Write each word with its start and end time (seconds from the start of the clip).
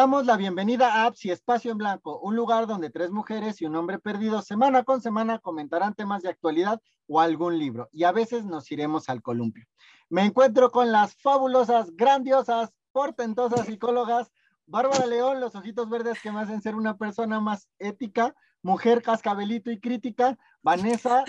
damos 0.00 0.24
la 0.24 0.38
bienvenida 0.38 0.94
a 0.94 1.04
Apps 1.04 1.26
y 1.26 1.30
Espacio 1.30 1.72
en 1.72 1.76
Blanco, 1.76 2.20
un 2.20 2.34
lugar 2.34 2.66
donde 2.66 2.88
tres 2.88 3.10
mujeres 3.10 3.60
y 3.60 3.66
un 3.66 3.76
hombre 3.76 3.98
perdido 3.98 4.40
semana 4.40 4.82
con 4.82 5.02
semana 5.02 5.40
comentarán 5.40 5.92
temas 5.92 6.22
de 6.22 6.30
actualidad 6.30 6.80
o 7.06 7.20
algún 7.20 7.58
libro, 7.58 7.90
y 7.92 8.04
a 8.04 8.10
veces 8.10 8.46
nos 8.46 8.72
iremos 8.72 9.10
al 9.10 9.20
columpio. 9.20 9.66
Me 10.08 10.24
encuentro 10.24 10.70
con 10.70 10.90
las 10.90 11.16
fabulosas, 11.16 11.94
grandiosas, 11.96 12.70
portentosas 12.92 13.66
psicólogas, 13.66 14.32
Bárbara 14.64 15.04
León, 15.04 15.38
los 15.38 15.54
ojitos 15.54 15.90
verdes 15.90 16.18
que 16.22 16.32
me 16.32 16.40
hacen 16.40 16.62
ser 16.62 16.76
una 16.76 16.96
persona 16.96 17.38
más 17.38 17.68
ética, 17.78 18.34
mujer 18.62 19.02
cascabelito 19.02 19.70
y 19.70 19.80
crítica, 19.80 20.38
Vanessa, 20.62 21.26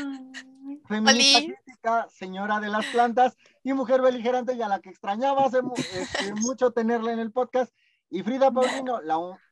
feminista 0.88 1.40
crítica, 1.40 2.08
señora 2.10 2.62
de 2.62 2.70
las 2.70 2.86
plantas, 2.86 3.36
y 3.64 3.74
mujer 3.74 4.02
beligerante 4.02 4.54
y 4.54 4.62
a 4.62 4.70
la 4.70 4.80
que 4.80 4.92
extrañaba 4.92 5.44
hace 5.44 5.60
este, 5.94 6.34
mucho 6.36 6.72
tenerla 6.72 7.12
en 7.12 7.20
el 7.20 7.34
podcast, 7.34 7.74
y 8.12 8.24
Frida 8.24 8.52
Paulino, 8.52 9.00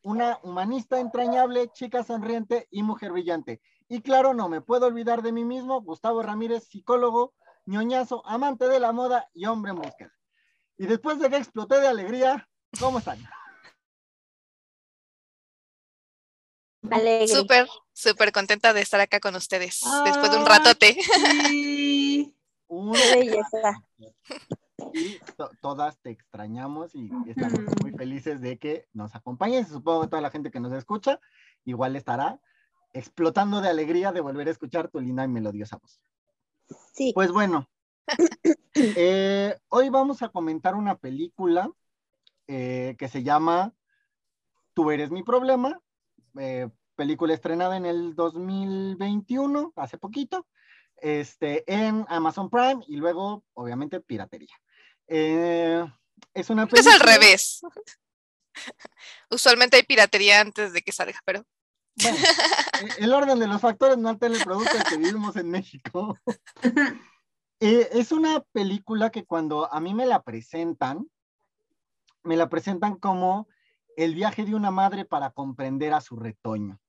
una 0.03 0.37
humanista 0.43 0.99
entrañable, 0.99 1.69
chica 1.69 2.03
sonriente 2.03 2.67
y 2.69 2.83
mujer 2.83 3.13
brillante. 3.13 3.61
Y 3.87 4.01
claro, 4.01 4.33
no 4.33 4.49
me 4.49 4.59
puedo 4.59 4.85
olvidar 4.85 5.21
de 5.21 5.31
mí 5.31 5.45
mismo, 5.45 5.81
Gustavo 5.81 6.21
Ramírez, 6.21 6.67
psicólogo, 6.67 7.33
ñoñazo, 7.65 8.21
amante 8.27 8.67
de 8.67 8.81
la 8.81 8.91
moda 8.91 9.29
y 9.33 9.45
hombre 9.45 9.71
en 9.71 9.77
búsqueda. 9.77 10.13
Y 10.77 10.87
después 10.87 11.19
de 11.19 11.29
que 11.29 11.37
exploté 11.37 11.79
de 11.79 11.87
alegría, 11.87 12.49
¿cómo 12.77 12.99
están? 12.99 13.19
Alegre. 16.91 17.27
Súper, 17.29 17.67
súper 17.93 18.33
contenta 18.33 18.73
de 18.73 18.81
estar 18.81 18.99
acá 18.99 19.21
con 19.21 19.35
ustedes 19.35 19.79
después 20.03 20.31
de 20.31 20.37
un 20.37 20.45
ratote. 20.45 20.97
Sí. 21.47 22.35
Una 22.67 22.99
belleza 22.99 23.83
y 24.93 25.19
todas 25.61 25.99
te 25.99 26.11
extrañamos 26.11 26.95
y 26.95 27.09
estamos 27.27 27.59
muy 27.81 27.91
felices 27.91 28.41
de 28.41 28.57
que 28.57 28.87
nos 28.93 29.15
acompañes. 29.15 29.67
Supongo 29.67 30.01
que 30.01 30.07
toda 30.07 30.21
la 30.21 30.31
gente 30.31 30.51
que 30.51 30.59
nos 30.59 30.73
escucha 30.73 31.19
igual 31.65 31.95
estará 31.95 32.39
explotando 32.93 33.61
de 33.61 33.69
alegría 33.69 34.11
de 34.11 34.21
volver 34.21 34.47
a 34.47 34.51
escuchar 34.51 34.89
tu 34.89 34.99
linda 34.99 35.23
y 35.23 35.27
melodiosa 35.27 35.77
voz. 35.77 36.01
Sí. 36.93 37.11
Pues 37.13 37.31
bueno, 37.31 37.67
eh, 38.75 39.57
hoy 39.69 39.89
vamos 39.89 40.21
a 40.21 40.29
comentar 40.29 40.75
una 40.75 40.95
película 40.95 41.71
eh, 42.47 42.95
que 42.97 43.07
se 43.07 43.23
llama 43.23 43.73
Tú 44.73 44.91
eres 44.91 45.11
mi 45.11 45.23
problema, 45.23 45.79
eh, 46.39 46.69
película 46.95 47.33
estrenada 47.33 47.77
en 47.77 47.85
el 47.85 48.15
2021, 48.15 49.73
hace 49.75 49.97
poquito, 49.97 50.47
este, 50.97 51.63
en 51.71 52.05
Amazon 52.07 52.49
Prime 52.49 52.83
y 52.87 52.97
luego, 52.97 53.43
obviamente, 53.53 53.99
piratería. 53.99 54.55
Eh, 55.09 55.83
es 56.35 56.49
una 56.49 56.67
Es 56.71 56.87
al 56.87 56.99
revés. 56.99 57.61
Usualmente 59.31 59.77
hay 59.77 59.83
piratería 59.83 60.39
antes 60.39 60.71
de 60.71 60.81
que 60.81 60.91
salga, 60.91 61.19
pero. 61.25 61.43
Bueno, 61.95 62.17
e-, 62.99 63.03
el 63.03 63.13
orden 63.13 63.39
de 63.39 63.47
los 63.47 63.59
factores 63.59 63.97
no 63.97 64.09
altera 64.09 64.35
el 64.35 64.43
producto 64.43 64.77
que 64.87 64.97
vivimos 64.97 65.35
en 65.35 65.49
México. 65.51 66.17
Eh, 67.61 67.89
es 67.91 68.13
una 68.13 68.39
película 68.53 69.09
que 69.09 69.25
cuando 69.25 69.69
a 69.69 69.81
mí 69.81 69.93
me 69.93 70.05
la 70.05 70.23
presentan, 70.23 71.11
me 72.23 72.37
la 72.37 72.47
presentan 72.47 72.95
como 72.95 73.49
el 73.97 74.15
viaje 74.15 74.45
de 74.45 74.55
una 74.55 74.71
madre 74.71 75.03
para 75.03 75.31
comprender 75.31 75.91
a 75.91 75.99
su 75.99 76.15
retoño. 76.15 76.79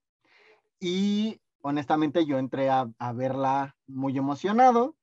Y 0.79 1.41
honestamente 1.61 2.25
yo 2.25 2.39
entré 2.39 2.71
a 2.71 3.13
verla 3.13 3.77
muy 3.89 4.17
emocionado 4.17 4.95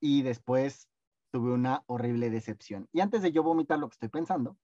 y 0.00 0.22
después 0.22 0.88
tuve 1.30 1.52
una 1.52 1.82
horrible 1.86 2.30
decepción. 2.30 2.88
Y 2.92 3.00
antes 3.00 3.22
de 3.22 3.32
yo 3.32 3.42
vomitar 3.42 3.78
lo 3.78 3.88
que 3.88 3.94
estoy 3.94 4.08
pensando, 4.08 4.56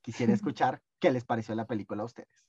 quisiera 0.00 0.32
escuchar 0.34 0.82
qué 0.98 1.10
les 1.10 1.24
pareció 1.24 1.54
la 1.54 1.66
película 1.66 2.02
a 2.02 2.06
ustedes. 2.06 2.46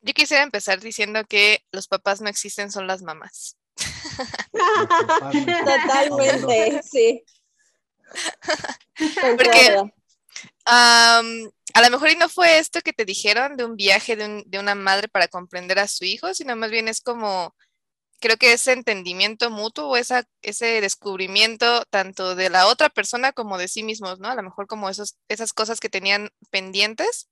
Yo 0.00 0.12
quisiera 0.12 0.42
empezar 0.42 0.80
diciendo 0.80 1.24
que 1.24 1.64
los 1.72 1.88
papás 1.88 2.20
no 2.20 2.28
existen, 2.28 2.70
son 2.70 2.86
las 2.86 3.02
mamás. 3.02 3.58
Totalmente, 5.64 6.82
sí. 6.82 7.24
Porque 9.36 9.90
a 10.84 11.82
lo 11.82 11.90
mejor 11.90 12.10
y 12.10 12.16
no 12.16 12.28
fue 12.28 12.58
esto 12.58 12.80
que 12.80 12.92
te 12.92 13.04
dijeron 13.04 13.56
de 13.56 13.64
un 13.64 13.76
viaje 13.76 14.16
de, 14.16 14.44
de, 14.46 14.58
una 14.58 14.74
madre 14.74 15.08
para 15.08 15.28
comprender 15.28 15.78
a 15.78 15.88
su 15.88 16.04
hijo, 16.04 16.32
sino 16.34 16.56
más 16.56 16.70
bien 16.70 16.88
es 16.88 17.00
como 17.00 17.54
creo 18.20 18.36
que 18.36 18.52
ese 18.52 18.72
entendimiento 18.72 19.50
mutuo, 19.50 19.96
esa, 19.96 20.24
ese 20.42 20.80
descubrimiento 20.80 21.84
tanto 21.90 22.34
de 22.34 22.50
la 22.50 22.66
otra 22.66 22.88
persona 22.88 23.32
como 23.32 23.58
de 23.58 23.68
sí 23.68 23.82
mismos, 23.82 24.18
¿no? 24.20 24.28
A 24.28 24.34
lo 24.34 24.42
mejor 24.42 24.66
como 24.66 24.88
esos, 24.88 25.18
esas 25.28 25.52
cosas 25.52 25.80
que 25.80 25.88
tenían 25.90 26.30
pendientes. 26.50 27.28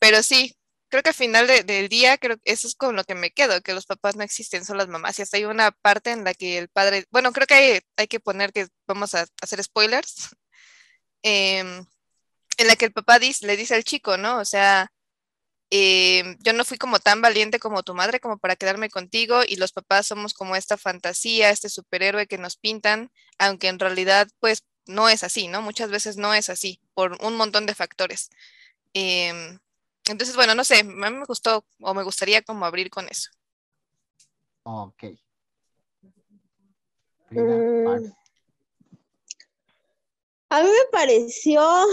pero 0.00 0.22
sí, 0.22 0.56
creo 0.88 1.02
que 1.02 1.10
al 1.10 1.14
final 1.14 1.46
del 1.66 1.88
día, 1.88 2.18
creo 2.18 2.38
que 2.38 2.52
eso 2.52 2.68
es 2.68 2.74
con 2.76 2.96
lo 2.96 3.04
que 3.04 3.14
me 3.14 3.30
quedo, 3.32 3.60
que 3.62 3.74
los 3.74 3.86
papás 3.86 4.16
no 4.16 4.22
existen, 4.22 4.64
son 4.64 4.78
las 4.78 4.88
mamás. 4.88 5.18
Y 5.18 5.22
hasta 5.22 5.36
hay 5.38 5.44
una 5.44 5.72
parte 5.72 6.12
en 6.12 6.24
la 6.24 6.34
que 6.34 6.58
el 6.58 6.68
padre, 6.68 7.06
bueno, 7.10 7.32
creo 7.32 7.46
que 7.46 7.54
hay, 7.54 7.80
hay 7.96 8.06
que 8.08 8.20
poner 8.20 8.52
que 8.52 8.68
vamos 8.86 9.14
a 9.14 9.26
hacer 9.42 9.62
spoilers, 9.62 10.36
em, 11.22 11.86
en 12.58 12.66
la 12.68 12.76
que 12.76 12.86
el 12.86 12.92
papá 12.92 13.18
dice, 13.18 13.46
le 13.46 13.56
dice 13.56 13.74
al 13.74 13.84
chico, 13.84 14.16
¿no? 14.16 14.38
O 14.40 14.44
sea, 14.44 14.92
eh, 15.70 16.36
yo 16.40 16.52
no 16.52 16.64
fui 16.64 16.78
como 16.78 16.98
tan 16.98 17.20
valiente 17.20 17.58
como 17.58 17.82
tu 17.82 17.94
madre 17.94 18.20
como 18.20 18.38
para 18.38 18.56
quedarme 18.56 18.90
contigo 18.90 19.40
y 19.46 19.56
los 19.56 19.72
papás 19.72 20.06
somos 20.06 20.34
como 20.34 20.56
esta 20.56 20.76
fantasía, 20.76 21.50
este 21.50 21.68
superhéroe 21.68 22.26
que 22.26 22.38
nos 22.38 22.56
pintan, 22.56 23.10
aunque 23.38 23.68
en 23.68 23.78
realidad 23.78 24.28
pues 24.40 24.64
no 24.86 25.08
es 25.08 25.24
así, 25.24 25.48
¿no? 25.48 25.62
Muchas 25.62 25.90
veces 25.90 26.16
no 26.16 26.34
es 26.34 26.50
así 26.50 26.80
por 26.94 27.16
un 27.22 27.36
montón 27.36 27.66
de 27.66 27.74
factores. 27.74 28.30
Em, 28.92 29.58
entonces, 30.06 30.36
bueno, 30.36 30.54
no 30.54 30.64
sé, 30.64 30.80
a 30.80 30.84
mí 30.84 30.92
me 30.94 31.24
gustó 31.24 31.64
o 31.80 31.94
me 31.94 32.02
gustaría 32.02 32.42
como 32.42 32.66
abrir 32.66 32.90
con 32.90 33.08
eso. 33.08 33.30
Ok. 34.64 35.04
Mm. 37.30 37.88
a 40.50 40.62
mí 40.62 40.68
me 40.68 40.84
pareció, 40.92 41.86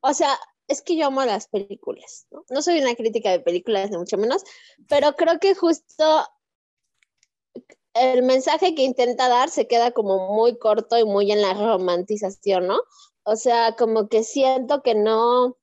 o 0.00 0.14
sea, 0.14 0.36
es 0.68 0.82
que 0.82 0.96
yo 0.96 1.06
amo 1.06 1.24
las 1.24 1.48
películas, 1.48 2.26
¿no? 2.30 2.44
No 2.50 2.62
soy 2.62 2.80
una 2.80 2.94
crítica 2.94 3.30
de 3.30 3.40
películas, 3.40 3.90
ni 3.90 3.98
mucho 3.98 4.16
menos, 4.18 4.42
pero 4.88 5.14
creo 5.14 5.38
que 5.38 5.54
justo 5.54 6.26
el 7.94 8.22
mensaje 8.22 8.74
que 8.74 8.82
intenta 8.82 9.28
dar 9.28 9.48
se 9.48 9.66
queda 9.66 9.92
como 9.92 10.34
muy 10.34 10.58
corto 10.58 10.98
y 10.98 11.04
muy 11.04 11.32
en 11.32 11.42
la 11.42 11.54
romantización, 11.54 12.66
¿no? 12.66 12.80
O 13.24 13.36
sea, 13.36 13.74
como 13.76 14.08
que 14.08 14.22
siento 14.22 14.82
que 14.82 14.94
no... 14.94 15.56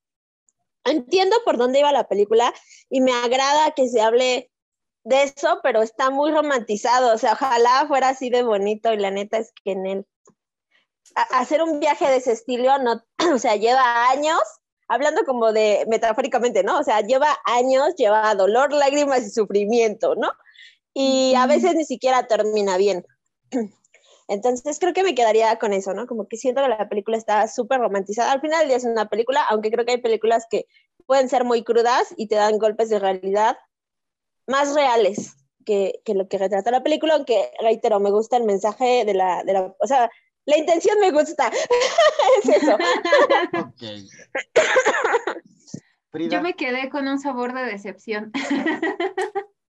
Entiendo 0.86 1.38
por 1.46 1.58
dónde 1.58 1.80
iba 1.80 1.94
la 1.94 2.10
película 2.10 2.54
y 2.90 3.00
me 3.00 3.14
agrada 3.14 3.72
que 3.72 3.88
se 3.88 4.02
hable 4.02 4.52
de 5.06 5.24
eso, 5.24 5.60
pero 5.64 5.82
está 5.82 6.10
muy 6.10 6.32
romantizado, 6.32 7.14
o 7.14 7.18
sea, 7.18 7.34
ojalá 7.34 7.86
fuera 7.88 8.10
así 8.10 8.30
de 8.30 8.44
bonito 8.44 8.92
y 8.92 8.98
la 8.98 9.12
neta 9.12 9.38
es 9.38 9.54
que 9.64 9.72
en 9.72 9.86
él 9.86 10.08
hacer 11.32 11.62
un 11.62 11.80
viaje 11.80 12.08
de 12.08 12.18
ese 12.18 12.32
estilo 12.32 12.78
no, 12.80 13.04
o 13.34 13.38
sea, 13.38 13.56
lleva 13.56 14.10
años 14.10 14.40
hablando 14.94 15.24
como 15.26 15.52
de 15.52 15.86
metafóricamente, 15.88 16.64
¿no? 16.64 16.80
O 16.80 16.84
sea, 16.84 17.02
lleva 17.02 17.28
años, 17.46 17.96
lleva 17.96 18.34
dolor, 18.36 18.72
lágrimas 18.74 19.24
y 19.26 19.30
sufrimiento, 19.30 20.16
¿no? 20.16 20.32
Y 20.94 21.34
a 21.36 21.48
veces 21.48 21.76
ni 21.76 21.86
siquiera 21.86 22.28
termina 22.28 22.78
bien. 22.78 23.06
Entonces 24.28 24.80
creo 24.80 24.94
que 24.94 25.04
me 25.04 25.16
quedaría 25.16 25.58
con 25.60 25.74
eso, 25.74 25.94
¿no? 25.94 26.08
Como 26.08 26.28
que 26.28 26.38
siento 26.38 26.62
que 26.62 26.70
la 26.70 26.90
película 26.90 27.18
está 27.18 27.48
súper 27.48 27.80
romantizada. 27.80 28.32
Al 28.32 28.42
final 28.42 28.68
día 28.68 28.78
es 28.78 28.86
una 28.86 29.10
película, 29.10 29.44
aunque 29.50 29.72
creo 29.72 29.86
que 29.86 29.94
hay 29.94 30.02
películas 30.02 30.46
que 30.50 30.66
pueden 31.06 31.30
ser 31.30 31.44
muy 31.44 31.64
crudas 31.64 32.14
y 32.18 32.28
te 32.28 32.36
dan 32.36 32.58
golpes 32.58 32.90
de 32.90 33.00
realidad 33.00 33.58
más 34.48 34.74
reales 34.74 35.36
que, 35.66 36.02
que 36.06 36.14
lo 36.14 36.28
que 36.28 36.38
retrata 36.38 36.72
la 36.72 36.84
película, 36.84 37.16
aunque 37.16 37.52
reitero, 37.60 38.00
me 38.00 38.12
gusta 38.12 38.38
el 38.38 38.44
mensaje 38.44 39.06
de 39.06 39.14
la, 39.14 39.44
de 39.44 39.54
la, 39.54 39.76
o 39.80 39.88
sea, 39.88 40.10
la 40.46 40.58
intención 40.58 41.00
me 41.00 41.12
gusta. 41.12 41.50
es 42.44 42.64
eso. 42.64 42.78
Yo 46.30 46.42
me 46.42 46.54
quedé 46.56 46.90
con 46.90 47.08
un 47.08 47.20
sabor 47.20 47.54
de 47.54 47.64
decepción. 47.64 48.32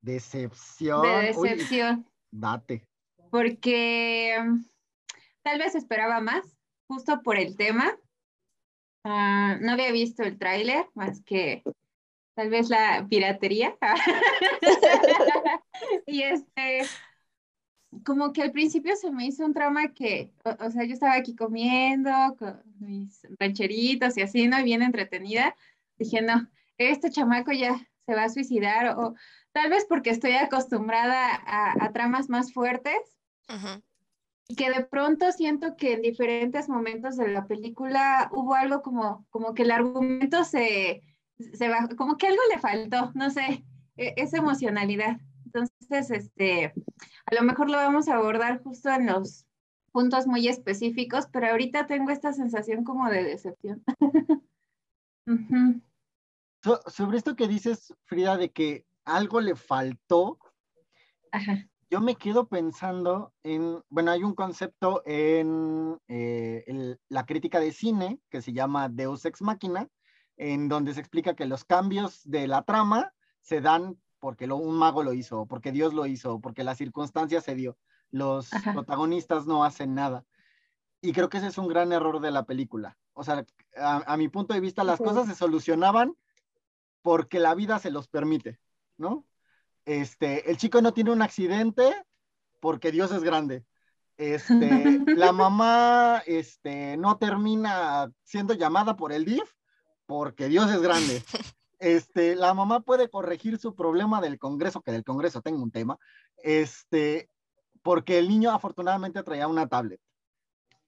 decepción. 0.01 1.03
De 1.03 1.33
decepción. 1.33 2.07
date. 2.31 2.87
Porque 3.31 4.37
mm, 4.41 4.65
tal 5.43 5.59
vez 5.59 5.75
esperaba 5.75 6.21
más, 6.21 6.45
justo 6.89 7.23
por 7.23 7.37
el 7.37 7.57
tema. 7.57 7.97
Ah, 9.05 9.57
no 9.61 9.73
había 9.73 9.93
visto 9.93 10.25
el 10.25 10.39
tráiler, 10.39 10.87
más 10.95 11.23
que 11.23 11.63
tal 12.35 12.51
vez 12.51 12.69
la 12.69 13.07
piratería. 13.09 13.77
y 16.07 16.23
este, 16.23 16.83
como 18.05 18.33
que 18.33 18.43
al 18.43 18.53
principio 18.53 18.97
se 18.97 19.11
me 19.11 19.27
hizo 19.27 19.45
un 19.45 19.55
trama 19.55 19.93
que, 19.93 20.33
o, 20.45 20.71
sea, 20.71 20.85
yo 20.85 20.95
estaba 20.95 21.15
aquí 21.15 21.35
comiendo 21.35 22.11
con 22.39 22.63
mis 22.79 23.27
rancheritos 23.39 24.17
y 24.17 24.23
así, 24.23 24.47
¿no? 24.47 24.63
bien 24.63 24.83
entretenida. 24.83 25.55
Dije, 25.99 26.23
no, 26.23 26.49
este 26.79 27.11
chamaco 27.11 27.53
ya 27.53 27.77
se 28.07 28.15
va 28.15 28.25
a 28.25 28.29
suicidar 28.29 28.99
o 28.99 29.15
tal 29.53 29.71
vez 29.71 29.87
porque 29.89 30.11
estoy 30.11 30.33
acostumbrada 30.33 31.43
a, 31.47 31.93
tramas 31.93 32.29
más 32.29 32.53
fuertes. 32.53 32.99
que 34.57 34.71
de 34.71 34.85
pronto 34.85 35.33
siento 35.33 35.77
que 35.77 35.95
en 35.95 36.03
diferentes 36.03 36.69
momentos 36.69 37.17
de 37.17 37.29
la 37.29 37.47
película 37.47 38.31
hubo 38.33 38.55
algo 38.55 38.83
como, 38.83 39.27
como 39.31 39.55
que 39.55 39.63
el 39.63 39.73
argumento 39.73 40.45
se, 40.45 41.03
se 41.39 41.69
bajó, 41.69 41.97
como 41.97 42.17
que 42.17 42.29
algo 42.29 42.43
le 42.53 42.61
faltó, 42.61 43.11
no 43.15 43.31
sé, 43.31 43.65
e, 43.97 44.15
esa 44.17 44.39
emocionalidad. 44.39 45.19
Entonces, 45.47 46.11
este, 46.11 46.75
a 47.27 47.35
lo 47.35 47.43
mejor 47.43 47.71
lo 47.71 47.77
vamos 47.77 48.09
a 48.09 48.17
abordar 48.17 48.63
justo 48.63 48.91
en 48.91 49.07
los 49.07 49.47
puntos 49.93 50.27
muy 50.27 50.49
específicos, 50.49 51.27
pero 51.33 51.47
ahorita 51.47 51.87
tengo 51.87 52.11
esta 52.11 52.33
sensación 52.33 52.85
como 52.85 53.09
de 53.09 53.25
decepción. 53.25 53.83
sobre 56.87 57.19
esto 57.19 57.37
que 57.37 57.49
dices, 57.49 57.95
Frida, 58.05 58.37
de 58.37 58.51
que 58.51 58.85
algo 59.05 59.41
le 59.41 59.55
faltó, 59.55 60.39
yo 61.91 62.01
me 62.01 62.17
quedo 62.17 62.49
pensando 62.49 63.33
en, 63.45 63.81
bueno, 63.89 64.11
hay 64.11 64.25
un 64.25 64.35
concepto 64.35 65.03
en 65.07 65.97
eh, 66.09 66.97
la 67.09 67.25
crítica 67.25 67.61
de 67.61 67.73
cine 67.73 68.21
que 68.31 68.43
se 68.43 68.53
llama 68.53 68.89
Deus 68.89 69.25
Ex 69.25 69.43
Machina, 69.43 69.89
en 70.37 70.69
donde 70.69 70.93
se 70.93 71.01
explica 71.01 71.37
que 71.37 71.47
los 71.47 71.65
cambios 71.65 72.21
de 72.25 72.49
la 72.49 72.63
trama 72.63 73.15
se 73.41 73.61
dan 73.61 73.97
porque 74.27 74.47
un 74.47 74.77
mago 74.77 75.05
lo 75.05 75.13
hizo, 75.13 75.47
porque 75.47 75.71
Dios 75.71 75.95
lo 75.95 76.05
hizo, 76.05 76.41
porque 76.41 76.65
la 76.65 76.75
circunstancia 76.75 77.41
se 77.41 77.55
dio. 77.55 77.79
Los 78.11 78.51
protagonistas 78.73 79.47
no 79.47 79.63
hacen 79.63 79.95
nada. 79.95 80.25
Y 81.01 81.13
creo 81.13 81.29
que 81.29 81.37
ese 81.39 81.47
es 81.47 81.59
un 81.59 81.69
gran 81.69 81.93
error 81.93 82.19
de 82.19 82.33
la 82.33 82.45
película. 82.45 82.99
O 83.13 83.23
sea, 83.23 83.47
a, 83.77 84.17
mi 84.17 84.29
punto 84.29 84.53
de 84.53 84.59
vista, 84.59 84.83
las 84.83 84.99
cosas 84.99 85.29
se 85.29 85.37
solucionaban 85.37 86.17
porque 87.03 87.39
la 87.39 87.55
vida 87.55 87.79
se 87.79 87.93
los 87.93 88.09
permite, 88.09 88.59
¿no? 88.97 89.25
Este, 89.85 90.51
el 90.51 90.57
chico 90.57 90.83
no 90.83 90.93
tiene 90.93 91.13
un 91.13 91.23
accidente 91.23 91.95
porque 92.59 92.91
Dios 92.91 93.13
es 93.13 93.23
grande. 93.23 93.65
Este, 94.17 94.49
la 95.17 95.31
mamá 95.31 96.21
este, 96.27 96.97
no 96.97 97.17
termina 97.19 98.11
siendo 98.25 98.55
llamada 98.55 98.97
por 98.97 99.13
el 99.13 99.25
DIF 99.25 99.49
porque 100.05 100.49
Dios 100.49 100.69
es 100.73 100.83
grande. 100.83 101.23
Este, 101.79 102.37
la 102.37 102.55
mamá 102.55 102.81
puede 102.81 103.11
corregir 103.11 103.59
su 103.59 103.75
problema 103.75 104.21
del 104.21 104.39
Congreso, 104.39 104.81
que 104.81 104.93
del 104.93 105.05
Congreso 105.05 105.43
tengo 105.43 105.63
un 105.63 105.71
tema, 105.71 105.99
este, 106.39 107.29
porque 107.83 108.19
el 108.19 108.29
niño 108.29 108.51
afortunadamente 108.51 109.23
traía 109.23 109.49
una 109.49 109.69
tablet. 109.69 110.01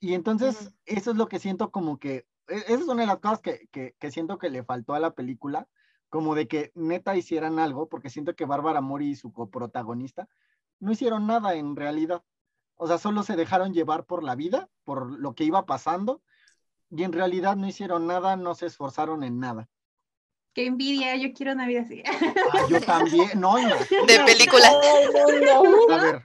Y 0.00 0.14
entonces, 0.14 0.72
eso 0.86 1.10
es 1.10 1.16
lo 1.16 1.28
que 1.28 1.38
siento 1.38 1.70
como 1.70 1.98
que, 1.98 2.26
e, 2.48 2.56
esa 2.56 2.74
es 2.74 2.88
una 2.88 3.02
de 3.02 3.06
las 3.06 3.18
cosas 3.18 3.40
que, 3.40 3.68
que, 3.70 3.94
que, 3.98 4.10
siento 4.10 4.38
que 4.38 4.50
le 4.50 4.64
faltó 4.64 4.94
a 4.94 5.00
la 5.00 5.14
película, 5.14 5.68
como 6.08 6.34
de 6.34 6.48
que 6.48 6.72
neta 6.74 7.16
hicieran 7.16 7.58
algo, 7.58 7.88
porque 7.88 8.10
siento 8.10 8.34
que 8.34 8.46
Bárbara 8.46 8.80
Mori 8.80 9.10
y 9.10 9.16
su 9.16 9.32
coprotagonista 9.32 10.28
no 10.80 10.92
hicieron 10.92 11.26
nada 11.26 11.54
en 11.54 11.76
realidad. 11.76 12.22
O 12.76 12.86
sea, 12.86 12.98
solo 12.98 13.22
se 13.24 13.36
dejaron 13.36 13.74
llevar 13.74 14.04
por 14.04 14.22
la 14.22 14.36
vida, 14.36 14.70
por 14.84 15.18
lo 15.18 15.34
que 15.34 15.44
iba 15.44 15.66
pasando, 15.66 16.22
y 16.90 17.02
en 17.02 17.12
realidad 17.12 17.56
no 17.56 17.66
hicieron 17.66 18.06
nada, 18.06 18.36
no 18.36 18.54
se 18.54 18.66
esforzaron 18.66 19.24
en 19.24 19.40
nada. 19.40 19.68
Qué 20.58 20.66
envidia, 20.66 21.14
yo 21.14 21.32
quiero 21.32 21.52
una 21.52 21.68
vida 21.68 21.82
así. 21.82 22.02
Ah, 22.04 22.66
yo 22.68 22.80
también, 22.80 23.28
no, 23.36 23.54
De 23.54 24.18
película. 24.26 24.68
A 24.68 26.02
ver. 26.02 26.24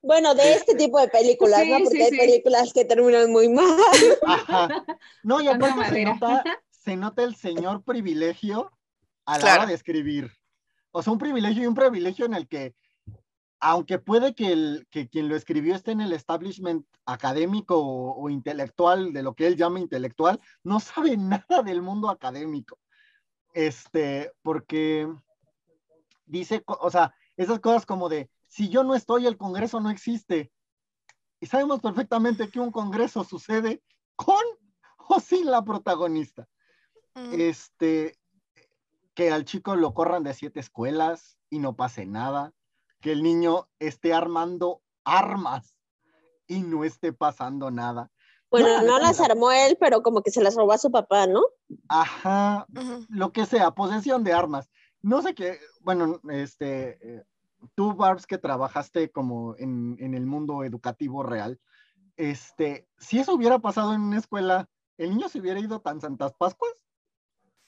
Bueno, 0.00 0.32
de 0.36 0.52
este 0.52 0.76
tipo 0.76 1.00
de 1.00 1.08
películas, 1.08 1.66
¿no? 1.66 1.78
Porque 1.82 2.04
hay 2.04 2.10
películas 2.12 2.72
que 2.72 2.84
terminan 2.84 3.32
muy 3.32 3.48
mal. 3.48 3.66
Ajá. 4.24 4.84
No, 5.24 5.40
y 5.40 5.48
aparte 5.48 5.88
se 5.88 6.04
nota, 6.04 6.44
se 6.70 6.96
nota, 6.96 7.24
el 7.24 7.34
señor 7.34 7.82
privilegio 7.82 8.70
a 9.26 9.40
la 9.40 9.54
hora 9.54 9.66
de 9.66 9.74
escribir. 9.74 10.30
O 10.92 11.02
sea, 11.02 11.12
un 11.12 11.18
privilegio 11.18 11.64
y 11.64 11.66
un 11.66 11.74
privilegio 11.74 12.26
en 12.26 12.34
el 12.34 12.46
que 12.46 12.76
aunque 13.58 13.98
puede 13.98 14.34
que, 14.36 14.52
el, 14.52 14.86
que 14.88 15.08
quien 15.08 15.28
lo 15.28 15.34
escribió 15.34 15.74
esté 15.74 15.90
en 15.90 16.00
el 16.00 16.12
establishment 16.12 16.86
académico 17.04 17.76
o, 17.76 18.30
intelectual, 18.30 19.12
de 19.12 19.24
lo 19.24 19.34
que 19.34 19.48
él 19.48 19.56
llama 19.56 19.80
intelectual, 19.80 20.40
no 20.62 20.78
sabe 20.78 21.16
nada 21.16 21.62
del 21.64 21.82
mundo 21.82 22.08
académico. 22.08 22.78
Este, 23.52 24.32
porque 24.42 25.08
dice, 26.26 26.62
o 26.66 26.90
sea, 26.90 27.14
esas 27.36 27.60
cosas 27.60 27.86
como 27.86 28.08
de, 28.08 28.30
si 28.46 28.68
yo 28.68 28.84
no 28.84 28.94
estoy, 28.94 29.26
el 29.26 29.36
Congreso 29.36 29.80
no 29.80 29.90
existe. 29.90 30.52
Y 31.40 31.46
sabemos 31.46 31.80
perfectamente 31.80 32.48
que 32.48 32.60
un 32.60 32.70
Congreso 32.70 33.24
sucede 33.24 33.82
con 34.16 34.42
o 35.08 35.20
sin 35.20 35.50
la 35.50 35.64
protagonista. 35.64 36.48
Mm. 37.14 37.40
Este, 37.40 38.18
que 39.14 39.32
al 39.32 39.44
chico 39.44 39.74
lo 39.74 39.94
corran 39.94 40.22
de 40.22 40.34
siete 40.34 40.60
escuelas 40.60 41.38
y 41.50 41.58
no 41.58 41.74
pase 41.74 42.06
nada 42.06 42.54
que 43.00 43.12
el 43.12 43.22
niño 43.22 43.68
esté 43.78 44.12
armando 44.12 44.82
armas 45.04 45.74
y 46.46 46.60
no 46.60 46.84
esté 46.84 47.12
pasando 47.12 47.70
nada. 47.70 48.10
Bueno, 48.50 48.82
no, 48.82 48.98
las 48.98 49.20
armó 49.20 49.52
él, 49.52 49.76
pero 49.78 50.02
como 50.02 50.22
que 50.22 50.30
se 50.30 50.42
las 50.42 50.56
robó 50.56 50.72
a 50.72 50.78
su 50.78 50.90
papá, 50.90 51.26
¿no? 51.26 51.42
Ajá, 51.88 52.66
lo 53.08 53.32
que 53.32 53.46
sea, 53.46 53.70
posesión 53.70 54.24
de 54.24 54.32
armas. 54.32 54.68
No 55.02 55.22
sé 55.22 55.34
qué, 55.34 55.60
bueno, 55.80 56.20
este, 56.30 56.98
eh, 57.00 57.24
tú, 57.74 57.94
Barbs, 57.94 58.26
que 58.26 58.38
trabajaste 58.38 59.10
como 59.10 59.54
en, 59.56 59.96
en, 60.00 60.14
el 60.14 60.26
mundo 60.26 60.64
educativo 60.64 61.22
real, 61.22 61.60
este, 62.16 62.88
si 62.98 63.18
eso 63.18 63.34
hubiera 63.34 63.60
pasado 63.60 63.94
en 63.94 64.02
una 64.02 64.18
escuela, 64.18 64.68
¿el 64.98 65.10
niño 65.10 65.28
se 65.28 65.40
hubiera 65.40 65.60
ido 65.60 65.80
tan 65.80 66.00
Santas 66.00 66.32
Pascuas? 66.36 66.74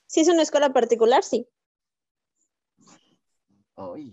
Si 0.06 0.20
es 0.20 0.29
una 0.29 0.43
escuela 0.43 0.73
particular, 0.73 1.23
sí. 1.23 1.49
Ay, 3.76 4.12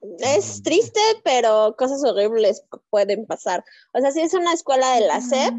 es 0.00 0.62
triste, 0.62 1.00
pero 1.24 1.74
cosas 1.76 2.02
horribles 2.04 2.64
pueden 2.88 3.26
pasar. 3.26 3.64
O 3.92 4.00
sea, 4.00 4.10
si 4.12 4.20
es 4.20 4.34
una 4.34 4.52
escuela 4.52 4.94
de 4.94 5.00
la 5.02 5.20
SEP, 5.20 5.54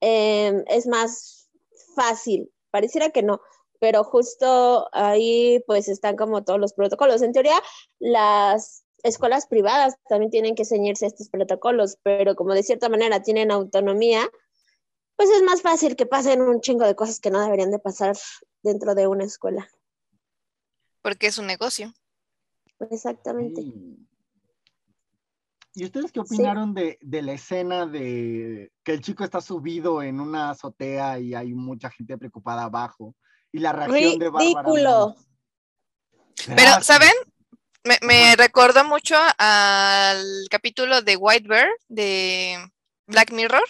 em, 0.00 0.64
es 0.68 0.86
más 0.86 1.50
fácil. 1.94 2.50
Pareciera 2.70 3.10
que 3.10 3.22
no, 3.22 3.40
pero 3.80 4.04
justo 4.04 4.88
ahí 4.92 5.62
pues 5.66 5.88
están 5.88 6.16
como 6.16 6.44
todos 6.44 6.60
los 6.60 6.72
protocolos. 6.72 7.22
En 7.22 7.32
teoría, 7.32 7.60
las 7.98 8.84
escuelas 9.02 9.46
privadas 9.46 9.96
también 10.08 10.30
tienen 10.30 10.54
que 10.54 10.64
ceñirse 10.64 11.04
a 11.04 11.08
estos 11.08 11.28
protocolos, 11.28 11.98
pero 12.02 12.34
como 12.34 12.54
de 12.54 12.62
cierta 12.62 12.88
manera 12.88 13.22
tienen 13.22 13.50
autonomía, 13.50 14.28
pues 15.16 15.30
es 15.30 15.42
más 15.42 15.62
fácil 15.62 15.96
que 15.96 16.06
pasen 16.06 16.42
un 16.42 16.60
chingo 16.60 16.84
de 16.84 16.94
cosas 16.94 17.20
que 17.20 17.30
no 17.30 17.40
deberían 17.40 17.70
de 17.70 17.78
pasar 17.78 18.16
dentro 18.62 18.94
de 18.94 19.06
una 19.06 19.24
escuela. 19.24 19.68
Porque 21.02 21.28
es 21.28 21.38
un 21.38 21.46
negocio. 21.46 21.94
Exactamente. 22.90 23.62
¿Y 25.74 25.84
ustedes 25.84 26.10
qué 26.10 26.20
opinaron 26.20 26.74
de, 26.74 26.98
la 27.00 27.32
escena 27.32 27.86
de 27.86 28.72
que 28.82 28.92
el 28.92 29.00
chico 29.00 29.22
está 29.22 29.40
subido 29.40 30.02
en 30.02 30.20
una 30.20 30.50
azotea 30.50 31.20
y 31.20 31.34
hay 31.34 31.54
mucha 31.54 31.90
gente 31.90 32.18
preocupada 32.18 32.64
abajo? 32.64 33.14
Y 33.52 33.60
la 33.60 33.72
reacción 33.72 34.18
de 34.18 34.28
Bárbara. 34.28 34.62
Ridículo. 34.68 35.16
Pero, 36.46 36.80
¿saben? 36.82 37.12
Me, 38.02 38.36
recordó 38.36 38.84
mucho 38.84 39.14
al 39.38 40.46
capítulo 40.50 41.00
de 41.00 41.16
White 41.16 41.48
Bear 41.48 41.68
de 41.88 42.58
Black 43.06 43.32
Mirror, 43.32 43.62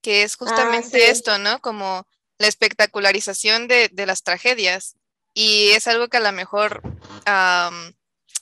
que 0.00 0.22
es 0.22 0.36
justamente 0.36 1.04
ah, 1.06 1.10
esto, 1.10 1.38
¿no? 1.38 1.60
Como 1.60 2.06
la 2.38 2.48
espectacularización 2.48 3.68
de, 3.68 3.90
las 4.06 4.22
tragedias. 4.22 4.96
Y 5.34 5.68
es 5.70 5.86
algo 5.86 6.08
que 6.08 6.16
a 6.16 6.20
lo 6.20 6.32
mejor 6.32 6.82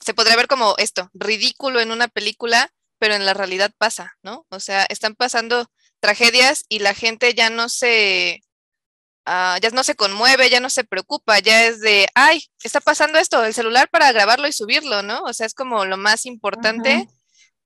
se 0.01 0.13
podría 0.13 0.35
ver 0.35 0.47
como 0.47 0.75
esto, 0.77 1.09
ridículo 1.13 1.79
en 1.79 1.91
una 1.91 2.07
película, 2.07 2.71
pero 2.99 3.15
en 3.15 3.25
la 3.25 3.33
realidad 3.33 3.71
pasa, 3.77 4.13
¿no? 4.21 4.45
O 4.49 4.59
sea, 4.59 4.85
están 4.89 5.15
pasando 5.15 5.69
tragedias 5.99 6.65
y 6.67 6.79
la 6.79 6.93
gente 6.93 7.33
ya 7.33 7.49
no 7.49 7.69
se, 7.69 8.41
ah, 9.25 9.57
ya 9.61 9.69
no 9.69 9.83
se 9.83 9.95
conmueve, 9.95 10.49
ya 10.49 10.59
no 10.59 10.69
se 10.69 10.83
preocupa, 10.83 11.39
ya 11.39 11.65
es 11.65 11.79
de, 11.79 12.07
ay, 12.15 12.43
está 12.63 12.81
pasando 12.81 13.19
esto, 13.19 13.43
el 13.43 13.53
celular 13.53 13.89
para 13.89 14.11
grabarlo 14.11 14.47
y 14.47 14.53
subirlo, 14.53 15.03
¿no? 15.03 15.23
O 15.23 15.33
sea, 15.33 15.45
es 15.45 15.53
como 15.53 15.85
lo 15.85 15.97
más 15.97 16.25
importante. 16.25 17.07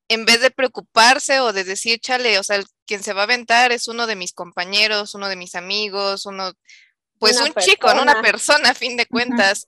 En 0.08 0.25
vez 0.25 0.39
de 0.39 0.51
preocuparse 0.51 1.39
o 1.39 1.51
de 1.51 1.63
decir, 1.63 2.00
chale, 2.00 2.38
o 2.38 2.44
sea, 2.44 2.62
quien 2.86 3.01
se 3.01 3.13
va 3.13 3.22
a 3.22 3.24
aventar 3.24 3.72
es 3.72 3.88
uno 3.88 4.06
de 4.06 4.15
mis 4.15 4.34
compañeros, 4.34 5.15
uno 5.15 5.30
de 5.30 5.36
mis 5.36 5.56
amigos, 5.56 6.27
uno, 6.27 6.54
pues 7.18 7.42
un 7.42 7.51
chico, 7.56 7.92
¿no? 7.94 8.04
Una 8.04 8.22
persona, 8.22 8.70
a 8.70 8.74
fin 8.75 8.98
de 8.98 9.08
cuentas. 9.08 9.68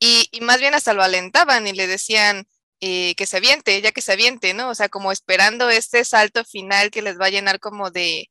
Y, 0.00 0.28
más 0.40 0.60
bien 0.60 0.74
hasta 0.74 0.94
lo 0.94 1.02
alentaban 1.02 1.66
y 1.66 1.72
le 1.72 1.86
decían 1.86 2.46
eh, 2.80 3.14
que 3.16 3.26
se 3.26 3.36
aviente, 3.36 3.80
ya 3.82 3.92
que 3.92 4.00
se 4.02 4.12
aviente, 4.12 4.54
¿no? 4.54 4.70
O 4.70 4.74
sea, 4.74 4.88
como 4.88 5.12
esperando 5.12 5.68
este 5.70 6.04
salto 6.04 6.44
final 6.44 6.90
que 6.90 7.02
les 7.02 7.20
va 7.20 7.26
a 7.26 7.30
llenar 7.30 7.60
como 7.60 7.90
de, 7.90 8.30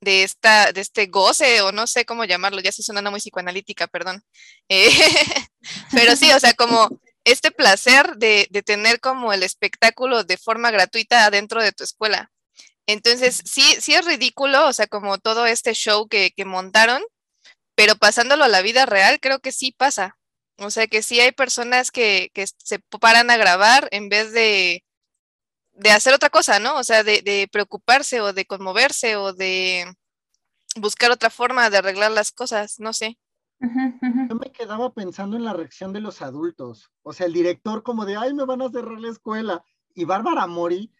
de, 0.00 0.22
esta, 0.24 0.72
de 0.72 0.80
este 0.80 1.06
goce, 1.06 1.62
o 1.62 1.72
no 1.72 1.86
sé 1.86 2.04
cómo 2.04 2.24
llamarlo, 2.24 2.60
ya 2.60 2.72
se 2.72 2.82
suena 2.84 3.10
muy 3.10 3.20
psicoanalítica, 3.20 3.88
perdón. 3.88 4.22
Eh, 4.68 4.90
pero 5.92 6.16
sí, 6.16 6.32
o 6.32 6.40
sea, 6.40 6.54
como 6.54 6.88
este 7.24 7.50
placer 7.50 8.16
de, 8.16 8.46
de, 8.50 8.62
tener 8.62 9.00
como 9.00 9.32
el 9.32 9.42
espectáculo 9.42 10.24
de 10.24 10.38
forma 10.38 10.70
gratuita 10.70 11.30
dentro 11.30 11.62
de 11.62 11.72
tu 11.72 11.84
escuela. 11.84 12.30
Entonces, 12.86 13.42
sí, 13.44 13.62
sí 13.80 13.94
es 13.94 14.04
ridículo, 14.04 14.66
o 14.68 14.72
sea, 14.72 14.86
como 14.86 15.18
todo 15.18 15.46
este 15.46 15.74
show 15.74 16.08
que, 16.08 16.32
que 16.32 16.44
montaron, 16.44 17.02
pero 17.76 17.96
pasándolo 17.96 18.44
a 18.44 18.48
la 18.48 18.62
vida 18.62 18.86
real, 18.86 19.20
creo 19.20 19.40
que 19.40 19.52
sí 19.52 19.72
pasa. 19.72 20.18
O 20.60 20.70
sea 20.70 20.86
que 20.86 21.02
sí 21.02 21.18
hay 21.20 21.32
personas 21.32 21.90
que, 21.90 22.30
se 22.34 22.78
paran 23.00 23.30
a 23.30 23.38
grabar 23.38 23.88
en 23.92 24.10
vez 24.10 24.32
de, 24.32 24.84
de 25.72 25.90
hacer 25.90 26.12
otra 26.12 26.28
cosa, 26.28 26.60
¿no? 26.60 26.76
O 26.76 26.84
sea, 26.84 27.02
de, 27.02 27.22
de 27.22 27.48
preocuparse 27.50 28.20
o 28.20 28.34
de 28.34 28.44
conmoverse 28.44 29.16
o 29.16 29.32
de 29.32 29.86
buscar 30.76 31.10
otra 31.10 31.30
forma 31.30 31.70
de 31.70 31.78
arreglar 31.78 32.12
las 32.12 32.30
cosas, 32.30 32.78
no 32.78 32.92
sé. 32.92 33.18
Yo 33.60 34.34
me 34.36 34.52
quedaba 34.52 34.92
pensando 34.92 35.36
en 35.36 35.44
la 35.44 35.54
reacción 35.54 35.94
de 35.94 36.00
los 36.00 36.20
adultos. 36.20 36.90
O 37.02 37.14
sea, 37.14 37.26
el 37.26 37.32
director 37.32 37.82
como 37.82 38.04
de, 38.04 38.16
ay, 38.16 38.34
me 38.34 38.44
van 38.44 38.60
a 38.60 38.70
cerrar 38.70 39.00
la 39.00 39.10
escuela. 39.10 39.64
Y 39.94 40.04
Bárbara 40.04 40.46
Mori 40.46 40.92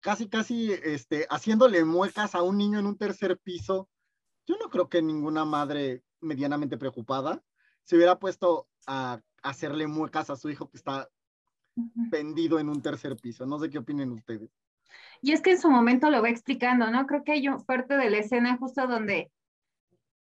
casi, 0.00 0.28
casi, 0.28 0.72
este, 0.72 1.26
haciéndole 1.30 1.84
muecas 1.84 2.34
a 2.34 2.42
un 2.42 2.58
niño 2.58 2.80
en 2.80 2.86
un 2.86 2.98
tercer 2.98 3.38
piso. 3.38 3.88
Yo 4.46 4.56
no 4.56 4.68
creo 4.68 4.88
que 4.88 5.00
ninguna 5.00 5.44
madre 5.44 6.02
medianamente 6.20 6.76
preocupada 6.76 7.42
se 7.84 7.96
hubiera 7.96 8.18
puesto 8.18 8.66
a 8.86 9.20
hacerle 9.42 9.86
muecas 9.86 10.30
a 10.30 10.36
su 10.36 10.50
hijo 10.50 10.68
que 10.68 10.76
está 10.76 11.08
pendido 12.10 12.58
en 12.58 12.68
un 12.68 12.82
tercer 12.82 13.16
piso. 13.16 13.46
No 13.46 13.58
sé 13.58 13.70
qué 13.70 13.78
opinen 13.78 14.12
ustedes. 14.12 14.50
Y 15.20 15.32
es 15.32 15.40
que 15.40 15.52
en 15.52 15.60
su 15.60 15.70
momento 15.70 16.10
lo 16.10 16.22
va 16.22 16.28
explicando, 16.28 16.90
¿no? 16.90 17.06
Creo 17.06 17.24
que 17.24 17.32
hay 17.32 17.46
parte 17.66 17.96
de 17.96 18.10
la 18.10 18.18
escena 18.18 18.56
justo 18.56 18.86
donde 18.86 19.30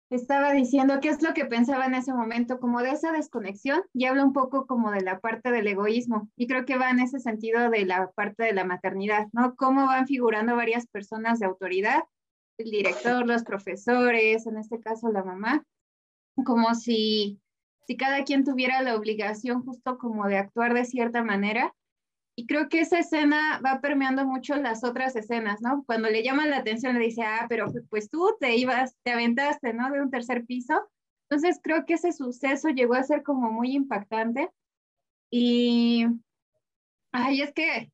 estaba 0.09 0.51
diciendo 0.51 0.99
qué 1.01 1.09
es 1.09 1.21
lo 1.21 1.33
que 1.33 1.45
pensaba 1.45 1.85
en 1.85 1.95
ese 1.95 2.13
momento, 2.13 2.59
como 2.59 2.81
de 2.81 2.91
esa 2.91 3.11
desconexión, 3.11 3.81
y 3.93 4.05
habla 4.05 4.23
un 4.23 4.33
poco 4.33 4.67
como 4.67 4.91
de 4.91 5.01
la 5.01 5.19
parte 5.19 5.51
del 5.51 5.67
egoísmo, 5.67 6.29
y 6.35 6.47
creo 6.47 6.65
que 6.65 6.77
va 6.77 6.89
en 6.89 6.99
ese 6.99 7.19
sentido 7.19 7.69
de 7.69 7.85
la 7.85 8.11
parte 8.11 8.43
de 8.43 8.53
la 8.53 8.65
maternidad, 8.65 9.27
¿no? 9.33 9.55
Cómo 9.55 9.87
van 9.87 10.07
figurando 10.07 10.55
varias 10.55 10.87
personas 10.87 11.39
de 11.39 11.47
autoridad, 11.47 12.03
el 12.57 12.69
director, 12.69 13.25
los 13.25 13.43
profesores, 13.43 14.45
en 14.45 14.57
este 14.57 14.79
caso 14.79 15.11
la 15.11 15.23
mamá, 15.23 15.65
como 16.45 16.75
si, 16.75 17.41
si 17.87 17.97
cada 17.97 18.23
quien 18.23 18.43
tuviera 18.43 18.81
la 18.81 18.95
obligación 18.95 19.63
justo 19.63 19.97
como 19.97 20.27
de 20.27 20.37
actuar 20.37 20.73
de 20.73 20.85
cierta 20.85 21.23
manera, 21.23 21.73
y 22.37 22.47
creo 22.47 22.67
que 22.67 22.81
esa 22.81 22.99
escena 22.99 23.61
va 23.65 23.79
permeando 23.79 24.25
mucho 24.25 24.55
las 24.57 24.83
otras 24.83 25.15
escenas, 25.15 25.61
¿no? 25.61 25.83
Cuando 25.85 26.09
le 26.09 26.21
llama 26.21 26.45
la 26.47 26.57
atención, 26.57 26.99
le 26.99 27.05
dice, 27.05 27.23
ah, 27.23 27.45
pero 27.47 27.67
pues 27.89 28.09
tú 28.09 28.35
te 28.41 28.57
ibas, 28.57 28.97
te 29.03 29.13
aventaste, 29.13 29.73
¿no? 29.73 29.89
De 29.89 30.01
un 30.01 30.11
tercer 30.11 30.45
piso. 30.45 30.73
Entonces 31.29 31.59
creo 31.63 31.85
que 31.85 31.93
ese 31.93 32.11
suceso 32.11 32.69
llegó 32.69 32.95
a 32.95 33.03
ser 33.03 33.23
como 33.23 33.51
muy 33.51 33.71
impactante. 33.73 34.49
Y, 35.31 36.05
ay, 37.13 37.41
es 37.41 37.53
que 37.53 37.89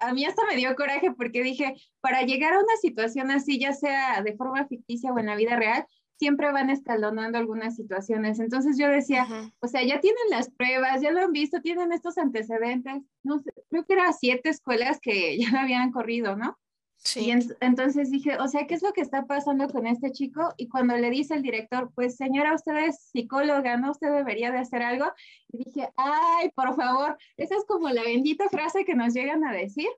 a 0.00 0.12
mí 0.12 0.24
hasta 0.24 0.44
me 0.46 0.56
dio 0.56 0.74
coraje 0.74 1.12
porque 1.12 1.44
dije, 1.44 1.74
para 2.00 2.22
llegar 2.22 2.52
a 2.54 2.58
una 2.58 2.76
situación 2.80 3.30
así, 3.30 3.60
ya 3.60 3.72
sea 3.72 4.22
de 4.22 4.36
forma 4.36 4.66
ficticia 4.66 5.12
o 5.12 5.18
en 5.20 5.26
la 5.26 5.36
vida 5.36 5.54
real, 5.54 5.86
siempre 6.18 6.52
van 6.52 6.70
escalonando 6.70 7.38
algunas 7.38 7.76
situaciones. 7.76 8.38
Entonces 8.38 8.78
yo 8.78 8.88
decía, 8.88 9.26
o 9.60 9.68
sea, 9.68 9.82
ya 9.82 10.00
tienen 10.00 10.22
las 10.30 10.50
pruebas, 10.50 11.00
ya 11.00 11.10
lo 11.10 11.20
han 11.20 11.32
visto, 11.32 11.60
tienen 11.60 11.92
estos 11.92 12.18
antecedentes. 12.18 13.02
No 13.22 13.40
sé, 13.40 13.52
creo 13.68 13.84
que 13.84 13.92
eran 13.94 14.14
siete 14.14 14.50
escuelas 14.50 15.00
que 15.00 15.38
ya 15.38 15.50
lo 15.50 15.58
habían 15.58 15.90
corrido, 15.92 16.36
¿no? 16.36 16.58
Sí. 16.96 17.26
Y 17.26 17.32
entonces 17.60 18.10
dije, 18.10 18.38
o 18.38 18.48
sea, 18.48 18.66
¿qué 18.66 18.74
es 18.74 18.82
lo 18.82 18.94
que 18.94 19.02
está 19.02 19.26
pasando 19.26 19.68
con 19.68 19.86
este 19.86 20.10
chico? 20.10 20.54
Y 20.56 20.68
cuando 20.68 20.96
le 20.96 21.10
dice 21.10 21.34
el 21.34 21.42
director, 21.42 21.92
pues 21.94 22.16
señora, 22.16 22.54
usted 22.54 22.76
es 22.76 23.10
psicóloga, 23.12 23.76
¿no? 23.76 23.90
Usted 23.90 24.10
debería 24.10 24.50
de 24.50 24.58
hacer 24.58 24.82
algo. 24.82 25.12
Y 25.48 25.64
dije, 25.64 25.90
ay, 25.96 26.50
por 26.54 26.74
favor, 26.74 27.18
esa 27.36 27.56
es 27.56 27.64
como 27.66 27.90
la 27.90 28.02
bendita 28.02 28.48
frase 28.48 28.86
que 28.86 28.94
nos 28.94 29.12
llegan 29.12 29.44
a 29.44 29.52
decir, 29.52 29.88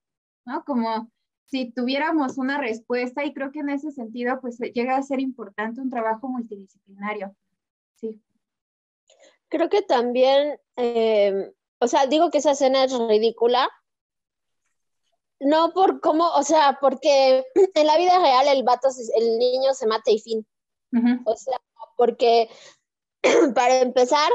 ¿no? 0.46 0.64
Como, 0.64 1.08
si 1.46 1.70
tuviéramos 1.70 2.38
una 2.38 2.58
respuesta 2.58 3.24
y 3.24 3.32
creo 3.32 3.52
que 3.52 3.60
en 3.60 3.70
ese 3.70 3.90
sentido 3.92 4.40
pues 4.40 4.58
llega 4.58 4.96
a 4.96 5.02
ser 5.02 5.20
importante 5.20 5.80
un 5.80 5.90
trabajo 5.90 6.28
multidisciplinario. 6.28 7.34
Sí. 7.94 8.20
Creo 9.48 9.68
que 9.68 9.82
también, 9.82 10.58
eh, 10.76 11.52
o 11.78 11.86
sea, 11.86 12.06
digo 12.06 12.30
que 12.30 12.38
esa 12.38 12.50
escena 12.50 12.84
es 12.84 12.98
ridícula, 12.98 13.70
no 15.38 15.72
por 15.72 16.00
cómo, 16.00 16.28
o 16.32 16.42
sea, 16.42 16.78
porque 16.80 17.44
en 17.74 17.86
la 17.86 17.98
vida 17.98 18.18
real 18.18 18.48
el 18.48 18.64
vato, 18.64 18.88
el 19.16 19.38
niño 19.38 19.74
se 19.74 19.86
mata 19.86 20.10
y 20.10 20.18
fin. 20.18 20.46
O 21.26 21.36
sea, 21.36 21.60
porque 21.96 22.48
para 23.54 23.80
empezar, 23.80 24.30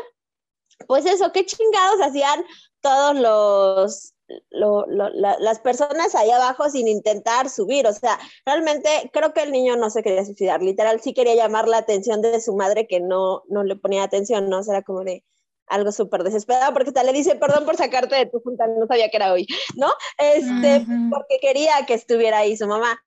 pues 0.87 1.05
eso, 1.05 1.31
qué 1.31 1.45
chingados 1.45 1.99
hacían 2.01 2.45
todos 2.81 3.15
los 3.15 4.13
lo, 4.49 4.85
lo, 4.87 5.09
las 5.09 5.59
personas 5.59 6.15
ahí 6.15 6.29
abajo 6.29 6.69
sin 6.69 6.87
intentar 6.87 7.49
subir. 7.49 7.87
O 7.87 7.93
sea, 7.93 8.19
realmente 8.45 9.09
creo 9.13 9.33
que 9.33 9.43
el 9.43 9.51
niño 9.51 9.75
no 9.77 9.89
se 9.89 10.03
quería 10.03 10.25
suicidar, 10.25 10.61
literal 10.61 11.01
sí 11.01 11.13
quería 11.13 11.35
llamar 11.35 11.67
la 11.67 11.77
atención 11.77 12.21
de 12.21 12.39
su 12.41 12.55
madre 12.55 12.87
que 12.87 12.99
no, 12.99 13.43
no 13.49 13.63
le 13.63 13.75
ponía 13.75 14.03
atención, 14.03 14.49
¿no? 14.49 14.59
O 14.59 14.63
sea, 14.63 14.75
era 14.75 14.83
como 14.83 15.03
de 15.03 15.23
algo 15.67 15.91
súper 15.91 16.23
desesperado 16.23 16.73
porque 16.73 16.91
tal 16.91 17.05
le 17.05 17.13
dice, 17.13 17.35
perdón 17.35 17.65
por 17.65 17.77
sacarte 17.77 18.15
de 18.15 18.25
tu 18.25 18.41
junta, 18.41 18.67
no 18.67 18.85
sabía 18.87 19.09
que 19.09 19.17
era 19.17 19.33
hoy, 19.33 19.47
¿no? 19.75 19.87
Este, 20.17 20.85
porque 21.09 21.39
quería 21.41 21.85
que 21.87 21.93
estuviera 21.93 22.39
ahí 22.39 22.57
su 22.57 22.67
mamá. 22.67 23.01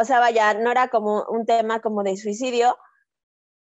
O 0.00 0.04
sea, 0.04 0.20
vaya, 0.20 0.54
no 0.54 0.70
era 0.70 0.88
como 0.88 1.24
un 1.28 1.46
tema 1.46 1.80
como 1.80 2.02
de 2.02 2.16
suicidio, 2.16 2.76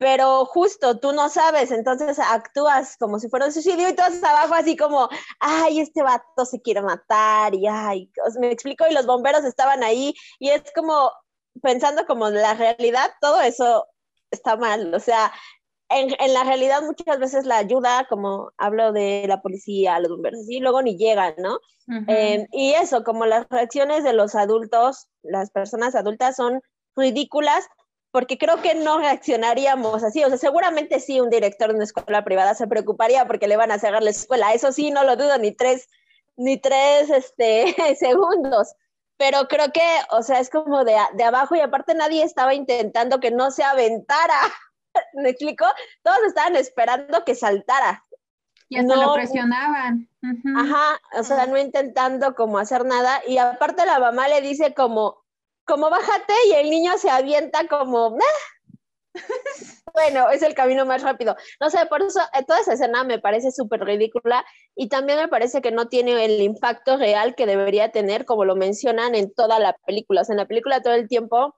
pero 0.01 0.47
justo 0.47 0.99
tú 0.99 1.13
no 1.13 1.29
sabes, 1.29 1.71
entonces 1.71 2.19
actúas 2.19 2.97
como 2.97 3.19
si 3.19 3.29
fuera 3.29 3.45
un 3.45 3.53
suicidio 3.53 3.87
y 3.87 3.95
todos 3.95 4.25
abajo 4.25 4.55
así 4.55 4.75
como, 4.75 5.11
ay, 5.41 5.79
este 5.79 6.03
vato 6.03 6.47
se 6.47 6.63
quiere 6.63 6.81
matar 6.81 7.55
y 7.55 7.67
ay, 7.67 8.11
me 8.41 8.51
explico 8.51 8.87
y 8.89 8.95
los 8.95 9.05
bomberos 9.05 9.45
estaban 9.45 9.85
ahí 9.85 10.15
y 10.39 10.49
es 10.49 10.63
como 10.75 11.13
pensando 11.61 12.07
como 12.07 12.31
la 12.31 12.55
realidad, 12.55 13.11
todo 13.21 13.43
eso 13.43 13.87
está 14.31 14.57
mal, 14.57 14.95
o 14.95 15.01
sea, 15.01 15.31
en, 15.91 16.09
en, 16.19 16.33
la 16.33 16.45
realidad 16.45 16.81
muchas 16.81 17.19
veces 17.19 17.45
la 17.45 17.59
ayuda, 17.59 18.07
como 18.09 18.53
hablo 18.57 18.93
de 18.93 19.27
la 19.29 19.43
policía, 19.43 20.01
los 20.01 20.13
bomberos, 20.13 20.49
y 20.49 20.61
luego 20.61 20.81
ni 20.81 20.97
llegan, 20.97 21.35
¿no? 21.37 21.59
Eh, 22.07 22.47
y 22.53 22.73
eso, 22.75 23.03
como 23.03 23.27
las 23.27 23.49
reacciones 23.51 24.05
de 24.05 24.13
los 24.13 24.37
adultos, 24.37 25.09
las 25.23 25.51
personas 25.51 25.97
adultas 25.97 26.37
son 26.37 26.63
ridículas 26.95 27.67
porque 28.11 28.39
creo 28.39 28.61
que 28.61 28.75
no 28.75 28.99
reaccionaríamos 28.99 30.03
así. 30.03 30.25
O 30.25 30.29
sea, 30.29 30.39
seguramente 30.39 31.01
sí 31.01 31.21
un 31.21 31.31
director 31.31 31.69
de 31.69 31.77
una 31.77 31.85
escuela 31.85 32.25
privada 32.25 32.55
se 32.55 32.67
preocuparía 32.67 33.27
porque 33.27 33.49
le 33.49 33.57
van 33.57 33.71
a 33.71 33.79
cerrar 33.79 34.03
la 34.03 34.11
escuela. 34.11 34.53
Eso 34.53 34.73
sí, 34.73 34.91
no 34.91 35.05
lo 35.05 35.17
dudo 35.17 35.39
ni 35.39 35.53
tres, 35.53 35.89
ni 36.37 36.59
tres 36.59 37.11
este, 37.11 37.75
segundos. 37.99 38.75
Pero 39.17 39.49
creo 39.49 39.71
que, 39.73 39.87
o 40.11 40.23
sea, 40.23 40.41
es 40.41 40.51
como 40.51 40.85
de, 40.85 40.97
de 41.15 41.25
abajo 41.25 41.55
y 41.55 41.61
aparte 41.61 41.95
nadie 41.95 42.25
estaba 42.25 42.55
intentando 42.55 43.21
que 43.21 43.31
no 43.31 43.51
se 43.51 43.63
aventara. 43.63 44.41
¿Me 45.15 45.31
explico? 45.31 45.67
Todos 46.03 46.19
estaban 46.27 46.57
esperando 46.57 47.25
que 47.25 47.35
saltara. 47.35 48.05
Y 48.69 48.79
hasta 48.79 48.97
lo 48.97 49.15
presionaban. 49.15 50.09
Ajá, 50.57 51.01
o 51.19 51.25
sea, 51.25 51.47
no 51.47 51.59
intentando 51.59 52.37
como 52.37 52.59
hacer 52.59 52.85
nada. 52.85 53.21
Y 53.27 53.39
aparte 53.39 53.85
la 53.85 53.99
mamá 53.99 54.29
le 54.29 54.41
dice 54.41 54.75
como, 54.75 55.25
como 55.71 55.89
bájate 55.89 56.35
y 56.49 56.53
el 56.53 56.69
niño 56.69 56.99
se 56.99 57.09
avienta 57.11 57.69
como, 57.69 58.19
bueno, 59.95 60.31
es 60.31 60.43
el 60.43 60.55
camino 60.55 60.85
más 60.85 61.03
rápido. 61.03 61.37
No 61.61 61.71
sé, 61.71 61.87
por 61.87 62.03
eso 62.03 62.21
eh, 62.35 62.45
toda 62.45 62.61
esa 62.61 62.73
escena 62.73 63.05
me 63.05 63.21
parece 63.21 63.53
súper 63.53 63.85
ridícula 63.85 64.45
y 64.75 64.89
también 64.89 65.19
me 65.19 65.29
parece 65.29 65.63
que 65.63 65.71
no 65.71 65.87
tiene 65.87 66.25
el 66.25 66.41
impacto 66.43 66.97
real 66.97 67.37
que 67.37 67.47
debería 67.47 67.93
tener, 67.93 68.25
como 68.25 68.45
lo 68.45 68.57
mencionan 68.57 69.15
en 69.15 69.33
toda 69.33 69.61
la 69.61 69.77
película. 69.87 70.23
O 70.23 70.25
sea, 70.25 70.33
en 70.33 70.39
la 70.39 70.49
película 70.49 70.83
todo 70.83 70.95
el 70.95 71.07
tiempo, 71.07 71.55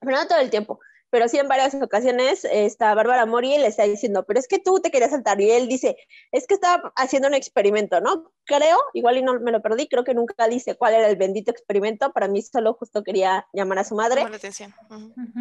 pero 0.00 0.18
no 0.18 0.26
todo 0.26 0.40
el 0.40 0.50
tiempo, 0.50 0.78
pero 1.10 1.28
sí 1.28 1.38
en 1.38 1.48
varias 1.48 1.74
ocasiones 1.74 2.46
está 2.50 2.94
Bárbara 2.94 3.26
Mori 3.26 3.54
y 3.54 3.58
le 3.58 3.66
está 3.66 3.82
diciendo, 3.82 4.24
pero 4.26 4.38
es 4.38 4.46
que 4.46 4.60
tú 4.60 4.80
te 4.80 4.90
querías 4.90 5.10
saltar. 5.10 5.40
Y 5.40 5.50
él 5.50 5.68
dice, 5.68 5.96
es 6.30 6.46
que 6.46 6.54
estaba 6.54 6.92
haciendo 6.96 7.28
un 7.28 7.34
experimento, 7.34 8.00
¿no? 8.00 8.32
Creo, 8.44 8.78
igual 8.94 9.18
y 9.18 9.22
no 9.22 9.38
me 9.40 9.50
lo 9.50 9.60
perdí, 9.60 9.88
creo 9.88 10.04
que 10.04 10.14
nunca 10.14 10.46
dice 10.48 10.76
cuál 10.76 10.94
era 10.94 11.08
el 11.08 11.16
bendito 11.16 11.50
experimento. 11.50 12.12
Para 12.12 12.28
mí 12.28 12.40
solo 12.42 12.74
justo 12.74 13.02
quería 13.02 13.46
llamar 13.52 13.80
a 13.80 13.84
su 13.84 13.96
madre. 13.96 14.22
atención. 14.22 14.74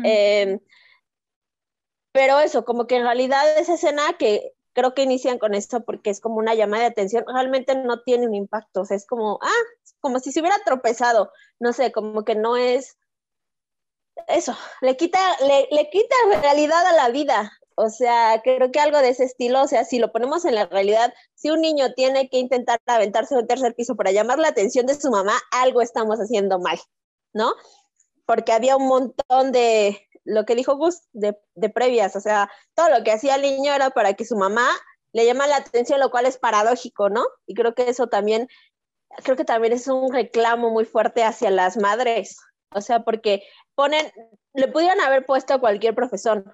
Em, 0.03 0.59
pero 2.11 2.39
eso, 2.39 2.65
como 2.65 2.87
que 2.87 2.95
en 2.95 3.03
realidad 3.03 3.59
esa 3.59 3.75
escena 3.75 4.01
que 4.17 4.53
creo 4.73 4.93
que 4.93 5.03
inician 5.03 5.39
con 5.39 5.53
esto 5.53 5.83
porque 5.83 6.09
es 6.09 6.19
como 6.19 6.37
una 6.37 6.55
llamada 6.55 6.83
de 6.83 6.89
atención, 6.89 7.25
realmente 7.27 7.75
no 7.75 8.01
tiene 8.01 8.27
un 8.27 8.33
impacto. 8.33 8.81
O 8.81 8.85
sea, 8.85 8.97
es 8.97 9.05
como, 9.05 9.39
ah, 9.41 9.63
como 9.99 10.19
si 10.19 10.31
se 10.31 10.39
hubiera 10.39 10.57
tropezado. 10.65 11.31
No 11.59 11.73
sé, 11.73 11.91
como 11.91 12.23
que 12.25 12.35
no 12.35 12.57
es 12.57 12.97
eso, 14.27 14.55
le 14.81 14.97
quita, 14.97 15.19
le, 15.41 15.67
le 15.71 15.89
quita 15.89 16.15
realidad 16.41 16.85
a 16.85 16.93
la 16.93 17.09
vida. 17.09 17.51
O 17.75 17.89
sea, 17.89 18.41
creo 18.43 18.71
que 18.71 18.79
algo 18.81 18.97
de 18.99 19.09
ese 19.09 19.23
estilo, 19.23 19.63
o 19.63 19.67
sea, 19.67 19.85
si 19.85 19.99
lo 19.99 20.11
ponemos 20.11 20.43
en 20.43 20.55
la 20.55 20.65
realidad, 20.65 21.13
si 21.33 21.49
un 21.49 21.61
niño 21.61 21.93
tiene 21.93 22.29
que 22.29 22.37
intentar 22.37 22.81
aventarse 22.85 23.35
a 23.35 23.39
un 23.39 23.47
tercer 23.47 23.73
piso 23.73 23.95
para 23.95 24.11
llamar 24.11 24.37
la 24.37 24.49
atención 24.49 24.85
de 24.85 24.99
su 24.99 25.09
mamá, 25.09 25.33
algo 25.51 25.81
estamos 25.81 26.19
haciendo 26.19 26.59
mal, 26.59 26.77
¿no? 27.31 27.53
Porque 28.25 28.51
había 28.51 28.75
un 28.75 28.87
montón 28.87 29.53
de, 29.53 29.97
lo 30.25 30.45
que 30.45 30.55
dijo 30.55 30.75
Gus, 30.75 31.03
de, 31.13 31.37
de 31.55 31.69
previas, 31.69 32.15
o 32.17 32.19
sea, 32.19 32.51
todo 32.75 32.89
lo 32.89 33.03
que 33.03 33.13
hacía 33.13 33.35
el 33.35 33.43
niño 33.43 33.73
era 33.73 33.91
para 33.91 34.13
que 34.13 34.25
su 34.25 34.35
mamá 34.35 34.69
le 35.13 35.25
llama 35.25 35.47
la 35.47 35.57
atención, 35.57 35.99
lo 35.99 36.11
cual 36.11 36.25
es 36.25 36.37
paradójico, 36.37 37.09
¿no? 37.09 37.25
Y 37.47 37.53
creo 37.53 37.73
que 37.73 37.89
eso 37.89 38.07
también, 38.07 38.47
creo 39.23 39.37
que 39.37 39.45
también 39.45 39.73
es 39.73 39.87
un 39.87 40.11
reclamo 40.11 40.69
muy 40.69 40.85
fuerte 40.85 41.23
hacia 41.23 41.49
las 41.49 41.77
madres, 41.77 42.37
o 42.71 42.81
sea, 42.81 43.03
porque 43.03 43.43
ponen, 43.75 44.05
le 44.53 44.67
pudieron 44.67 44.99
haber 45.01 45.25
puesto 45.25 45.53
a 45.53 45.59
cualquier 45.59 45.95
profesión, 45.95 46.45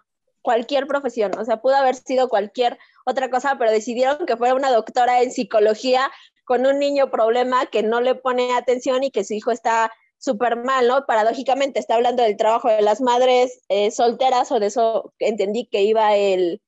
cualquier 0.41 0.87
profesión, 0.87 1.31
o 1.37 1.45
sea, 1.45 1.61
pudo 1.61 1.75
haber 1.75 1.95
sido 1.95 2.29
cualquier 2.29 2.77
otra 3.05 3.29
cosa, 3.29 3.57
pero 3.57 3.71
decidieron 3.71 4.25
que 4.25 4.37
fuera 4.37 4.53
una 4.53 4.71
doctora 4.71 5.21
en 5.21 5.31
psicología 5.31 6.11
con 6.45 6.65
un 6.65 6.79
niño 6.79 7.09
problema 7.09 7.65
que 7.65 7.83
no 7.83 8.01
le 8.01 8.15
pone 8.15 8.53
atención 8.53 9.03
y 9.03 9.11
que 9.11 9.23
su 9.23 9.33
hijo 9.33 9.51
está 9.51 9.91
súper 10.17 10.55
mal, 10.55 10.87
¿no? 10.87 11.05
Paradójicamente 11.05 11.79
está 11.79 11.95
hablando 11.95 12.23
del 12.23 12.37
trabajo 12.37 12.69
de 12.69 12.81
las 12.81 13.01
madres 13.01 13.61
eh, 13.69 13.91
solteras 13.91 14.51
o 14.51 14.59
de 14.59 14.67
eso 14.67 15.13
entendí 15.19 15.65
que 15.65 15.83
iba 15.83 16.15
el, 16.15 16.61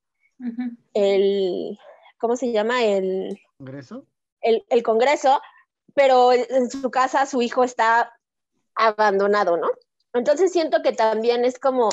el 0.94 1.80
¿cómo 2.18 2.36
se 2.36 2.51
llama? 2.51 2.84
El 2.84 3.39
¿Congreso? 3.58 4.06
El, 4.42 4.66
el 4.70 4.84
congreso, 4.84 5.42
pero 5.94 6.32
en 6.34 6.70
su 6.70 6.92
casa 6.92 7.25
su 7.25 7.42
hijo 7.42 7.63
está 7.63 8.16
abandonado, 8.77 9.57
¿no? 9.57 9.69
Entonces 10.13 10.51
siento 10.51 10.81
que 10.81 10.93
también 10.93 11.46
es 11.46 11.60
como, 11.60 11.89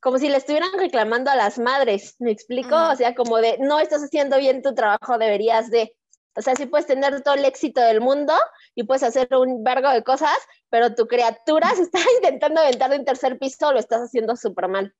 como 0.00 0.18
si 0.18 0.28
le 0.28 0.36
estuvieran 0.36 0.72
reclamando 0.76 1.30
a 1.30 1.36
las 1.36 1.58
madres, 1.58 2.16
¿me 2.18 2.30
explico? 2.30 2.76
O 2.76 2.96
sea, 2.96 3.14
como 3.14 3.38
de, 3.38 3.58
no 3.58 3.78
estás 3.78 4.02
haciendo 4.02 4.38
bien 4.38 4.62
tu 4.62 4.74
trabajo, 4.74 5.18
deberías 5.18 5.70
de, 5.70 5.94
o 6.36 6.42
sea, 6.42 6.54
sí 6.56 6.66
puedes 6.66 6.86
tener 6.86 7.22
todo 7.22 7.34
el 7.34 7.44
éxito 7.44 7.80
del 7.80 8.00
mundo 8.00 8.34
y 8.74 8.84
puedes 8.84 9.02
hacer 9.02 9.28
un 9.36 9.62
vergo 9.62 9.90
de 9.90 10.02
cosas, 10.02 10.36
pero 10.68 10.94
tu 10.94 11.06
criatura 11.06 11.74
se 11.74 11.82
está 11.82 11.98
intentando 12.16 12.60
aventar 12.60 12.90
de 12.90 12.98
un 12.98 13.04
tercer 13.04 13.38
piso, 13.38 13.72
lo 13.72 13.78
estás 13.78 14.02
haciendo 14.02 14.36
súper 14.36 14.68
mal. 14.68 14.94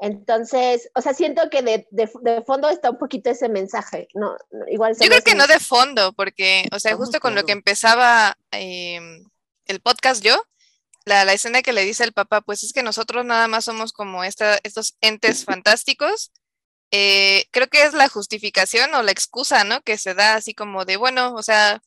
Entonces, 0.00 0.90
o 0.94 1.02
sea, 1.02 1.12
siento 1.12 1.50
que 1.50 1.62
de, 1.62 1.86
de, 1.90 2.42
fondo 2.46 2.70
está 2.70 2.90
un 2.90 2.98
poquito 2.98 3.30
ese 3.30 3.50
mensaje, 3.50 4.08
¿no? 4.14 4.34
Igual 4.68 4.94
Yo 4.98 5.08
creo 5.08 5.22
que 5.22 5.34
no 5.34 5.46
de 5.46 5.60
fondo, 5.60 6.14
porque, 6.14 6.66
o 6.72 6.80
sea, 6.80 6.96
justo 6.96 7.20
con 7.20 7.34
lo 7.34 7.44
que 7.44 7.52
empezaba 7.52 8.36
em, 8.50 9.22
el 9.66 9.80
podcast 9.80 10.24
yo, 10.24 10.42
la, 11.10 11.32
escena 11.32 11.62
que 11.62 11.72
le 11.72 11.84
dice 11.84 12.04
el 12.04 12.12
papá, 12.12 12.40
pues 12.40 12.62
es 12.62 12.72
que 12.72 12.82
nosotros 12.82 13.24
nada 13.24 13.48
más 13.48 13.64
somos 13.64 13.92
como 13.92 14.24
estos 14.24 14.96
entes 15.00 15.44
fantásticos. 15.44 16.32
Eh, 16.92 17.46
creo 17.52 17.68
que 17.68 17.84
es 17.84 17.94
la 17.94 18.08
justificación 18.08 18.94
o 18.94 19.02
la 19.02 19.12
excusa, 19.12 19.64
¿no? 19.64 19.82
Que 19.82 19.98
se 19.98 20.14
da 20.14 20.34
así 20.34 20.54
como 20.54 20.84
de, 20.84 20.96
bueno, 20.96 21.34
o 21.34 21.42
sea, 21.42 21.80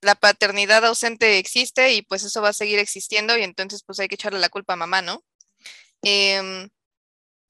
la 0.00 0.14
paternidad 0.16 0.84
ausente 0.84 1.38
existe 1.38 1.92
y 1.94 2.02
pues 2.02 2.24
eso 2.24 2.42
va 2.42 2.50
a 2.50 2.52
seguir 2.52 2.78
existiendo 2.78 3.36
y 3.38 3.42
entonces 3.42 3.82
pues 3.86 4.00
hay 4.00 4.08
que 4.08 4.16
echarle 4.16 4.40
la 4.40 4.48
culpa 4.48 4.74
a 4.74 4.76
mamá, 4.76 5.02
¿no? 5.02 5.22
Em, 6.02 6.68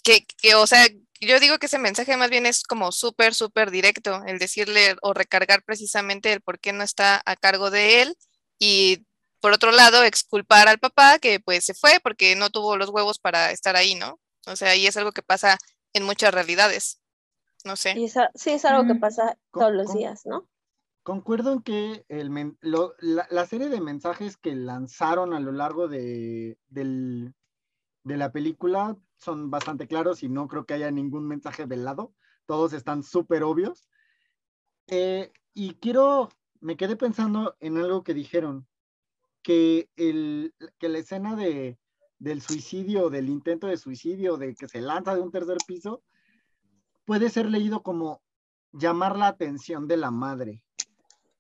que, 0.05 0.27
que, 0.41 0.55
o 0.57 0.67
sea, 0.67 0.87
yo 1.21 1.41
digo 1.41 1.59
que 1.59 1.67
ese 1.67 1.79
mensaje 1.79 2.17
más 2.17 2.31
bien 2.31 2.47
es 2.47 2.65
como 2.65 2.93
súper, 2.93 3.35
súper 3.35 3.71
directo, 3.71 4.23
el 4.27 4.39
decirle 4.39 4.97
o 5.03 5.15
recargar 5.15 5.63
precisamente 5.65 6.33
el 6.33 6.43
por 6.43 6.61
qué 6.61 6.73
no 6.73 6.85
está 6.85 7.23
a 7.25 7.37
cargo 7.37 7.71
de 7.71 8.03
él 8.03 8.17
y 8.59 9.07
por 9.43 9.53
otro 9.53 9.73
lado, 9.73 10.05
exculpar 10.05 10.69
al 10.69 10.79
papá 10.79 11.19
que 11.19 11.41
pues 11.41 11.65
se 11.65 11.75
fue 11.75 11.99
porque 12.03 12.37
no 12.37 12.51
tuvo 12.51 12.77
los 12.77 12.91
huevos 12.91 13.19
para 13.19 13.51
estar 13.51 13.75
ahí, 13.75 13.97
¿no? 13.97 14.21
O 14.47 14.55
sea, 14.55 14.77
y 14.77 14.87
es 14.87 14.97
algo 14.97 15.11
que 15.11 15.23
pasa 15.23 15.59
en 15.93 16.05
muchas 16.05 16.33
realidades. 16.33 17.03
No 17.65 17.77
sé. 17.77 17.95
sí, 18.35 18.51
es 18.51 18.65
algo 18.65 18.87
que 18.87 18.99
pasa 18.99 19.37
todos 19.53 19.73
los 19.73 19.93
días, 19.93 20.27
¿no? 20.27 20.49
Concuerdo 21.03 21.53
en 21.53 21.63
que 21.63 22.05
el 22.09 22.57
la, 23.01 23.47
serie 23.47 23.69
de 23.69 23.81
mensajes 23.81 24.37
que 24.37 24.55
lanzaron 24.55 25.35
a 25.35 25.41
lo 25.41 25.51
largo 25.51 25.89
de, 25.89 26.57
de 26.69 27.33
la 28.05 28.31
película 28.31 28.97
son 29.17 29.51
bastante 29.51 29.89
claros 29.89 30.23
y 30.23 30.29
no 30.29 30.47
creo 30.47 30.67
que 30.67 30.75
haya 30.75 30.91
ningún 30.93 31.27
mensaje 31.27 31.67
velado. 31.67 32.15
Todos 32.47 32.73
están 32.73 33.03
súper 33.03 33.43
obvios. 33.43 33.89
Eh, 34.87 35.33
y 35.53 35.75
quiero, 35.75 36.29
me 36.61 36.77
quedé 36.77 36.95
pensando 36.95 37.57
en 37.59 37.77
algo 37.77 38.05
que 38.05 38.15
dijeron 38.15 38.69
que, 39.43 39.89
el, 39.97 40.55
que 40.79 40.89
la 40.89 40.99
escena 40.99 41.37
de, 41.37 41.79
del 42.19 42.41
suicidio, 42.41 43.11
del 43.11 43.29
intento 43.29 43.67
de 43.67 43.77
suicidio, 43.77 44.37
de 44.37 44.55
que 44.55 44.69
se 44.69 44.81
lanza 44.81 45.15
de 45.15 45.21
un 45.21 45.31
tercer 45.31 45.59
piso, 45.67 46.03
puede 47.05 47.31
ser 47.31 47.47
leído 47.47 47.83
como 47.83 48.23
llamar 48.73 49.19
la 49.19 49.29
atención 49.29 49.89
de 49.89 49.97
la 49.97 50.11
madre. 50.11 50.63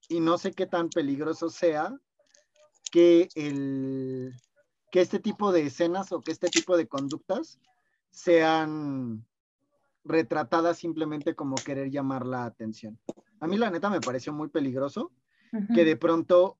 Y 0.09 0.21
no 0.21 0.38
sé 0.38 0.53
qué 0.53 0.67
tan 0.67 0.88
peligroso 0.91 1.51
sea 1.51 1.97
que, 2.91 3.29
el, 3.35 4.35
que 4.91 5.01
este 5.01 5.21
tipo 5.21 5.53
de 5.53 5.67
escenas 5.67 6.12
o 6.12 6.21
que 6.21 6.33
este 6.33 6.49
tipo 6.49 6.77
de 6.77 6.88
conductas 6.88 7.59
sean 8.11 9.25
retratadas 10.05 10.79
simplemente 10.79 11.35
como 11.35 11.55
querer 11.55 11.91
llamar 11.91 12.27
la 12.27 12.45
atención. 12.45 12.99
A 13.41 13.47
mí 13.47 13.57
la 13.57 13.71
neta 13.71 13.88
me 13.88 14.01
pareció 14.01 14.33
muy 14.33 14.49
peligroso 14.49 15.12
que 15.75 15.85
de 15.85 15.97
pronto 15.97 16.59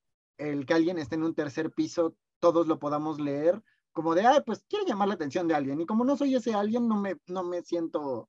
el 0.50 0.66
que 0.66 0.74
alguien 0.74 0.98
esté 0.98 1.14
en 1.14 1.24
un 1.24 1.35
tercer 1.35 1.72
piso, 1.72 2.16
todos 2.40 2.66
lo 2.66 2.78
podamos 2.78 3.20
leer 3.20 3.62
como 3.92 4.14
de, 4.14 4.26
ay, 4.26 4.40
pues 4.44 4.64
quiere 4.68 4.87
llamar 4.87 5.09
la 5.09 5.14
atención 5.14 5.46
de 5.46 5.55
alguien. 5.55 5.81
Y 5.81 5.87
como 5.87 6.05
no 6.05 6.16
soy 6.16 6.35
ese 6.35 6.55
alguien, 6.55 6.88
no 6.88 6.96
me, 6.96 7.16
no 7.26 7.44
me 7.44 7.62
siento 7.62 8.28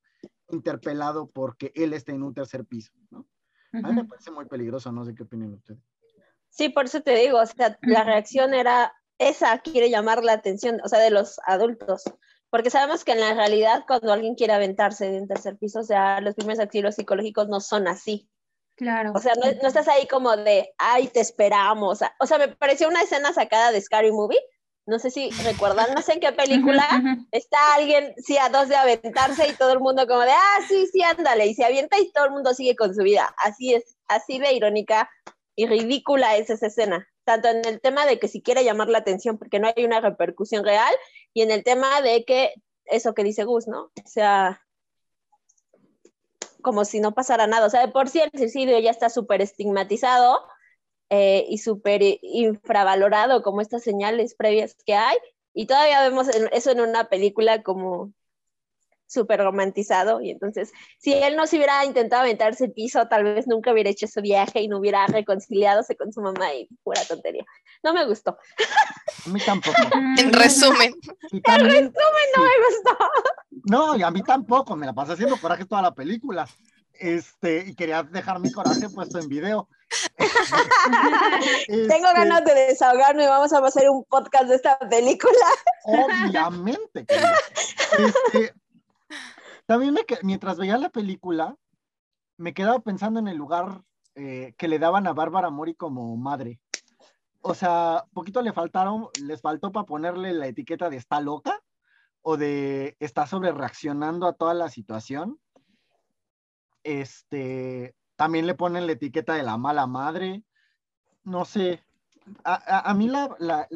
interpelado 0.49 1.27
porque 1.27 1.71
él 1.75 1.93
esté 1.93 2.11
en 2.11 2.23
un 2.23 2.33
tercer 2.33 2.65
piso, 2.65 2.91
¿no? 3.09 3.25
A 3.71 3.87
mí 3.87 3.93
me 3.95 4.05
parece 4.05 4.29
muy 4.29 4.45
peligroso, 4.45 4.91
no 4.91 5.03
sé 5.03 5.15
qué 5.15 5.23
opinan 5.23 5.53
ustedes. 5.53 5.81
Sí, 6.49 6.69
por 6.69 6.85
eso 6.85 7.01
te 7.01 7.15
digo, 7.15 7.39
o 7.39 7.45
sea, 7.45 7.79
la 7.81 8.03
reacción 8.03 8.53
era 8.53 8.93
esa, 9.17 9.57
quiere 9.59 9.89
llamar 9.89 10.23
la 10.23 10.33
atención, 10.33 10.79
o 10.83 10.87
sea, 10.87 10.99
de 10.99 11.09
los 11.09 11.39
adultos. 11.47 12.03
Porque 12.51 12.69
sabemos 12.69 13.03
que 13.03 13.13
en 13.13 13.21
la 13.21 13.33
realidad, 13.33 13.83
cuando 13.87 14.13
alguien 14.13 14.35
quiere 14.35 14.53
aventarse 14.53 15.09
de 15.09 15.19
un 15.19 15.27
tercer 15.27 15.57
piso, 15.57 15.79
o 15.79 15.83
sea, 15.83 16.21
los 16.21 16.35
primeros 16.35 16.59
auxilios 16.59 16.93
psicológicos 16.93 17.47
no 17.47 17.59
son 17.59 17.87
así. 17.87 18.29
Claro. 18.75 19.11
O 19.15 19.19
sea, 19.19 19.33
no, 19.35 19.51
no, 19.61 19.67
estás 19.67 19.87
ahí 19.87 20.07
como 20.07 20.35
de, 20.35 20.73
ay, 20.77 21.07
te 21.07 21.19
esperamos. 21.19 21.99
O 22.19 22.25
sea, 22.25 22.37
me 22.37 22.47
pareció 22.47 22.87
una 22.87 23.01
escena 23.01 23.31
sacada 23.33 23.71
de 23.71 23.81
Scary 23.81 24.11
Movie. 24.11 24.41
No 24.85 24.99
sé 24.99 25.11
si 25.11 25.29
recuerdan, 25.45 25.93
no 25.95 26.01
sé 26.01 26.13
en 26.13 26.19
qué 26.19 26.33
película 26.33 26.85
está 27.31 27.75
alguien, 27.75 28.13
sí, 28.17 28.37
a 28.37 28.49
dos 28.49 28.67
de 28.67 28.75
aventarse 28.75 29.47
y 29.47 29.53
todo 29.53 29.71
el 29.71 29.79
mundo 29.79 30.05
como 30.07 30.21
de, 30.21 30.31
ah, 30.31 30.59
sí, 30.67 30.87
sí, 30.91 31.01
ándale, 31.01 31.45
y 31.45 31.53
se 31.53 31.63
avienta 31.63 31.97
y 31.99 32.11
todo 32.11 32.25
el 32.25 32.31
mundo 32.31 32.53
sigue 32.53 32.75
con 32.75 32.93
su 32.93 33.01
vida. 33.01 33.33
Así 33.37 33.73
es, 33.73 33.95
así 34.09 34.39
de 34.39 34.51
irónica 34.51 35.09
y 35.55 35.67
ridícula 35.67 36.35
es 36.35 36.49
esa 36.49 36.67
escena. 36.67 37.07
Tanto 37.23 37.47
en 37.47 37.63
el 37.65 37.79
tema 37.79 38.05
de 38.05 38.19
que 38.19 38.27
si 38.27 38.41
quiere 38.41 38.65
llamar 38.65 38.89
la 38.89 38.97
atención 38.97 39.37
porque 39.37 39.59
no 39.59 39.71
hay 39.73 39.85
una 39.85 40.01
repercusión 40.01 40.65
real, 40.65 40.93
y 41.33 41.43
en 41.43 41.51
el 41.51 41.63
tema 41.63 42.01
de 42.01 42.25
que, 42.25 42.53
eso 42.83 43.13
que 43.13 43.23
dice 43.23 43.45
Gus, 43.45 43.67
¿no? 43.67 43.83
O 43.83 44.07
sea, 44.07 44.61
como 46.63 46.85
si 46.85 46.99
no 46.99 47.13
pasara 47.13 47.47
nada. 47.47 47.67
O 47.67 47.69
sea, 47.69 47.81
de 47.85 47.93
por 47.93 48.09
sí 48.09 48.21
el 48.21 48.31
suicidio 48.35 48.79
ya 48.79 48.91
está 48.91 49.09
súper 49.09 49.41
estigmatizado 49.41 50.39
eh, 51.09 51.45
y 51.49 51.59
súper 51.59 52.01
infravalorado 52.23 53.43
como 53.43 53.61
estas 53.61 53.83
señales 53.83 54.35
previas 54.35 54.75
que 54.85 54.95
hay. 54.95 55.17
Y 55.53 55.67
todavía 55.67 56.01
vemos 56.01 56.27
eso 56.29 56.71
en 56.71 56.81
una 56.81 57.09
película 57.09 57.61
como 57.63 58.13
súper 59.13 59.39
romantizado. 59.39 60.21
Y 60.21 60.31
entonces, 60.31 60.71
si 60.97 61.13
él 61.13 61.35
no 61.35 61.47
se 61.47 61.57
hubiera 61.57 61.85
intentado 61.85 62.23
aventarse 62.23 62.65
el 62.65 62.73
piso, 62.73 63.07
tal 63.07 63.23
vez 63.23 63.47
nunca 63.47 63.71
hubiera 63.71 63.89
hecho 63.89 64.05
ese 64.05 64.21
viaje 64.21 64.61
y 64.61 64.67
no 64.67 64.79
hubiera 64.79 65.05
reconciliadose 65.07 65.95
con 65.95 66.11
su 66.11 66.21
mamá 66.21 66.53
y 66.53 66.67
pura 66.83 67.01
tontería. 67.05 67.45
No 67.83 67.93
me 67.93 68.05
gustó. 68.05 68.37
A 69.25 69.29
mí 69.29 69.39
tampoco. 69.39 69.77
en 70.17 70.33
resumen. 70.33 70.93
en 71.31 71.43
resumen 71.43 71.93
no 72.35 72.43
me 72.43 72.57
gustó. 72.67 72.97
No, 73.65 73.95
y 73.95 74.03
a 74.03 74.11
mí 74.11 74.21
tampoco. 74.23 74.75
Me 74.75 74.85
la 74.85 74.93
pasé 74.93 75.13
haciendo 75.13 75.37
coraje 75.37 75.65
toda 75.65 75.81
la 75.81 75.93
película. 75.93 76.47
Este, 76.93 77.65
y 77.67 77.75
quería 77.75 78.03
dejar 78.03 78.39
mi 78.39 78.51
coraje 78.51 78.89
puesto 78.89 79.19
en 79.19 79.27
video. 79.27 79.67
Tengo 81.67 82.07
este, 82.07 82.13
ganas 82.13 82.45
de 82.45 82.53
desahogarme, 82.53 83.27
vamos 83.27 83.51
a 83.53 83.59
hacer 83.59 83.89
un 83.89 84.03
podcast 84.05 84.45
de 84.45 84.55
esta 84.55 84.77
película. 84.79 85.47
Obviamente. 85.85 87.05
Este, 87.93 88.51
también 89.65 89.93
me, 89.93 90.01
mientras 90.23 90.57
veía 90.57 90.77
la 90.77 90.89
película, 90.89 91.55
me 92.37 92.53
quedaba 92.53 92.79
pensando 92.79 93.19
en 93.19 93.27
el 93.27 93.37
lugar 93.37 93.83
eh, 94.15 94.53
que 94.57 94.67
le 94.67 94.79
daban 94.79 95.07
a 95.07 95.13
Bárbara 95.13 95.49
Mori 95.49 95.75
como 95.75 96.15
madre. 96.17 96.59
O 97.41 97.53
sea, 97.53 98.05
poquito 98.13 98.41
le 98.41 98.53
faltaron, 98.53 99.07
les 99.21 99.41
faltó 99.41 99.71
para 99.71 99.85
ponerle 99.85 100.33
la 100.33 100.47
etiqueta 100.47 100.89
de 100.89 100.97
está 100.97 101.19
loca 101.19 101.61
o 102.21 102.37
de 102.37 102.95
está 102.99 103.27
sobre 103.27 103.51
reaccionando 103.51 104.27
a 104.27 104.33
toda 104.33 104.53
la 104.53 104.69
situación. 104.69 105.39
Este, 106.83 107.95
también 108.15 108.47
le 108.47 108.55
ponen 108.55 108.85
la 108.85 108.93
etiqueta 108.93 109.33
de 109.33 109.43
la 109.43 109.57
mala 109.57 109.87
madre. 109.87 110.43
No 111.23 111.45
sé. 111.45 111.83
A, 112.45 112.93
mí 112.93 113.09
la, 113.09 113.67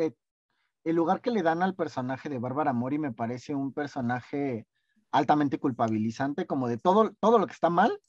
el 0.83 0.95
lugar 0.95 1.19
que 1.19 1.31
le 1.31 1.43
dan 1.43 1.61
al 1.61 1.75
personaje 1.75 2.29
de 2.29 2.39
Bárbara 2.39 2.71
Mori 2.71 2.97
me 2.97 3.11
parece 3.11 3.53
un 3.53 3.73
personaje 3.73 4.65
altamente 5.11 5.59
culpabilizante, 5.59 6.45
como 6.45 6.67
de 6.67 6.77
todo, 6.77 7.11
todo 7.19 7.39
lo 7.39 7.47
que 7.47 7.53
está 7.53 7.69
mal 7.69 7.99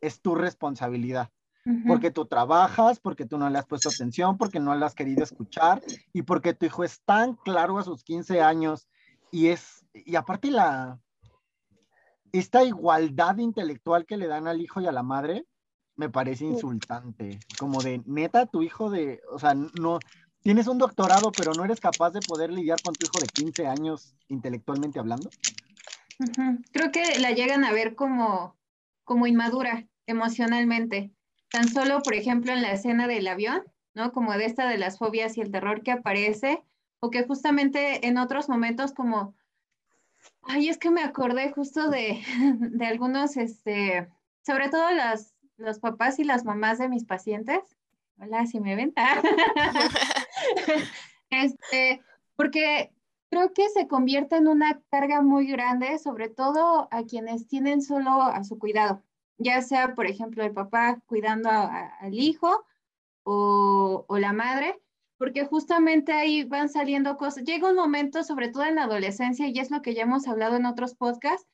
es 0.00 0.20
tu 0.20 0.34
responsabilidad. 0.34 1.30
Porque 1.86 2.10
tú 2.10 2.26
trabajas, 2.26 3.00
porque 3.00 3.24
tú 3.24 3.38
no 3.38 3.48
le 3.48 3.58
has 3.58 3.64
puesto 3.64 3.88
atención, 3.88 4.36
porque 4.36 4.60
no 4.60 4.74
le 4.74 4.84
has 4.84 4.94
querido 4.94 5.24
escuchar 5.24 5.80
y 6.12 6.20
porque 6.20 6.52
tu 6.52 6.66
hijo 6.66 6.84
es 6.84 7.00
tan 7.06 7.36
claro 7.36 7.78
a 7.78 7.84
sus 7.84 8.04
15 8.04 8.42
años 8.42 8.86
y 9.30 9.46
es, 9.46 9.86
y 9.94 10.14
aparte 10.16 10.50
la, 10.50 11.00
esta 12.32 12.64
igualdad 12.64 13.38
intelectual 13.38 14.04
que 14.04 14.18
le 14.18 14.26
dan 14.26 14.46
al 14.46 14.60
hijo 14.60 14.82
y 14.82 14.86
a 14.86 14.92
la 14.92 15.02
madre, 15.02 15.46
me 15.96 16.10
parece 16.10 16.44
insultante. 16.44 17.38
Como 17.58 17.80
de, 17.80 18.02
neta, 18.04 18.44
tu 18.44 18.62
hijo 18.62 18.90
de, 18.90 19.22
o 19.32 19.38
sea, 19.38 19.54
no, 19.54 20.00
tienes 20.42 20.66
un 20.66 20.78
doctorado, 20.78 21.32
pero 21.32 21.52
no 21.54 21.64
eres 21.64 21.80
capaz 21.80 22.10
de 22.10 22.20
poder 22.20 22.52
lidiar 22.52 22.80
con 22.82 22.92
tu 22.94 23.06
hijo 23.06 23.20
de 23.20 23.26
15 23.26 23.66
años 23.66 24.14
intelectualmente 24.28 24.98
hablando. 24.98 25.30
Creo 26.72 26.92
que 26.92 27.18
la 27.18 27.32
llegan 27.32 27.64
a 27.64 27.72
ver 27.72 27.94
como, 27.94 28.56
como 29.04 29.26
inmadura 29.26 29.86
emocionalmente. 30.06 31.12
tan 31.50 31.68
solo, 31.68 32.00
por 32.02 32.14
ejemplo, 32.14 32.52
en 32.52 32.62
la 32.62 32.72
escena 32.72 33.06
del 33.06 33.26
avión, 33.28 33.62
¿no? 33.94 34.12
Como 34.12 34.32
de 34.32 34.44
esta 34.44 34.68
de 34.68 34.78
las 34.78 34.98
fobias 34.98 35.36
y 35.36 35.40
el 35.40 35.50
terror 35.50 35.82
que 35.82 35.92
aparece, 35.92 36.62
o 37.00 37.10
que 37.10 37.24
justamente 37.24 38.06
en 38.06 38.18
otros 38.18 38.48
momentos 38.48 38.92
como, 38.92 39.34
ay, 40.42 40.68
es 40.68 40.78
que 40.78 40.90
me 40.90 41.02
acordé 41.02 41.52
justo 41.52 41.90
de, 41.90 42.22
de 42.58 42.86
algunos, 42.86 43.36
este, 43.36 44.08
sobre 44.44 44.68
todo 44.68 44.90
las, 44.90 45.34
los 45.56 45.78
papás 45.78 46.18
y 46.18 46.24
las 46.24 46.44
mamás 46.44 46.78
de 46.78 46.88
mis 46.88 47.04
pacientes. 47.04 47.60
Hola, 48.18 48.46
si 48.46 48.60
me 48.60 48.74
ven. 48.76 48.92
este, 51.30 52.02
porque 52.36 52.93
creo 53.34 53.52
que 53.52 53.68
se 53.70 53.88
convierte 53.88 54.36
en 54.36 54.46
una 54.46 54.80
carga 54.90 55.20
muy 55.20 55.48
grande, 55.48 55.98
sobre 55.98 56.28
todo 56.28 56.86
a 56.92 57.02
quienes 57.02 57.48
tienen 57.48 57.82
solo 57.82 58.22
a 58.22 58.44
su 58.44 58.60
cuidado, 58.60 59.02
ya 59.38 59.60
sea, 59.60 59.96
por 59.96 60.06
ejemplo, 60.06 60.44
el 60.44 60.52
papá 60.52 61.00
cuidando 61.06 61.50
al 61.50 62.14
hijo 62.14 62.64
o, 63.24 64.04
o, 64.06 64.18
la 64.18 64.32
madre, 64.32 64.80
porque 65.18 65.46
justamente 65.46 66.12
ahí 66.12 66.44
van 66.44 66.68
saliendo 66.68 67.16
cosas. 67.16 67.42
Llega 67.42 67.68
un 67.68 67.74
momento, 67.74 68.22
sobre 68.22 68.50
todo 68.50 68.62
en 68.64 68.76
la 68.76 68.84
adolescencia, 68.84 69.48
y 69.48 69.58
es 69.58 69.72
lo 69.72 69.82
que 69.82 69.94
ya 69.94 70.02
hemos 70.02 70.28
hablado 70.28 70.54
en 70.54 70.66
otros 70.66 70.94
podcasts, 70.94 71.48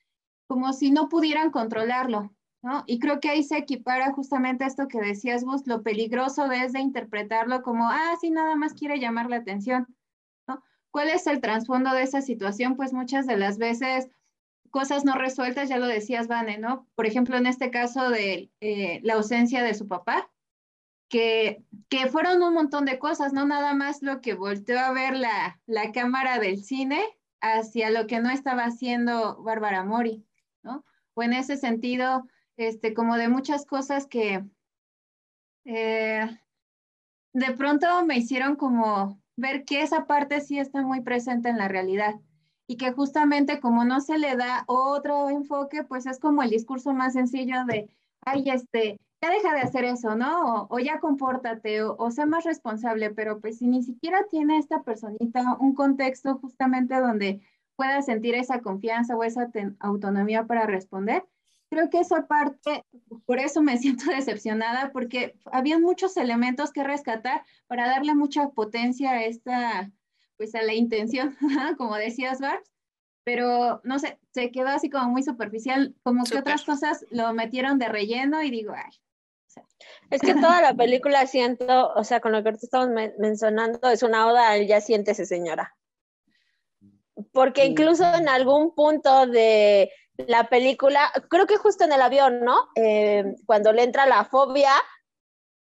como 0.45 0.73
si 0.73 0.91
no 0.91 1.09
pudieran 1.09 1.49
controlarlo, 1.49 2.31
¿no? 2.61 2.83
Y 2.85 2.99
creo 2.99 3.19
que 3.19 3.29
ahí 3.29 3.41
se 3.41 3.57
equipara 3.57 4.11
justamente 4.11 4.65
esto 4.65 4.87
que 4.87 4.99
decías 4.99 5.43
vos, 5.43 5.65
lo 5.65 5.81
peligroso 5.81 6.51
es 6.51 6.73
de 6.73 6.79
interpretarlo 6.79 7.63
como, 7.63 7.89
ah, 7.89 8.13
sí, 8.21 8.29
nada 8.29 8.55
más 8.55 8.75
quiere 8.75 8.99
llamar 8.99 9.31
la 9.31 9.37
atención 9.37 9.87
¿Cuál 10.91 11.09
es 11.09 11.25
el 11.27 11.41
trasfondo 11.41 11.91
de 11.93 12.03
esa 12.03 12.21
situación? 12.21 12.75
Pues 12.75 12.93
muchas 12.93 13.25
de 13.25 13.37
las 13.37 13.57
veces 13.57 14.09
cosas 14.71 15.05
no 15.05 15.15
resueltas, 15.15 15.69
ya 15.69 15.77
lo 15.77 15.87
decías, 15.87 16.27
Vane, 16.27 16.57
¿no? 16.57 16.87
Por 16.95 17.05
ejemplo, 17.05 17.37
en 17.37 17.45
este 17.45 17.71
caso 17.71 18.09
de 18.09 18.51
eh, 18.61 18.99
la 19.03 19.15
ausencia 19.15 19.63
de 19.63 19.73
su 19.73 19.87
papá, 19.87 20.31
que, 21.09 21.63
que, 21.89 22.07
fueron 22.07 22.41
un 22.41 22.53
montón 22.53 22.85
de 22.85 22.97
cosas, 22.97 23.33
no 23.33 23.45
nada 23.45 23.73
más 23.73 24.01
lo 24.01 24.21
que 24.21 24.33
volteó 24.33 24.79
a 24.79 24.93
ver 24.93 25.17
la, 25.17 25.59
la 25.65 25.91
cámara 25.91 26.39
del 26.39 26.63
cine 26.63 27.03
hacia 27.41 27.89
lo 27.89 28.07
que 28.07 28.21
no 28.21 28.29
estaba 28.29 28.63
haciendo 28.63 29.41
Bárbara 29.43 29.83
Mori, 29.83 30.25
¿no? 30.63 30.85
O 31.13 31.23
en 31.23 31.33
ese 31.33 31.57
sentido, 31.57 32.25
este, 32.55 32.93
como 32.93 33.17
de 33.17 33.27
muchas 33.27 33.65
cosas 33.65 34.07
que 34.07 34.45
eh, 35.65 36.39
de 37.33 37.51
pronto 37.53 38.05
me 38.05 38.17
hicieron 38.17 38.55
como 38.55 39.20
ver 39.41 39.65
que 39.65 39.81
esa 39.81 40.05
parte 40.05 40.39
sí 40.39 40.59
está 40.59 40.81
muy 40.83 41.01
presente 41.01 41.49
en 41.49 41.57
la 41.57 41.67
realidad 41.67 42.15
y 42.67 42.77
que 42.77 42.93
justamente 42.93 43.59
como 43.59 43.83
no 43.83 43.99
se 43.99 44.17
le 44.17 44.37
da 44.37 44.63
otro 44.67 45.29
enfoque, 45.29 45.83
pues 45.83 46.05
es 46.05 46.19
como 46.19 46.43
el 46.43 46.49
discurso 46.49 46.93
más 46.93 47.13
sencillo 47.13 47.65
de, 47.65 47.89
ay, 48.25 48.45
este, 48.49 48.97
ya 49.21 49.29
deja 49.29 49.53
de 49.53 49.61
hacer 49.61 49.83
eso, 49.83 50.15
¿no? 50.15 50.67
O, 50.69 50.79
ya 50.79 50.99
compórtate 50.99 51.83
o, 51.83 51.95
o, 51.97 52.11
sea 52.11 52.25
más 52.25 52.45
responsable, 52.45 53.09
pero 53.09 53.41
pues 53.41 53.57
si 53.57 53.67
ni 53.67 53.83
siquiera 53.83 54.25
tiene 54.29 54.57
esta 54.57 54.83
personita 54.83 55.57
un 55.59 55.75
contexto 55.75 56.37
justamente 56.37 56.95
donde 56.95 57.41
pueda 57.75 58.01
sentir 58.03 58.35
esa 58.35 58.61
confianza 58.61 59.17
o 59.17 59.23
esa 59.23 59.51
autonomía 59.79 60.45
para 60.45 60.65
responder, 60.65 61.25
creo 61.71 61.89
que 61.89 61.99
esa 61.99 62.27
parte, 62.27 62.85
por 63.25 63.39
eso 63.39 63.61
me 63.61 63.77
siento 63.79 64.11
decepcionada, 64.11 64.91
porque 64.91 65.33
había 65.45 65.79
muchos 65.79 66.17
elementos 66.17 66.71
que 66.71 66.83
rescatar 66.83 67.43
para 67.67 67.87
darle 67.87 68.13
mucha 68.13 68.49
potencia 68.49 69.11
a 69.11 69.23
esta, 69.23 69.89
pues 70.37 70.53
a 70.53 70.61
la 70.61 70.73
intención, 70.73 71.35
como 71.77 71.95
decías, 71.95 72.39
Barbs, 72.39 72.69
pero 73.23 73.81
no 73.83 73.99
sé, 73.99 74.19
se 74.33 74.51
quedó 74.51 74.67
así 74.67 74.89
como 74.89 75.09
muy 75.09 75.23
superficial, 75.23 75.95
como 76.03 76.25
que 76.25 76.37
otras 76.37 76.65
cosas 76.65 77.05
lo 77.11 77.33
metieron 77.33 77.79
de 77.79 77.87
relleno 77.87 78.43
y 78.43 78.51
digo, 78.51 78.73
ay. 78.75 78.91
Es 80.09 80.21
que 80.21 80.33
toda 80.33 80.61
la 80.61 80.73
película 80.73 81.25
siento, 81.27 81.93
o 81.93 82.03
sea, 82.03 82.19
con 82.19 82.31
lo 82.31 82.41
que 82.41 82.49
ahorita 82.49 82.65
estamos 82.65 82.89
mencionando, 83.19 83.89
es 83.89 84.01
una 84.01 84.27
oda 84.27 84.49
al 84.49 84.65
ya 84.65 84.81
siéntese 84.81 85.25
señora. 85.25 85.75
Porque 87.33 87.65
incluso 87.65 88.05
en 88.15 88.29
algún 88.29 88.73
punto 88.73 89.27
de, 89.27 89.91
la 90.27 90.49
película, 90.49 91.11
creo 91.29 91.47
que 91.47 91.57
justo 91.57 91.83
en 91.83 91.91
el 91.91 92.01
avión, 92.01 92.43
¿no? 92.43 92.69
Eh, 92.75 93.35
cuando 93.45 93.71
le 93.71 93.83
entra 93.83 94.05
la 94.05 94.25
fobia, 94.25 94.73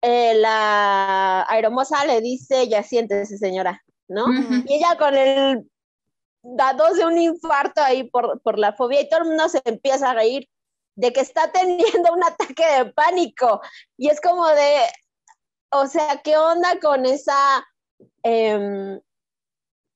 eh, 0.03 0.35
la 0.35 1.45
aeromoza 1.49 2.05
le 2.07 2.21
dice, 2.21 2.69
ya 2.69 2.83
siéntese 2.83 3.39
señora, 3.39 3.83
¿no? 4.09 4.27
Y 4.67 4.75
ella 4.75 4.97
con 4.97 5.15
el 5.17 5.69
dados 6.43 6.97
de 6.97 7.05
un 7.05 7.19
infarto 7.19 7.83
ahí 7.83 8.05
por, 8.05 8.41
por 8.43 8.59
la 8.59 8.73
fobia 8.73 9.01
y 9.01 9.09
todo 9.09 9.23
el 9.23 9.29
mundo 9.29 9.49
se 9.49 9.61
empieza 9.65 10.11
a 10.11 10.15
reír 10.15 10.49
de 10.95 11.13
que 11.13 11.21
está 11.21 11.51
teniendo 11.53 12.13
un 12.13 12.25
ataque 12.25 12.65
de 12.79 12.93
pánico. 12.93 13.61
Y 13.97 14.09
es 14.09 14.21
como 14.21 14.47
de, 14.49 14.81
o 15.71 15.87
sea, 15.87 16.21
¿qué 16.23 16.37
onda 16.37 16.79
con 16.81 17.07
esa 17.07 17.67
eh, 18.23 19.01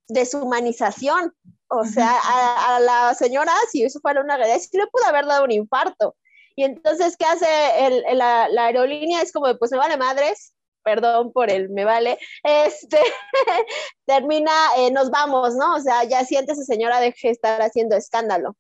deshumanización? 0.09 1.35
O 1.75 1.85
sea, 1.87 2.19
a, 2.23 2.81
la 2.81 3.15
señora, 3.15 3.53
si 3.71 3.83
eso 3.83 3.99
fuera 4.01 4.21
una 4.21 4.37
realidad, 4.37 4.59
sí 4.59 4.77
le 4.77 4.87
pudo 4.89 5.07
haber 5.07 5.25
dado 5.25 5.45
un 5.45 5.53
infarto. 5.53 6.15
Y 6.55 6.65
entonces, 6.65 7.17
¿qué 7.17 7.25
hace 7.25 7.47
el, 7.79 8.19
la, 8.19 8.45
aerolínea? 8.45 9.23
Es 9.23 9.33
como, 9.33 9.57
pues 9.59 9.73
me 9.73 9.79
vale 9.79 9.97
madres, 9.97 10.53
perdón 10.85 11.33
por 11.33 11.51
el 11.51 11.71
me 11.71 11.87
vale, 11.87 12.19
este, 12.43 12.99
termina, 14.07 14.53
eh, 14.77 14.91
nos 14.91 15.11
vamos, 15.11 15.55
¿no? 15.55 15.77
O 15.77 15.81
sea, 15.81 16.05
ya 16.05 16.27
siéntese 16.27 16.65
señora, 16.65 17.01
deje 17.01 17.29
de 17.29 17.33
estar 17.33 17.63
haciendo 17.63 17.97
escándalo. 17.97 18.55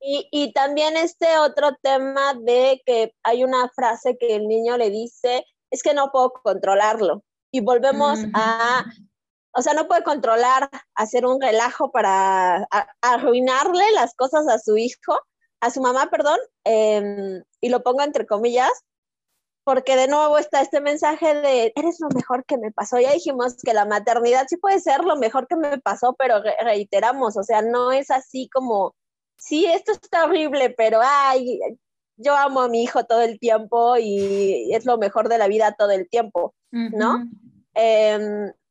Y, 0.00 0.26
y, 0.30 0.52
también 0.54 0.96
este 0.96 1.38
otro 1.38 1.76
tema 1.82 2.32
de 2.32 2.80
que 2.86 3.12
hay 3.22 3.44
una 3.44 3.68
frase 3.68 4.16
que 4.16 4.36
el 4.36 4.48
niño 4.48 4.78
le 4.78 4.88
dice, 4.88 5.44
es 5.70 5.82
que 5.82 5.92
no 5.92 6.10
puedo 6.10 6.32
controlarlo. 6.32 7.24
Y 7.52 7.60
volvemos 7.60 8.20
a 8.32 8.86
o 9.52 9.62
sea, 9.62 9.74
no 9.74 9.88
puede 9.88 10.02
controlar, 10.02 10.70
hacer 10.94 11.26
un 11.26 11.40
relajo 11.40 11.90
para 11.90 12.68
arruinarle 13.00 13.90
las 13.92 14.14
cosas 14.14 14.48
a 14.48 14.58
su 14.58 14.76
hijo, 14.76 15.18
a 15.60 15.70
su 15.70 15.80
mamá, 15.80 16.08
perdón, 16.10 16.38
em, 16.64 17.42
y 17.60 17.68
lo 17.68 17.82
pongo 17.82 18.02
entre 18.02 18.26
comillas, 18.26 18.70
porque 19.64 19.96
de 19.96 20.08
nuevo 20.08 20.38
está 20.38 20.62
este 20.62 20.80
mensaje 20.80 21.34
de, 21.34 21.72
eres 21.76 22.00
lo 22.00 22.08
mejor 22.14 22.44
que 22.44 22.58
me 22.58 22.72
pasó. 22.72 22.98
Ya 22.98 23.12
dijimos 23.12 23.56
que 23.62 23.74
la 23.74 23.84
maternidad 23.84 24.46
sí 24.48 24.56
puede 24.56 24.80
ser 24.80 25.04
lo 25.04 25.16
mejor 25.16 25.46
que 25.46 25.56
me 25.56 25.78
pasó, 25.78 26.14
pero 26.18 26.42
reiteramos, 26.62 27.36
o 27.36 27.42
sea, 27.42 27.62
no 27.62 27.92
es 27.92 28.10
así 28.10 28.48
como, 28.52 28.94
sí, 29.36 29.66
esto 29.66 29.92
está 29.92 30.24
horrible, 30.24 30.70
pero, 30.70 31.00
ay, 31.02 31.60
yo 32.16 32.36
amo 32.36 32.60
a 32.60 32.68
mi 32.68 32.82
hijo 32.82 33.04
todo 33.04 33.22
el 33.22 33.38
tiempo 33.38 33.96
y 33.98 34.72
es 34.74 34.84
lo 34.84 34.98
mejor 34.98 35.28
de 35.28 35.38
la 35.38 35.48
vida 35.48 35.74
todo 35.78 35.90
el 35.90 36.08
tiempo, 36.08 36.54
¿no? 36.70 37.24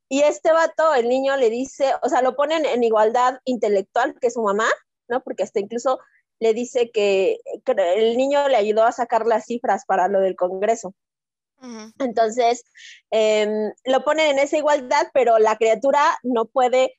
Y 0.10 0.22
este 0.22 0.52
vato, 0.52 0.96
el 0.96 1.08
niño 1.08 1.38
le 1.38 1.50
dice, 1.52 1.94
o 2.02 2.10
sea, 2.10 2.22
lo 2.22 2.36
ponen 2.36 2.66
en 2.66 2.84
igualdad 2.84 3.40
intelectual 3.46 4.16
que 4.20 4.32
su 4.32 4.42
mamá, 4.42 4.68
¿no? 5.08 5.22
Porque 5.22 5.44
hasta 5.44 5.60
incluso 5.60 6.00
le 6.40 6.54
dice 6.54 6.90
que, 6.92 7.40
el 7.66 8.18
niño 8.18 8.48
le 8.48 8.56
ayudó 8.56 8.84
a 8.84 8.92
sacar 8.92 9.28
las 9.28 9.46
cifras 9.46 9.86
para 9.86 10.08
lo 10.08 10.20
del 10.20 10.36
Congreso. 10.36 10.96
Entonces, 12.00 12.64
em, 13.12 13.74
lo 13.84 14.04
ponen 14.04 14.32
en 14.32 14.40
esa 14.40 14.58
igualdad, 14.58 15.08
pero 15.14 15.40
la 15.40 15.58
criatura 15.58 16.02
no 16.24 16.46
puede 16.46 16.99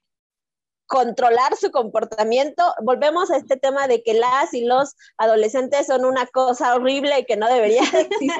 controlar 0.90 1.56
su 1.56 1.70
comportamiento. 1.70 2.64
Volvemos 2.82 3.30
a 3.30 3.36
este 3.36 3.56
tema 3.56 3.86
de 3.86 4.02
que 4.02 4.12
las 4.12 4.52
y 4.52 4.64
los 4.64 4.96
adolescentes 5.18 5.86
son 5.86 6.04
una 6.04 6.26
cosa 6.26 6.74
horrible 6.74 7.16
y 7.20 7.24
que 7.24 7.36
no 7.36 7.46
debería 7.46 7.82
existir 7.82 8.32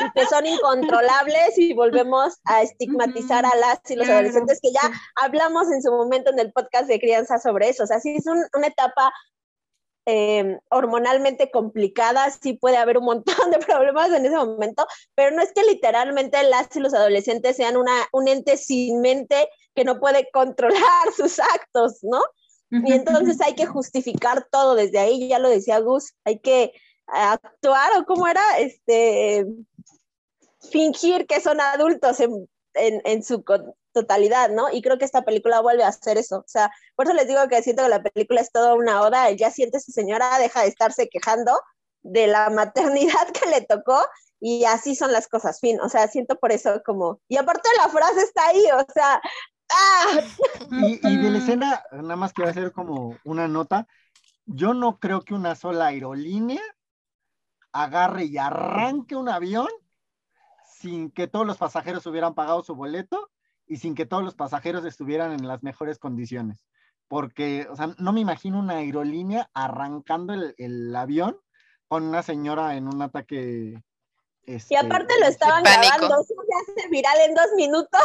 y 0.00 0.10
que 0.14 0.26
son 0.26 0.46
incontrolables 0.46 1.58
y 1.58 1.74
volvemos 1.74 2.40
a 2.46 2.62
estigmatizar 2.62 3.44
a 3.44 3.54
las 3.56 3.80
y 3.90 3.96
los 3.96 4.08
adolescentes 4.08 4.60
que 4.62 4.72
ya 4.72 4.80
hablamos 5.14 5.70
en 5.70 5.82
su 5.82 5.90
momento 5.92 6.30
en 6.30 6.38
el 6.38 6.52
podcast 6.52 6.86
de 6.86 6.98
crianza 6.98 7.38
sobre 7.38 7.68
eso. 7.68 7.84
O 7.84 7.86
sea, 7.86 8.00
sí 8.00 8.16
es 8.16 8.24
una 8.26 8.66
etapa 8.66 9.12
em, 10.06 10.58
hormonalmente 10.70 11.50
complicada, 11.50 12.30
sí 12.30 12.54
puede 12.54 12.78
haber 12.78 12.96
un 12.96 13.04
montón 13.04 13.50
de 13.50 13.58
problemas 13.58 14.10
en 14.10 14.24
ese 14.24 14.36
momento, 14.36 14.86
pero 15.14 15.36
no 15.36 15.42
es 15.42 15.52
que 15.52 15.62
literalmente 15.64 16.42
las 16.44 16.74
y 16.74 16.80
los 16.80 16.94
adolescentes 16.94 17.56
sean 17.56 17.76
una, 17.76 17.92
un 18.10 18.26
ente 18.26 18.56
sin 18.56 19.02
mente 19.02 19.50
que 19.74 19.84
no 19.84 20.00
puede 20.00 20.28
controlar 20.32 20.80
sus 21.16 21.38
actos, 21.38 21.98
¿no? 22.02 22.22
Y 22.70 22.92
entonces 22.92 23.40
hay 23.40 23.54
que 23.54 23.66
justificar 23.66 24.48
todo 24.50 24.74
desde 24.74 24.98
ahí, 24.98 25.28
ya 25.28 25.38
lo 25.38 25.48
decía 25.48 25.78
Gus, 25.78 26.14
hay 26.24 26.40
que 26.40 26.72
actuar 27.06 27.96
o 27.96 28.04
cómo 28.04 28.26
era, 28.26 28.58
este, 28.58 29.46
fingir 30.70 31.26
que 31.26 31.40
son 31.40 31.60
adultos 31.60 32.18
en, 32.18 32.48
en, 32.74 33.22
su 33.22 33.44
totalidad, 33.92 34.50
¿no? 34.50 34.70
Y 34.72 34.82
creo 34.82 34.98
que 34.98 35.04
esta 35.04 35.22
película 35.22 35.60
vuelve 35.60 35.84
a 35.84 35.88
hacer 35.88 36.18
eso. 36.18 36.38
O 36.38 36.48
sea, 36.48 36.72
por 36.96 37.06
eso 37.06 37.14
les 37.14 37.28
digo 37.28 37.46
que 37.48 37.62
siento 37.62 37.84
que 37.84 37.88
la 37.90 38.02
película 38.02 38.40
es 38.40 38.50
toda 38.50 38.74
una 38.74 39.02
oda, 39.02 39.30
ya 39.30 39.50
siente 39.52 39.78
su 39.78 39.92
señora, 39.92 40.38
deja 40.38 40.62
de 40.62 40.68
estarse 40.68 41.08
quejando 41.08 41.52
de 42.02 42.26
la 42.26 42.50
maternidad 42.50 43.28
que 43.32 43.48
le 43.50 43.60
tocó 43.60 43.98
y 44.40 44.64
así 44.64 44.94
son 44.94 45.12
las 45.12 45.28
cosas, 45.28 45.60
fin. 45.60 45.80
O 45.80 45.88
sea, 45.88 46.08
siento 46.08 46.36
por 46.36 46.52
eso 46.52 46.82
como, 46.84 47.20
y 47.28 47.36
aparte 47.36 47.68
la 47.78 47.88
frase 47.88 48.22
está 48.22 48.48
ahí, 48.48 48.64
o 48.72 48.92
sea, 48.92 49.20
y, 50.70 51.16
de 51.16 51.30
la 51.30 51.38
escena, 51.38 51.82
nada 51.92 52.16
más 52.16 52.32
quiero 52.32 52.50
hacer 52.50 52.72
como 52.72 53.16
una 53.24 53.48
nota. 53.48 53.86
Yo 54.46 54.74
no 54.74 54.98
creo 54.98 55.22
que 55.22 55.34
una 55.34 55.54
sola 55.54 55.86
aerolínea 55.86 56.62
agarre 57.72 58.24
y 58.24 58.38
arranque 58.38 59.16
un 59.16 59.28
avión 59.28 59.68
sin 60.78 61.10
que 61.10 61.26
todos 61.26 61.46
los 61.46 61.56
pasajeros 61.56 62.06
hubieran 62.06 62.34
pagado 62.34 62.62
su 62.62 62.74
boleto 62.74 63.30
y 63.66 63.78
sin 63.78 63.94
que 63.94 64.06
todos 64.06 64.22
los 64.22 64.34
pasajeros 64.34 64.84
estuvieran 64.84 65.32
en 65.32 65.48
las 65.48 65.62
mejores 65.62 65.98
condiciones. 65.98 66.66
Porque, 67.08 67.66
o 67.70 67.76
sea, 67.76 67.94
no 67.98 68.12
me 68.12 68.20
imagino 68.20 68.58
una 68.58 68.74
aerolínea 68.74 69.50
arrancando 69.54 70.34
el, 70.34 70.96
avión 70.96 71.38
con 71.88 72.02
una 72.04 72.22
señora 72.22 72.76
en 72.76 72.88
un 72.88 73.02
ataque. 73.02 73.82
y 74.46 74.76
aparte 74.76 75.14
lo 75.20 75.26
estaban 75.26 75.62
grabando, 75.62 76.22
se 76.22 76.34
hace 76.72 76.88
viral 76.90 77.18
en 77.26 77.34
dos 77.34 77.48
minutos. 77.56 78.02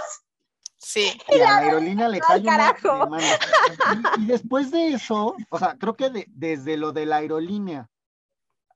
Sí. 0.80 1.12
Y 1.28 1.42
a 1.42 1.44
la 1.44 1.58
aerolínea 1.58 2.08
le 2.08 2.20
cae 2.20 2.39
una 2.39 2.74
y, 4.18 4.24
y, 4.24 4.26
después 4.26 4.72
de 4.72 4.94
eso, 4.94 5.36
o 5.50 5.60
sea, 5.60 5.76
creo 5.78 5.94
que 5.94 6.26
desde 6.30 6.78
lo 6.78 6.94
de 6.94 7.06
la 7.06 7.18
aerolínea 7.18 7.89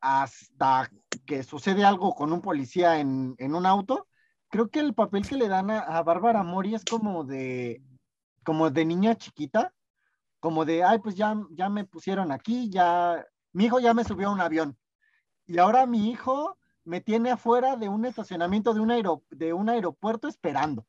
hasta 0.02 0.92
que 1.26 1.44
sucede 1.44 1.86
algo 1.86 2.14
con 2.14 2.34
un 2.34 2.42
policía 2.42 3.00
en, 3.00 3.38
un 3.40 3.66
auto, 3.66 4.08
creo 4.50 4.70
que 4.70 4.82
el 4.82 4.94
papel 4.94 5.26
que 5.26 5.38
le 5.38 5.48
dan 5.48 5.72
a, 5.72 6.04
Bárbara 6.04 6.44
Mori 6.44 6.76
es 6.76 6.84
como 6.84 7.24
de, 7.24 7.82
como 8.44 8.70
de 8.70 8.84
niña 8.84 9.16
chiquita, 9.16 9.74
como 10.42 10.66
de, 10.66 10.84
ay, 10.84 11.00
pues 11.00 11.16
ya, 11.16 11.38
ya 11.52 11.70
me 11.70 11.86
pusieron 11.86 12.34
aquí, 12.34 12.70
ya, 12.70 13.26
mi 13.54 13.66
hijo 13.66 13.80
ya 13.80 13.94
me 13.94 14.04
subió 14.04 14.28
a 14.28 14.34
un 14.34 14.42
avión. 14.42 14.78
Y 15.46 15.58
ahora 15.58 15.86
mi 15.86 16.12
hijo 16.12 16.58
me 16.84 17.00
tiene 17.00 17.32
afuera 17.32 17.78
de 17.78 17.88
un 17.88 18.04
estacionamiento 18.04 18.74
de 18.74 18.82
un, 18.82 19.22
de 19.30 19.54
un 19.54 19.70
aeropuerto 19.70 20.28
esperando. 20.28 20.86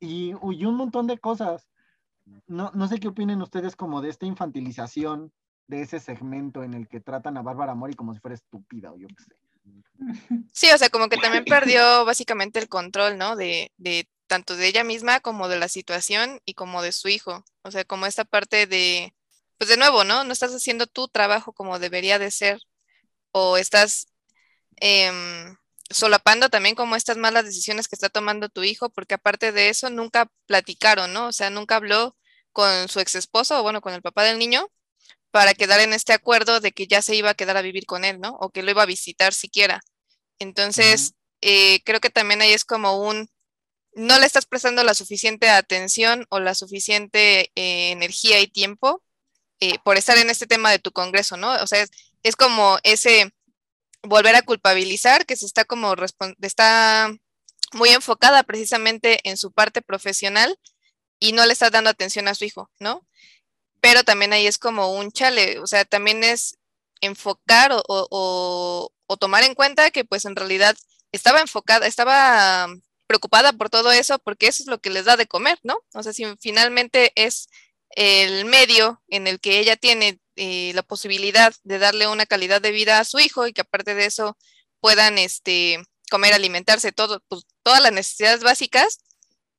Y, 0.00 0.30
y, 0.30 0.64
un 0.64 0.76
montón 0.76 1.06
de 1.06 1.18
cosas. 1.18 1.68
No, 2.46 2.70
no 2.74 2.88
sé 2.88 3.00
qué 3.00 3.08
opinen 3.08 3.42
ustedes 3.42 3.74
como 3.74 4.00
de 4.00 4.10
esta 4.10 4.26
infantilización 4.26 5.32
de 5.66 5.82
ese 5.82 6.00
segmento 6.00 6.62
en 6.62 6.74
el 6.74 6.88
que 6.88 7.00
tratan 7.00 7.36
a 7.36 7.42
Bárbara 7.42 7.74
Mori 7.74 7.94
como 7.94 8.14
si 8.14 8.20
fuera 8.20 8.34
estúpida 8.34 8.92
o 8.92 8.96
yo 8.96 9.08
qué 9.08 9.22
sé. 9.22 9.34
Sí, 10.52 10.68
o 10.72 10.78
sea, 10.78 10.88
como 10.88 11.08
que 11.08 11.16
también 11.16 11.44
perdió 11.44 12.04
básicamente 12.04 12.58
el 12.58 12.68
control, 12.68 13.18
¿no? 13.18 13.36
De, 13.36 13.72
de 13.76 14.08
tanto 14.26 14.56
de 14.56 14.68
ella 14.68 14.84
misma 14.84 15.20
como 15.20 15.48
de 15.48 15.58
la 15.58 15.68
situación 15.68 16.40
y 16.44 16.54
como 16.54 16.82
de 16.82 16.92
su 16.92 17.08
hijo. 17.08 17.44
O 17.62 17.70
sea, 17.70 17.84
como 17.84 18.06
esta 18.06 18.24
parte 18.24 18.66
de, 18.66 19.14
pues 19.58 19.68
de 19.68 19.76
nuevo, 19.76 20.04
¿no? 20.04 20.24
No 20.24 20.32
estás 20.32 20.54
haciendo 20.54 20.86
tu 20.86 21.08
trabajo 21.08 21.52
como 21.52 21.78
debería 21.78 22.18
de 22.18 22.30
ser 22.30 22.60
o 23.32 23.56
estás 23.56 24.06
em, 24.76 25.56
solapando 25.90 26.48
también 26.50 26.74
como 26.74 26.96
estas 26.96 27.16
malas 27.16 27.44
decisiones 27.44 27.88
que 27.88 27.96
está 27.96 28.08
tomando 28.08 28.48
tu 28.48 28.62
hijo, 28.62 28.90
porque 28.90 29.14
aparte 29.14 29.52
de 29.52 29.68
eso 29.70 29.90
nunca 29.90 30.30
platicaron, 30.46 31.12
¿no? 31.12 31.28
O 31.28 31.32
sea, 31.32 31.50
nunca 31.50 31.76
habló 31.76 32.16
con 32.52 32.88
su 32.88 33.00
ex 33.00 33.14
esposo 33.14 33.60
o 33.60 33.62
bueno, 33.62 33.80
con 33.80 33.94
el 33.94 34.02
papá 34.02 34.24
del 34.24 34.38
niño 34.38 34.68
para 35.30 35.54
quedar 35.54 35.80
en 35.80 35.92
este 35.92 36.12
acuerdo 36.12 36.60
de 36.60 36.72
que 36.72 36.86
ya 36.86 37.02
se 37.02 37.14
iba 37.14 37.30
a 37.30 37.34
quedar 37.34 37.56
a 37.56 37.62
vivir 37.62 37.86
con 37.86 38.04
él, 38.04 38.20
¿no? 38.20 38.36
O 38.40 38.50
que 38.50 38.62
lo 38.62 38.70
iba 38.70 38.82
a 38.82 38.86
visitar 38.86 39.34
siquiera. 39.34 39.80
Entonces, 40.38 41.14
eh, 41.40 41.82
creo 41.84 42.00
que 42.00 42.10
también 42.10 42.42
ahí 42.42 42.52
es 42.52 42.64
como 42.64 43.00
un, 43.00 43.28
no 43.94 44.18
le 44.18 44.26
estás 44.26 44.46
prestando 44.46 44.84
la 44.84 44.94
suficiente 44.94 45.50
atención 45.50 46.26
o 46.30 46.40
la 46.40 46.54
suficiente 46.54 47.50
eh, 47.54 47.90
energía 47.90 48.40
y 48.40 48.46
tiempo 48.48 49.02
eh, 49.60 49.78
por 49.84 49.96
estar 49.96 50.16
en 50.18 50.30
este 50.30 50.46
tema 50.46 50.70
de 50.70 50.78
tu 50.78 50.92
congreso, 50.92 51.36
¿no? 51.36 51.52
O 51.62 51.66
sea, 51.66 51.84
es, 52.22 52.36
como 52.36 52.78
ese 52.84 53.32
volver 54.02 54.34
a 54.36 54.42
culpabilizar 54.42 55.26
que 55.26 55.36
se 55.36 55.46
está 55.46 55.64
como, 55.64 55.94
está 56.42 57.12
muy 57.72 57.90
enfocada 57.90 58.42
precisamente 58.44 59.20
en 59.28 59.36
su 59.36 59.52
parte 59.52 59.82
profesional 59.82 60.58
y 61.20 61.32
no 61.32 61.44
le 61.46 61.52
estás 61.52 61.72
dando 61.72 61.90
atención 61.90 62.28
a 62.28 62.34
su 62.34 62.44
hijo, 62.44 62.70
¿no? 62.78 63.08
pero 63.80 64.04
también 64.04 64.32
ahí 64.32 64.46
es 64.46 64.58
como 64.58 64.94
un 64.94 65.12
chale, 65.12 65.58
o 65.60 65.66
sea, 65.66 65.84
también 65.84 66.24
es 66.24 66.58
enfocar 67.00 67.70
o, 67.72 68.92
tomar 69.18 69.42
en 69.44 69.54
cuenta 69.54 69.90
que 69.90 70.04
pues 70.04 70.24
en 70.24 70.36
realidad 70.36 70.76
estaba 71.12 71.40
enfocada, 71.40 71.86
estaba 71.86 72.68
preocupada 73.06 73.52
por 73.52 73.70
todo 73.70 73.90
eso 73.90 74.18
porque 74.18 74.48
eso 74.48 74.62
es 74.62 74.68
lo 74.68 74.80
que 74.80 74.90
les 74.90 75.06
da 75.06 75.16
de 75.16 75.26
comer, 75.26 75.58
¿no? 75.62 75.78
O 75.94 76.02
sea, 76.02 76.12
si 76.12 76.24
finalmente 76.40 77.12
es 77.14 77.48
el 77.90 78.44
medio 78.44 79.02
en 79.08 79.26
el 79.26 79.40
que 79.40 79.58
ella 79.60 79.76
tiene 79.76 80.20
eh, 80.38 80.72
la 80.74 80.82
posibilidad 80.82 81.52
de 81.64 81.78
darle 81.78 82.06
una 82.08 82.26
calidad 82.26 82.62
de 82.62 82.70
vida 82.70 83.00
a 83.00 83.04
su 83.04 83.18
hijo 83.18 83.46
y 83.46 83.52
que 83.52 83.62
aparte 83.62 83.94
de 83.94 84.06
eso 84.06 84.38
puedan 84.80 85.18
este, 85.18 85.82
comer, 86.10 86.32
alimentarse, 86.32 86.92
todo, 86.92 87.20
pues, 87.28 87.44
todas 87.62 87.82
las 87.82 87.92
necesidades 87.92 88.42
básicas, 88.42 89.00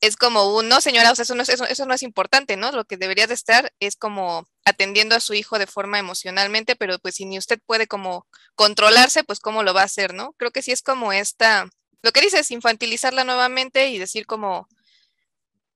es 0.00 0.16
como 0.16 0.56
un, 0.56 0.68
no 0.68 0.80
señora, 0.80 1.12
o 1.12 1.14
sea, 1.14 1.24
eso 1.24 1.34
no, 1.34 1.42
es, 1.42 1.48
eso, 1.50 1.86
no 1.86 1.94
es 1.94 2.02
importante, 2.02 2.56
¿no? 2.56 2.72
Lo 2.72 2.84
que 2.86 2.96
debería 2.96 3.26
de 3.26 3.34
estar 3.34 3.72
es 3.80 3.96
como 3.96 4.46
atendiendo 4.64 5.14
a 5.14 5.20
su 5.20 5.34
hijo 5.34 5.58
de 5.58 5.66
forma 5.66 5.98
emocionalmente, 5.98 6.74
pero 6.76 6.98
pues 6.98 7.16
si 7.16 7.26
ni 7.26 7.38
usted 7.38 7.60
puede 7.66 7.86
como 7.86 8.26
controlarse, 8.54 9.24
pues 9.24 9.40
cómo 9.40 9.62
lo 9.62 9.74
va 9.74 9.82
a 9.82 9.84
hacer, 9.84 10.14
¿no? 10.14 10.32
Creo 10.38 10.52
que 10.52 10.62
sí 10.62 10.72
es 10.72 10.82
como 10.82 11.12
esta, 11.12 11.68
lo 12.02 12.12
que 12.12 12.22
dice 12.22 12.38
es 12.40 12.50
infantilizarla 12.50 13.24
nuevamente 13.24 13.90
y 13.90 13.98
decir 13.98 14.26
como, 14.26 14.68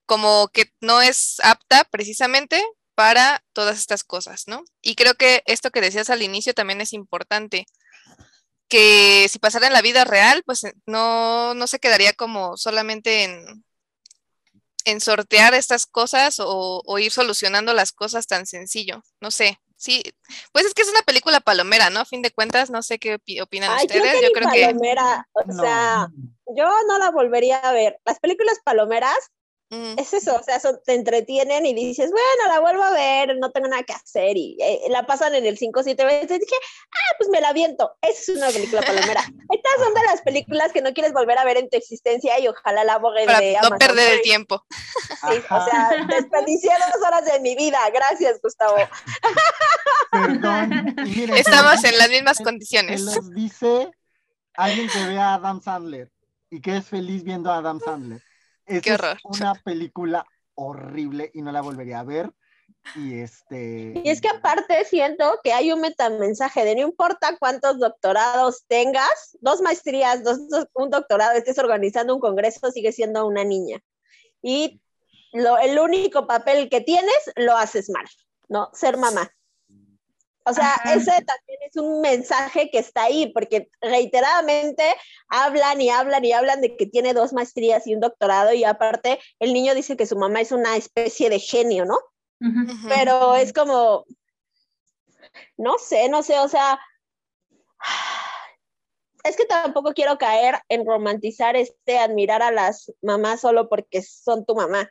como 0.07 0.49
que 0.49 0.73
no 0.81 1.03
es 1.03 1.41
apta 1.41 1.85
precisamente 1.85 2.63
para 2.95 3.43
todas 3.53 3.79
estas 3.79 4.05
cosas, 4.05 4.45
¿no? 4.47 4.65
Y 4.83 4.95
creo 4.95 5.15
que 5.15 5.43
esto 5.47 5.71
que 5.71 5.81
decías 5.81 6.11
al 6.11 6.23
inicio 6.23 6.55
también 6.55 6.81
es 6.81 6.93
importante 6.93 7.67
que 8.69 9.27
si 9.29 9.39
pasara 9.39 9.67
en 9.67 9.73
la 9.73 9.83
vida 9.83 10.05
real, 10.05 10.43
pues 10.45 10.63
no, 10.87 11.55
no 11.55 11.67
se 11.67 11.79
quedaría 11.79 12.13
como 12.13 12.57
solamente 12.57 13.25
en, 13.25 13.65
en 14.85 15.01
sortear 15.01 15.55
estas 15.55 15.87
cosas 15.87 16.37
o, 16.39 16.83
ir 16.99 17.11
solucionando 17.11 17.73
las 17.73 17.93
cosas 17.93 18.27
tan 18.27 18.47
sencillo. 18.47 19.03
No 19.21 19.31
sé. 19.31 19.59
Sí, 19.77 20.03
pues 20.53 20.65
es 20.65 20.73
que 20.73 20.83
es 20.83 20.89
una 20.89 21.03
película 21.03 21.41
palomera, 21.41 21.91
¿no? 21.91 22.01
A 22.01 22.05
fin 22.05 22.23
de 22.23 22.31
cuentas, 22.31 22.71
no 22.71 22.83
sé 22.83 22.99
qué 22.99 23.19
opinan 23.43 23.77
ustedes. 23.77 24.23
yo 24.23 24.33
creo 24.33 24.49
palomera, 24.49 25.29
o 25.33 25.53
sea, 25.53 26.09
yo 26.57 26.69
no 26.89 26.99
la 26.99 27.11
volvería 27.11 27.59
a 27.59 27.73
ver. 27.73 27.99
Las 28.05 28.19
películas 28.19 28.61
palomeras 28.65 29.19
es 29.71 30.13
eso, 30.15 30.37
o 30.37 30.43
sea, 30.43 30.61
te 30.85 30.95
entretienen 30.95 31.67
y 31.67 31.75
dices, 31.75 32.11
bueno, 32.11 32.53
la 32.53 32.61
vuelvo 32.61 32.85
a 32.85 32.93
ver, 32.93 33.37
no 33.39 33.51
tengo 33.51 33.67
nada 33.69 33.83
que 33.83 33.93
hacer 33.93 34.37
y 34.37 34.57
eh, 34.61 34.83
la 34.89 35.05
pasan 35.05 35.35
en 35.35 35.47
el 35.47 35.59
5 35.59 35.83
7 35.83 36.05
veces. 36.05 36.31
Y 36.31 36.41
dije, 36.41 36.55
ah, 36.93 37.15
pues 37.19 37.29
me 37.31 37.41
la 37.41 37.53
viento. 37.53 37.97
Esa 38.01 38.33
es 38.33 38.39
una 38.39 38.49
película 38.49 38.83
palomera. 38.83 39.23
Estas 39.51 39.73
son 39.85 39.95
de 39.95 40.03
las 40.05 40.23
películas 40.23 40.73
que 40.73 40.83
no 40.83 40.93
quieres 40.93 41.13
volver 41.13 41.39
a 41.39 41.45
ver 41.45 41.57
en 41.57 41.69
tu 41.69 41.77
existencia 41.77 42.39
y 42.39 42.47
ojalá 42.47 42.85
la 42.85 42.99
borren 42.99 43.27
de 43.27 43.57
no 43.63 43.77
perder 43.77 44.15
el 44.15 44.23
tiempo. 44.23 44.65
Sí, 44.71 45.43
o 45.51 45.65
sea, 45.65 45.91
desperdicié 46.09 46.71
dos 46.93 47.07
horas 47.07 47.25
de 47.25 47.41
mi 47.41 47.57
vida. 47.57 47.79
Gracias, 47.93 48.41
Gustavo. 48.43 48.77
Perdón. 50.13 50.95
Estamos 51.37 51.83
en 51.85 51.99
las 51.99 52.09
mismas 52.11 52.39
condiciones. 52.39 53.01
Les 53.01 53.35
dice 53.35 53.91
alguien 54.55 54.89
que 54.89 55.05
ve 55.07 55.19
a 55.19 55.35
Adam 55.35 55.61
Sandler 55.61 56.13
y 56.51 56.61
que 56.61 56.77
es 56.77 56.87
feliz 56.87 57.25
viendo 57.25 57.51
a 57.51 57.59
Adam 57.59 57.81
Sandler. 57.81 58.23
Es 58.67 58.87
una 59.25 59.55
película 59.55 60.27
horrible 60.55 61.31
y 61.35 61.43
no 61.43 61.53
la 61.53 61.61
volvería 61.61 62.01
a 62.01 62.05
ver. 62.05 62.31
Y 62.97 63.21
este. 63.21 63.95
Y 64.05 64.09
es 64.11 64.21
que 64.21 64.29
aparte 64.29 64.85
siento 64.85 65.41
que 65.43 65.53
hay 65.53 65.73
un 65.73 65.81
metamensaje 65.81 66.65
de 66.65 66.75
no 66.75 66.83
importa 66.83 67.37
cuántos 67.39 67.79
doctorados 67.79 68.65
tengas, 68.69 69.37
dos 69.41 69.63
maestrías, 69.63 70.23
dos, 70.23 70.39
un 70.75 70.91
doctorado, 70.91 71.33
estés 71.33 71.59
organizando 71.59 72.15
un 72.15 72.21
congreso, 72.21 72.71
sigue 72.71 72.93
siendo 72.93 73.27
una 73.27 73.43
niña. 73.43 73.81
Y 74.43 74.81
lo, 75.33 75.59
el 75.59 75.79
único 75.79 76.27
papel 76.27 76.69
que 76.69 76.83
tienes 76.83 77.33
lo 77.37 77.57
haces 77.57 77.89
mal, 77.89 78.07
¿no? 78.49 78.71
Ser 78.75 78.99
mamá. 78.99 79.31
O 80.47 80.53
sea, 80.53 80.75
ese 80.85 81.11
también 81.11 81.59
es 81.69 81.77
un 81.77 82.01
mensaje 82.03 82.71
que 82.71 82.79
está 82.79 83.05
ahí, 83.05 83.33
porque 83.33 83.71
reiteradamente 83.81 84.85
hablan 85.29 85.81
y 85.81 85.89
hablan 85.89 86.25
y 86.25 86.33
hablan 86.33 86.61
de 86.61 86.77
que 86.77 86.87
tiene 86.87 87.15
dos 87.15 87.33
maestrías 87.33 87.87
y 87.87 87.95
un 87.95 88.01
doctorado, 88.01 88.53
y 88.53 88.65
aparte 88.65 89.19
el 89.39 89.55
niño 89.55 89.75
dice 89.75 89.97
que 89.97 90.07
su 90.07 90.17
mamá 90.17 90.41
es 90.41 90.53
una 90.53 90.77
especie 90.77 91.31
de 91.31 91.39
genio, 91.39 91.87
¿no? 91.87 91.99
Pero 92.89 93.37
es 93.37 93.55
como, 93.55 94.05
no 95.57 95.79
sé, 95.79 96.11
no 96.11 96.23
sé, 96.23 96.39
o 96.41 96.49
sea, 96.49 96.79
es 99.25 99.37
que 99.37 99.47
tampoco 99.47 99.95
quiero 99.95 100.19
caer 100.19 100.57
en 100.69 100.85
romantizar 100.87 101.57
este, 101.57 101.99
admirar 101.99 102.43
a 102.43 102.51
las 102.51 102.93
mamás 103.01 103.41
solo 103.41 103.69
porque 103.69 104.03
son 104.03 104.45
tu 104.45 104.55
mamá. 104.55 104.91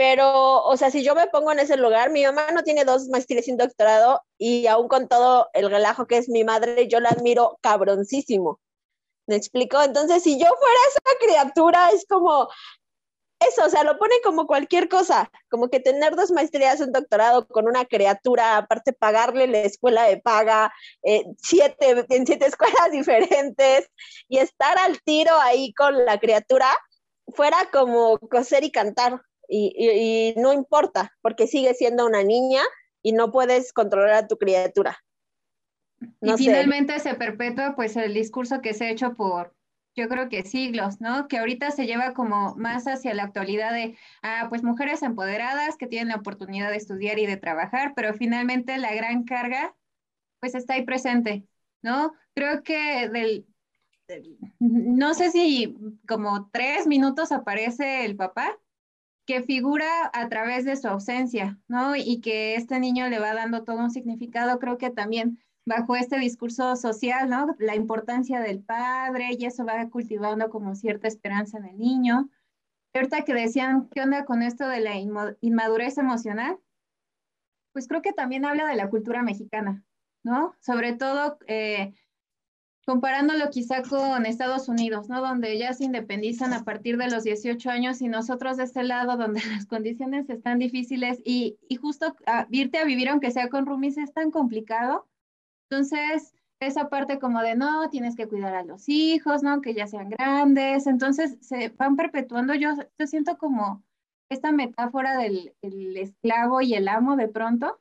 Pero, 0.00 0.64
o 0.64 0.78
sea, 0.78 0.90
si 0.90 1.04
yo 1.04 1.14
me 1.14 1.26
pongo 1.26 1.52
en 1.52 1.58
ese 1.58 1.76
lugar, 1.76 2.08
mi 2.10 2.24
mamá 2.24 2.52
no 2.52 2.62
tiene 2.62 2.86
dos 2.86 3.08
maestrías 3.10 3.46
y 3.46 3.50
un 3.52 3.58
doctorado 3.58 4.22
y 4.38 4.66
aún 4.66 4.88
con 4.88 5.08
todo 5.08 5.50
el 5.52 5.70
relajo 5.70 6.06
que 6.06 6.16
es 6.16 6.30
mi 6.30 6.42
madre, 6.42 6.88
yo 6.88 7.00
la 7.00 7.10
admiro 7.10 7.58
cabroncísimo. 7.60 8.60
¿Me 9.26 9.36
explico? 9.36 9.82
Entonces, 9.82 10.22
si 10.22 10.38
yo 10.38 10.46
fuera 10.46 10.80
esa 10.88 11.26
criatura, 11.26 11.90
es 11.90 12.06
como, 12.08 12.48
eso, 13.40 13.66
o 13.66 13.68
sea, 13.68 13.84
lo 13.84 13.98
pone 13.98 14.14
como 14.24 14.46
cualquier 14.46 14.88
cosa, 14.88 15.30
como 15.50 15.68
que 15.68 15.80
tener 15.80 16.16
dos 16.16 16.30
maestrías, 16.30 16.80
un 16.80 16.92
doctorado 16.92 17.46
con 17.46 17.68
una 17.68 17.84
criatura, 17.84 18.56
aparte 18.56 18.94
pagarle 18.94 19.48
la 19.48 19.58
escuela 19.60 20.04
de 20.04 20.16
paga, 20.16 20.72
eh, 21.02 21.24
siete, 21.36 22.06
en 22.08 22.26
siete 22.26 22.46
escuelas 22.46 22.90
diferentes, 22.90 23.90
y 24.28 24.38
estar 24.38 24.78
al 24.78 25.02
tiro 25.02 25.38
ahí 25.42 25.74
con 25.74 26.06
la 26.06 26.18
criatura, 26.18 26.68
fuera 27.34 27.68
como 27.70 28.18
coser 28.18 28.64
y 28.64 28.72
cantar 28.72 29.20
y, 29.50 30.34
no 30.36 30.52
importa, 30.52 31.12
porque 31.22 31.46
sigue 31.46 31.74
siendo 31.74 32.06
una 32.06 32.22
niña 32.22 32.62
y 33.02 33.12
no 33.12 33.32
puedes 33.32 33.72
controlar 33.72 34.14
a 34.14 34.26
tu 34.26 34.38
criatura. 34.38 34.98
y 36.22 36.32
finalmente 36.36 36.98
se 37.00 37.14
perpetúa 37.14 37.74
pues 37.74 37.96
el 37.96 38.14
discurso 38.14 38.60
que 38.60 38.74
se 38.74 38.86
ha 38.86 38.90
hecho 38.90 39.14
por 39.14 39.54
yo 39.96 40.08
creo 40.08 40.28
que 40.28 40.44
siglos, 40.44 41.00
¿no? 41.00 41.28
Que 41.28 41.38
ahorita 41.38 41.70
se 41.70 41.86
lleva 41.86 42.14
como 42.14 42.54
más 42.56 42.86
hacia 42.86 43.14
la 43.14 43.24
actualidad 43.24 43.72
de, 43.72 43.96
ah, 44.22 44.46
pues 44.48 44.62
mujeres 44.62 45.02
empoderadas 45.02 45.76
que 45.76 45.86
tienen 45.86 46.08
la 46.08 46.16
oportunidad 46.16 46.70
de 46.70 46.76
estudiar 46.76 47.18
y 47.18 47.26
de 47.26 47.36
trabajar, 47.36 47.92
pero 47.94 48.14
finalmente 48.14 48.78
la 48.78 48.94
gran 48.94 49.24
carga, 49.24 49.74
pues 50.38 50.54
está 50.54 50.74
ahí 50.74 50.84
presente, 50.84 51.44
¿no? 51.82 52.14
Creo 52.34 52.62
que 52.62 53.08
del, 53.08 53.46
no 54.58 55.14
sé 55.14 55.30
si 55.30 55.76
como 56.06 56.48
tres 56.50 56.86
minutos 56.86 57.32
aparece 57.32 58.04
el 58.04 58.16
papá, 58.16 58.58
que 59.30 59.42
figura 59.42 60.10
a 60.12 60.28
través 60.28 60.64
de 60.64 60.74
su 60.74 60.88
ausencia, 60.88 61.56
¿no? 61.68 61.94
Y 61.94 62.20
que 62.20 62.56
este 62.56 62.80
niño 62.80 63.08
le 63.08 63.20
va 63.20 63.32
dando 63.32 63.62
todo 63.62 63.78
un 63.78 63.92
significado, 63.92 64.58
creo 64.58 64.76
que 64.76 64.90
también 64.90 65.38
bajo 65.64 65.94
este 65.94 66.18
discurso 66.18 66.74
social, 66.74 67.30
¿no? 67.30 67.54
La 67.60 67.76
importancia 67.76 68.40
del 68.40 68.60
padre 68.60 69.28
y 69.38 69.44
eso 69.44 69.64
va 69.64 69.88
cultivando 69.88 70.50
como 70.50 70.74
cierta 70.74 71.06
esperanza 71.06 71.58
en 71.58 71.66
el 71.66 71.78
niño. 71.78 72.28
Ahorita 72.92 73.22
que 73.22 73.32
decían, 73.32 73.88
¿qué 73.90 74.00
onda 74.00 74.24
con 74.24 74.42
esto 74.42 74.66
de 74.66 74.80
la 74.80 74.96
inmadurez 74.96 75.96
emocional? 75.96 76.58
Pues 77.72 77.86
creo 77.86 78.02
que 78.02 78.12
también 78.12 78.44
habla 78.44 78.66
de 78.66 78.74
la 78.74 78.90
cultura 78.90 79.22
mexicana, 79.22 79.84
¿no? 80.24 80.56
Sobre 80.58 80.94
todo 80.94 81.38
eh, 81.46 81.94
comparándolo 82.90 83.50
quizá 83.50 83.82
con 83.82 84.26
Estados 84.26 84.68
Unidos, 84.68 85.08
¿no? 85.08 85.20
Donde 85.20 85.56
ya 85.56 85.72
se 85.74 85.84
independizan 85.84 86.52
a 86.52 86.64
partir 86.64 86.96
de 86.96 87.08
los 87.08 87.22
18 87.22 87.70
años 87.70 88.02
y 88.02 88.08
nosotros 88.08 88.56
de 88.56 88.64
este 88.64 88.82
lado 88.82 89.16
donde 89.16 89.40
las 89.62 89.66
condiciones 89.66 90.28
están 90.28 90.58
difíciles 90.58 91.20
y, 91.24 91.56
y 91.68 91.76
justo 91.76 92.16
a, 92.26 92.48
irte 92.50 92.78
a 92.78 92.84
vivir 92.84 93.08
aunque 93.08 93.30
sea 93.30 93.48
con 93.48 93.64
roomies 93.64 93.96
es 93.96 94.12
tan 94.12 94.32
complicado. 94.32 95.06
Entonces, 95.70 96.34
esa 96.58 96.88
parte 96.88 97.20
como 97.20 97.40
de 97.42 97.54
no, 97.54 97.88
tienes 97.90 98.16
que 98.16 98.26
cuidar 98.26 98.56
a 98.56 98.64
los 98.64 98.88
hijos, 98.88 99.44
¿no? 99.44 99.60
Que 99.60 99.72
ya 99.72 99.86
sean 99.86 100.10
grandes. 100.10 100.88
Entonces, 100.88 101.38
se 101.42 101.68
van 101.68 101.94
perpetuando. 101.94 102.56
Yo, 102.56 102.70
yo 102.98 103.06
siento 103.06 103.38
como 103.38 103.84
esta 104.30 104.50
metáfora 104.50 105.16
del 105.16 105.54
el 105.62 105.96
esclavo 105.96 106.60
y 106.60 106.74
el 106.74 106.88
amo 106.88 107.14
de 107.14 107.28
pronto. 107.28 107.78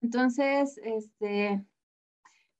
Entonces, 0.00 0.80
este, 0.82 1.62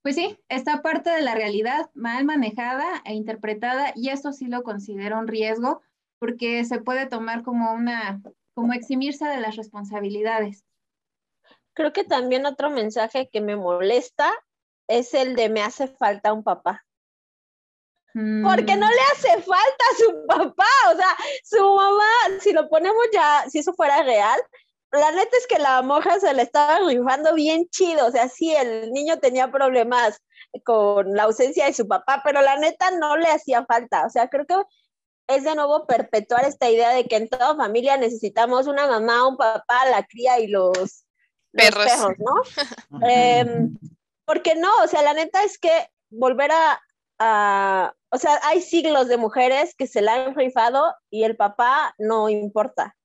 pues 0.07 0.15
sí, 0.15 0.39
esta 0.47 0.81
parte 0.81 1.09
de 1.09 1.19
la 1.19 1.35
realidad 1.35 1.89
mal 1.93 2.23
manejada 2.23 3.01
e 3.03 3.13
interpretada, 3.13 3.91
y 3.93 4.07
eso 4.07 4.31
sí 4.31 4.45
lo 4.47 4.63
considero 4.63 5.19
un 5.19 5.27
riesgo, 5.27 5.81
porque 6.17 6.63
se 6.63 6.79
puede 6.79 7.07
tomar 7.07 7.43
como 7.43 7.73
una, 7.73 8.21
como 8.53 8.71
eximirse 8.71 9.25
de 9.25 9.41
las 9.41 9.57
responsabilidades. 9.57 10.63
Creo 11.73 11.91
que 11.91 12.05
también 12.05 12.45
otro 12.45 12.69
mensaje 12.69 13.27
que 13.27 13.41
me 13.41 13.57
molesta 13.57 14.31
es 14.87 15.13
el 15.13 15.35
de 15.35 15.49
me 15.49 15.61
hace 15.61 15.89
falta 15.89 16.31
un 16.31 16.45
papá. 16.45 16.85
Porque 18.13 18.77
no 18.77 18.87
le 18.89 19.01
hace 19.11 19.41
falta 19.41 19.83
a 19.91 19.97
su 19.97 20.25
papá, 20.25 20.71
o 20.93 20.95
sea, 20.95 21.17
su 21.43 21.75
mamá, 21.75 22.39
si 22.39 22.53
lo 22.53 22.69
ponemos 22.69 23.03
ya, 23.11 23.43
si 23.49 23.59
eso 23.59 23.73
fuera 23.73 24.01
real, 24.03 24.39
la 24.91 25.11
neta 25.11 25.37
es 25.37 25.47
que 25.47 25.59
la 25.59 25.81
monja 25.81 26.19
se 26.19 26.33
le 26.33 26.43
estaba 26.43 26.79
rifando 26.87 27.33
bien 27.33 27.67
chido, 27.69 28.07
o 28.07 28.11
sea, 28.11 28.29
sí, 28.29 28.55
el 28.55 28.91
niño 28.91 29.19
tenía 29.19 29.51
problemas 29.51 30.21
con 30.63 31.13
la 31.13 31.23
ausencia 31.23 31.65
de 31.65 31.73
su 31.73 31.87
papá, 31.87 32.21
pero 32.23 32.41
la 32.41 32.57
neta 32.57 32.91
no 32.91 33.17
le 33.17 33.27
hacía 33.27 33.65
falta, 33.65 34.05
o 34.05 34.09
sea, 34.09 34.29
creo 34.29 34.45
que 34.45 34.55
es 35.27 35.43
de 35.43 35.55
nuevo 35.55 35.85
perpetuar 35.85 36.45
esta 36.45 36.69
idea 36.69 36.91
de 36.91 37.05
que 37.05 37.17
en 37.17 37.27
toda 37.27 37.55
familia 37.55 37.97
necesitamos 37.97 38.67
una 38.67 38.87
mamá, 38.87 39.27
un 39.27 39.35
papá, 39.35 39.85
la 39.91 40.03
cría 40.03 40.39
y 40.39 40.47
los, 40.47 41.05
perros. 41.51 42.13
¿no? 42.17 42.35
Em, 43.09 43.77
porque 44.25 44.55
no, 44.55 44.69
o 44.83 44.87
sea, 44.87 45.01
la 45.01 45.13
neta 45.13 45.43
es 45.43 45.57
que 45.57 45.89
volver 46.09 46.51
a, 46.51 46.81
a, 47.19 47.93
o 48.09 48.17
sea, 48.17 48.39
hay 48.43 48.61
siglos 48.61 49.07
de 49.09 49.17
mujeres 49.17 49.75
que 49.75 49.87
se 49.87 50.01
la 50.01 50.13
han 50.13 50.35
rifado 50.35 50.95
y 51.09 51.23
el 51.23 51.35
papá 51.35 51.93
no 51.97 52.29
importa. 52.29 52.95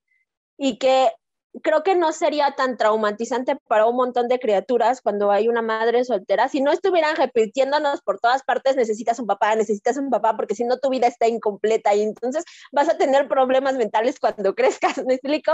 Y 0.56 0.78
que 0.78 1.10
creo 1.60 1.82
que 1.82 1.94
no 1.94 2.12
sería 2.12 2.52
tan 2.52 2.76
traumatizante 2.76 3.56
para 3.68 3.86
un 3.86 3.96
montón 3.96 4.28
de 4.28 4.38
criaturas 4.38 5.02
cuando 5.02 5.30
hay 5.30 5.48
una 5.48 5.60
madre 5.60 6.04
soltera. 6.04 6.48
Si 6.48 6.60
no 6.60 6.72
estuvieran 6.72 7.16
repitiéndonos 7.16 8.00
por 8.00 8.18
todas 8.18 8.42
partes, 8.42 8.76
necesitas 8.76 9.18
un 9.18 9.26
papá, 9.26 9.54
necesitas 9.54 9.98
un 9.98 10.08
papá, 10.08 10.34
porque 10.36 10.54
si 10.54 10.64
no 10.64 10.78
tu 10.78 10.88
vida 10.88 11.06
está 11.06 11.28
incompleta 11.28 11.94
y 11.94 12.02
entonces 12.02 12.44
vas 12.72 12.88
a 12.88 12.96
tener 12.96 13.28
problemas 13.28 13.74
mentales 13.76 14.18
cuando 14.18 14.54
crezcas, 14.56 15.04
¿me 15.04 15.14
explico? 15.14 15.52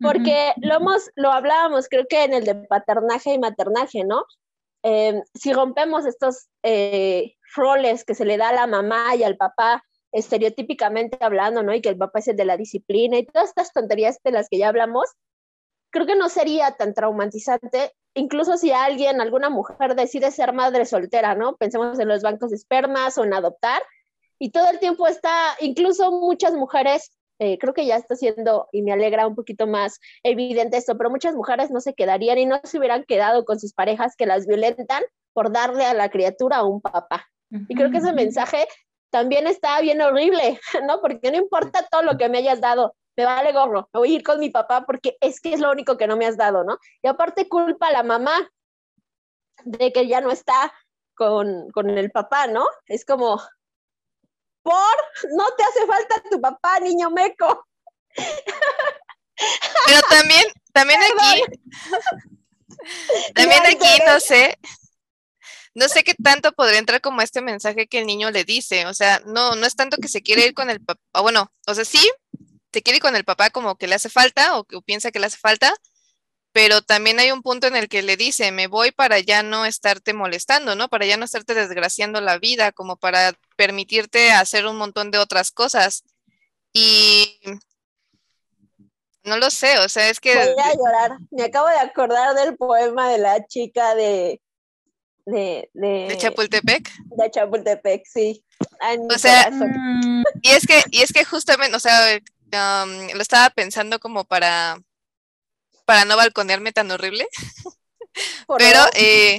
Porque 0.00 0.52
lo, 0.60 0.76
hemos, 0.76 1.10
lo 1.16 1.32
hablábamos, 1.32 1.88
creo 1.88 2.06
que 2.08 2.24
en 2.24 2.34
el 2.34 2.44
de 2.44 2.54
paternaje 2.54 3.32
y 3.32 3.38
maternaje, 3.38 4.04
¿no? 4.04 4.24
Eh, 4.84 5.20
si 5.34 5.52
rompemos 5.52 6.06
estos 6.06 6.48
eh, 6.62 7.34
roles 7.56 8.04
que 8.04 8.14
se 8.14 8.24
le 8.24 8.36
da 8.36 8.50
a 8.50 8.54
la 8.54 8.66
mamá 8.66 9.16
y 9.16 9.24
al 9.24 9.36
papá, 9.36 9.82
estereotípicamente 10.12 11.18
hablando, 11.20 11.62
¿no? 11.62 11.74
Y 11.74 11.80
que 11.80 11.88
el 11.88 11.98
papá 11.98 12.20
es 12.20 12.28
el 12.28 12.36
de 12.36 12.44
la 12.44 12.56
disciplina 12.56 13.18
y 13.18 13.26
todas 13.26 13.48
estas 13.48 13.72
tonterías 13.72 14.18
de 14.22 14.32
las 14.32 14.48
que 14.48 14.58
ya 14.58 14.68
hablamos, 14.68 15.08
creo 15.90 16.06
que 16.06 16.16
no 16.16 16.28
sería 16.28 16.72
tan 16.72 16.94
traumatizante, 16.94 17.92
incluso 18.14 18.56
si 18.56 18.72
alguien, 18.72 19.20
alguna 19.20 19.50
mujer 19.50 19.94
decide 19.94 20.30
ser 20.30 20.52
madre 20.52 20.84
soltera, 20.84 21.34
¿no? 21.34 21.56
Pensemos 21.56 21.98
en 21.98 22.08
los 22.08 22.22
bancos 22.22 22.50
de 22.50 22.56
espermas 22.56 23.18
o 23.18 23.24
en 23.24 23.34
adoptar, 23.34 23.82
y 24.38 24.50
todo 24.50 24.70
el 24.70 24.78
tiempo 24.78 25.06
está, 25.06 25.56
incluso 25.60 26.12
muchas 26.12 26.52
mujeres, 26.52 27.10
eh, 27.40 27.58
creo 27.58 27.74
que 27.74 27.86
ya 27.86 27.96
está 27.96 28.16
siendo, 28.16 28.68
y 28.72 28.82
me 28.82 28.92
alegra 28.92 29.26
un 29.26 29.34
poquito 29.34 29.66
más 29.66 30.00
evidente 30.22 30.76
esto, 30.76 30.96
pero 30.96 31.10
muchas 31.10 31.34
mujeres 31.34 31.70
no 31.70 31.80
se 31.80 31.94
quedarían 31.94 32.38
y 32.38 32.46
no 32.46 32.60
se 32.62 32.78
hubieran 32.78 33.04
quedado 33.04 33.44
con 33.44 33.58
sus 33.58 33.72
parejas 33.72 34.14
que 34.16 34.26
las 34.26 34.46
violentan 34.46 35.02
por 35.32 35.52
darle 35.52 35.84
a 35.84 35.94
la 35.94 36.08
criatura 36.10 36.58
a 36.58 36.64
un 36.64 36.80
papá. 36.80 37.28
Y 37.50 37.74
creo 37.74 37.90
que 37.90 37.98
ese 37.98 38.12
mensaje 38.12 38.66
también 39.10 39.46
está 39.46 39.80
bien 39.80 40.00
horrible, 40.00 40.60
¿no? 40.86 41.00
Porque 41.00 41.30
no 41.30 41.38
importa 41.38 41.86
todo 41.90 42.02
lo 42.02 42.16
que 42.16 42.28
me 42.28 42.38
hayas 42.38 42.60
dado, 42.60 42.94
me 43.18 43.24
vale 43.24 43.52
gorro, 43.52 43.90
me 43.92 43.98
voy 43.98 44.12
a 44.12 44.14
ir 44.14 44.22
con 44.22 44.38
mi 44.38 44.48
papá 44.48 44.86
porque 44.86 45.18
es 45.20 45.40
que 45.40 45.52
es 45.52 45.58
lo 45.58 45.72
único 45.72 45.96
que 45.96 46.06
no 46.06 46.16
me 46.16 46.24
has 46.24 46.36
dado, 46.36 46.62
¿no? 46.62 46.78
Y 47.02 47.08
aparte 47.08 47.48
culpa 47.48 47.88
a 47.88 47.92
la 47.92 48.04
mamá 48.04 48.48
de 49.64 49.92
que 49.92 50.06
ya 50.06 50.20
no 50.20 50.30
está 50.30 50.72
con, 51.16 51.68
con 51.72 51.90
el 51.90 52.12
papá, 52.12 52.46
¿no? 52.46 52.64
Es 52.86 53.04
como, 53.04 53.42
por, 54.62 54.96
no 55.32 55.50
te 55.56 55.64
hace 55.64 55.84
falta 55.84 56.22
tu 56.30 56.40
papá, 56.40 56.78
niño 56.78 57.10
meco. 57.10 57.66
Pero 58.14 60.00
también, 60.10 60.44
también 60.72 61.00
aquí, 61.02 61.42
también 63.34 63.62
aquí, 63.66 64.02
no 64.06 64.20
sé, 64.20 64.56
no 65.74 65.88
sé 65.88 66.04
qué 66.04 66.14
tanto 66.14 66.52
podría 66.52 66.78
entrar 66.78 67.00
como 67.00 67.20
este 67.20 67.40
mensaje 67.40 67.88
que 67.88 67.98
el 67.98 68.06
niño 68.06 68.30
le 68.30 68.44
dice, 68.44 68.86
o 68.86 68.94
sea, 68.94 69.20
no, 69.26 69.56
no 69.56 69.66
es 69.66 69.74
tanto 69.74 69.96
que 69.96 70.06
se 70.06 70.22
quiere 70.22 70.46
ir 70.46 70.54
con 70.54 70.70
el 70.70 70.80
papá, 70.80 71.20
bueno, 71.20 71.52
o 71.66 71.74
sea, 71.74 71.84
sí, 71.84 72.08
se 72.72 72.82
quiere 72.82 72.96
ir 72.96 73.02
con 73.02 73.16
el 73.16 73.24
papá 73.24 73.50
como 73.50 73.76
que 73.76 73.86
le 73.86 73.94
hace 73.94 74.08
falta 74.08 74.58
o 74.58 74.64
que 74.64 74.80
piensa 74.82 75.10
que 75.10 75.18
le 75.18 75.26
hace 75.26 75.38
falta, 75.38 75.74
pero 76.52 76.82
también 76.82 77.20
hay 77.20 77.30
un 77.30 77.42
punto 77.42 77.66
en 77.66 77.76
el 77.76 77.88
que 77.88 78.02
le 78.02 78.16
dice, 78.16 78.50
me 78.52 78.66
voy 78.66 78.90
para 78.90 79.20
ya 79.20 79.42
no 79.42 79.64
estarte 79.64 80.12
molestando, 80.12 80.74
¿no? 80.74 80.88
Para 80.88 81.06
ya 81.06 81.16
no 81.16 81.24
estarte 81.24 81.54
desgraciando 81.54 82.20
la 82.20 82.38
vida, 82.38 82.72
como 82.72 82.96
para 82.96 83.32
permitirte 83.56 84.32
hacer 84.32 84.66
un 84.66 84.76
montón 84.76 85.10
de 85.10 85.18
otras 85.18 85.50
cosas. 85.50 86.04
Y 86.72 87.38
no 89.22 89.36
lo 89.36 89.50
sé, 89.50 89.78
o 89.78 89.88
sea, 89.88 90.08
es 90.08 90.20
que... 90.20 90.34
Voy 90.34 90.64
a 90.64 90.74
llorar. 90.74 91.18
Me 91.30 91.44
acabo 91.44 91.68
de 91.68 91.78
acordar 91.78 92.34
del 92.34 92.56
poema 92.56 93.10
de 93.10 93.18
la 93.18 93.46
chica 93.46 93.94
de... 93.94 94.40
De, 95.26 95.68
de, 95.74 96.16
Chapultepec. 96.16 96.90
De 97.04 97.30
Chapultepec, 97.30 98.02
sí. 98.06 98.42
o 99.10 99.18
sea, 99.18 99.50
mm. 99.50 100.24
y 100.40 100.48
es 100.48 100.66
que, 100.66 100.82
y 100.90 101.02
es 101.02 101.12
que 101.12 101.22
justamente, 101.22 101.76
o 101.76 101.78
sea, 101.78 102.18
lo 102.50 103.22
estaba 103.22 103.50
pensando 103.50 103.98
como 103.98 104.24
para, 104.24 104.78
para 105.84 106.04
no 106.04 106.16
balconearme 106.16 106.72
tan 106.72 106.90
horrible. 106.90 107.26
pero, 108.58 108.80
eh, 108.94 109.38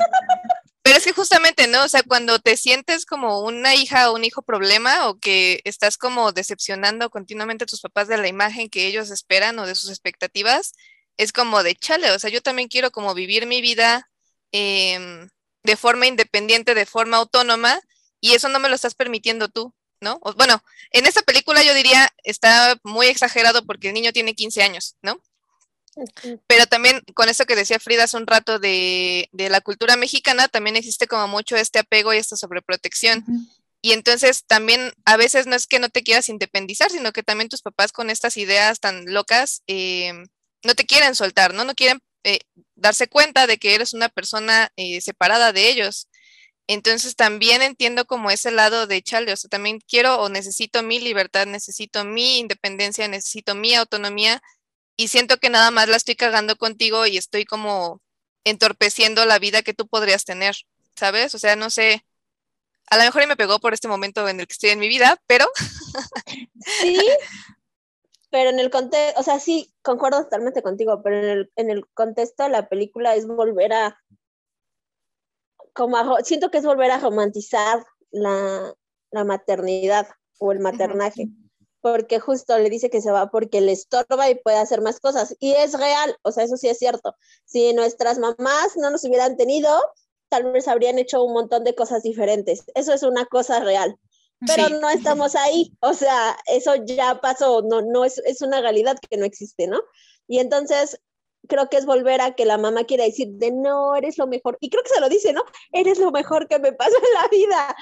pero 0.82 0.98
es 0.98 1.04
que 1.04 1.14
justamente, 1.14 1.68
¿no? 1.68 1.84
O 1.84 1.88
sea, 1.88 2.04
cuando 2.04 2.40
te 2.40 2.58
sientes 2.58 3.06
como 3.06 3.42
una 3.42 3.76
hija 3.76 4.10
o 4.10 4.16
un 4.16 4.26
hijo 4.26 4.42
problema 4.42 5.08
o 5.10 5.20
que 5.20 5.62
estás 5.64 5.98
como 5.98 6.32
decepcionando 6.32 7.10
continuamente 7.10 7.64
a 7.64 7.68
tus 7.68 7.82
papás 7.82 8.08
de 8.08 8.18
la 8.18 8.28
imagen 8.28 8.70
que 8.70 8.88
ellos 8.88 9.12
esperan 9.12 9.60
o 9.60 9.66
de 9.66 9.76
sus 9.76 9.90
expectativas, 9.90 10.74
es 11.18 11.34
como 11.34 11.64
de 11.64 11.76
chale, 11.76 12.12
o 12.12 12.20
sea, 12.20 12.30
yo 12.30 12.42
también 12.42 12.70
quiero 12.70 12.92
como 12.92 13.14
vivir 13.14 13.46
mi 13.46 13.62
vida 13.62 14.10
em, 14.54 15.30
de 15.64 15.76
forma 15.76 16.08
independiente, 16.08 16.74
de 16.74 16.86
forma 16.86 17.18
autónoma, 17.18 17.80
y 18.22 18.34
eso 18.34 18.50
no 18.50 18.60
me 18.60 18.70
lo 18.70 18.76
estás 18.76 18.96
permitiendo 18.96 19.50
tú. 19.50 19.74
¿No? 20.02 20.20
bueno, 20.38 20.64
en 20.92 21.06
esta 21.06 21.22
película 21.22 21.64
yo 21.64 21.74
diría 21.74 22.10
está 22.24 22.78
muy 22.84 23.08
exagerado 23.08 23.66
porque 23.66 23.90
el 23.90 23.94
niño 23.94 24.14
tiene 24.14 24.36
15 24.36 24.64
años, 24.64 24.96
¿no? 25.02 25.22
Pero 26.48 26.66
también 26.68 27.02
con 27.14 27.30
eso 27.30 27.46
que 27.46 27.56
decía 27.56 27.80
Frida 27.80 28.04
hace 28.04 28.18
un 28.18 28.28
rato 28.28 28.60
de, 28.60 29.30
la 29.34 29.62
cultura 29.62 29.98
mexicana, 29.98 30.48
también 30.48 30.76
existe 30.76 31.08
como 31.08 31.28
mucho 31.28 31.56
este 31.56 31.80
apego 31.80 32.14
y 32.14 32.18
esta 32.18 32.38
sobreprotección. 32.38 33.26
Y 33.82 33.94
entonces 33.94 34.44
también 34.46 34.94
a 35.06 35.18
veces 35.18 35.48
no 35.48 35.56
es 35.56 35.66
que 35.66 35.80
no 35.80 35.90
te 35.90 36.04
quieras 36.04 36.30
independizar, 36.30 36.92
sino 36.92 37.12
que 37.12 37.24
también 37.24 37.50
tus 37.50 37.62
papás 37.62 37.92
con 37.92 38.10
estas 38.10 38.38
ideas 38.38 38.80
tan 38.80 39.06
locas 39.06 39.64
eh, 39.68 40.14
no 40.64 40.76
te 40.76 40.86
quieren 40.86 41.16
soltar, 41.16 41.54
¿no? 41.54 41.64
No 41.64 41.76
quieren 41.76 42.02
eh, 42.24 42.40
darse 42.76 43.08
cuenta 43.08 43.48
de 43.48 43.58
que 43.58 43.76
eres 43.76 43.94
una 43.94 44.10
persona 44.10 44.70
eh, 44.76 45.00
separada 45.02 45.54
de 45.54 45.70
ellos. 45.70 46.10
Entonces 46.72 47.16
también 47.16 47.64
entiendo 47.64 48.06
como 48.06 48.30
ese 48.30 48.52
lado 48.52 48.86
de 48.86 49.02
chale, 49.02 49.34
o 49.34 49.36
sea, 49.36 49.50
también 49.50 49.80
quiero 49.80 50.22
o 50.22 50.30
necesito 50.30 50.84
mi 50.84 51.00
libertad, 51.00 51.48
necesito 51.48 52.06
mi 52.06 52.38
independencia, 52.38 53.08
necesito 53.08 53.56
mi 53.56 53.74
autonomía 53.74 54.40
y 54.96 55.08
siento 55.08 55.38
que 55.38 55.50
nada 55.50 55.72
más 55.72 55.90
la 55.90 55.98
estoy 55.98 56.16
cagando 56.16 56.58
contigo 56.58 57.08
y 57.08 57.18
estoy 57.18 57.44
como 57.44 58.04
entorpeciendo 58.44 59.26
la 59.26 59.40
vida 59.40 59.64
que 59.64 59.74
tú 59.74 59.88
podrías 59.88 60.26
tener, 60.26 60.58
¿sabes? 60.96 61.34
O 61.34 61.40
sea, 61.40 61.56
no 61.56 61.72
sé, 61.72 62.06
a 62.92 62.98
lo 62.98 63.04
mejor 63.04 63.26
me 63.26 63.36
pegó 63.36 63.58
por 63.58 63.74
este 63.74 63.88
momento 63.88 64.30
en 64.30 64.40
el 64.40 64.46
que 64.46 64.54
estoy 64.54 64.70
en 64.70 64.80
mi 64.80 64.90
vida, 64.90 65.20
pero... 65.26 65.48
Sí, 66.82 67.00
pero 68.30 68.52
en 68.52 68.60
el 68.60 68.70
contexto, 68.70 69.20
o 69.20 69.24
sea, 69.24 69.40
sí, 69.40 69.74
concuerdo 69.82 70.22
totalmente 70.26 70.62
contigo, 70.62 71.02
pero 71.02 71.18
en 71.18 71.30
el, 71.30 71.52
en 71.56 71.72
el 71.72 71.88
contexto 71.96 72.44
de 72.44 72.50
la 72.50 72.70
película 72.70 73.16
es 73.16 73.26
volver 73.26 73.74
a, 73.74 74.00
como 75.80 76.18
siento 76.26 76.52
que 76.52 76.58
es 76.58 76.66
volver 76.66 76.92
a 76.92 77.00
romantizar 77.00 77.86
la, 78.12 78.76
la 79.12 79.24
maternidad 79.24 80.10
o 80.38 80.52
el 80.52 80.60
maternaje, 80.60 81.30
porque 81.80 82.20
justo 82.20 82.60
le 82.60 82.70
dice 82.70 82.90
que 82.90 83.00
se 83.00 83.12
va 83.12 83.32
porque 83.32 83.62
le 83.62 83.72
estorba 83.72 84.30
y 84.30 84.36
puede 84.36 84.58
hacer 84.58 84.82
más 84.82 85.00
cosas, 85.00 85.38
y 85.40 85.54
es 85.54 85.80
real, 85.80 86.18
o 86.24 86.34
sea, 86.34 86.44
eso 86.44 86.58
sí 86.58 86.68
es 86.68 86.80
cierto. 86.80 87.16
Si 87.46 87.72
nuestras 87.72 88.20
mamás 88.20 88.76
no 88.76 88.90
nos 88.90 89.06
hubieran 89.06 89.38
tenido, 89.38 89.70
tal 90.28 90.52
vez 90.52 90.68
habrían 90.68 91.00
hecho 91.00 91.24
un 91.24 91.32
montón 91.32 91.64
de 91.64 91.76
cosas 91.76 92.04
diferentes. 92.04 92.66
Eso 92.76 92.92
es 92.92 93.04
una 93.04 93.26
cosa 93.26 93.62
real. 93.62 93.96
Pero 94.46 94.68
no 94.82 94.90
estamos 94.90 95.36
ahí, 95.36 95.74
o 95.80 95.94
sea, 95.94 96.38
eso 96.48 96.76
ya 96.76 97.22
pasó, 97.22 97.62
no, 97.62 97.82
no 97.82 98.04
es, 98.04 98.18
es 98.26 98.42
una 98.42 98.60
realidad 98.60 98.98
que 99.10 99.16
no 99.16 99.24
existe, 99.24 99.68
¿no? 99.68 99.80
Y 100.28 100.40
entonces 100.40 101.00
creo 101.48 101.70
que 101.70 101.78
es 101.78 101.86
volver 101.86 102.22
a 102.22 102.36
que 102.36 102.46
la 102.46 102.58
mamá 102.58 102.84
quiera 102.84 103.04
decir 103.04 103.30
de 103.30 103.52
no, 103.52 103.96
eres 103.96 104.18
lo 104.18 104.28
mejor. 104.28 104.58
Y 104.60 104.70
creo 104.70 104.84
que 104.84 104.90
se 104.90 105.02
lo 105.02 105.10
dice, 105.10 105.34
¿no? 105.34 105.44
Eres 105.72 106.00
lo 106.00 106.12
mejor 106.12 106.48
que 106.48 106.60
me 106.60 106.74
pasó 106.74 106.96
en 106.98 107.14
la 107.22 107.28
vida. 107.30 107.76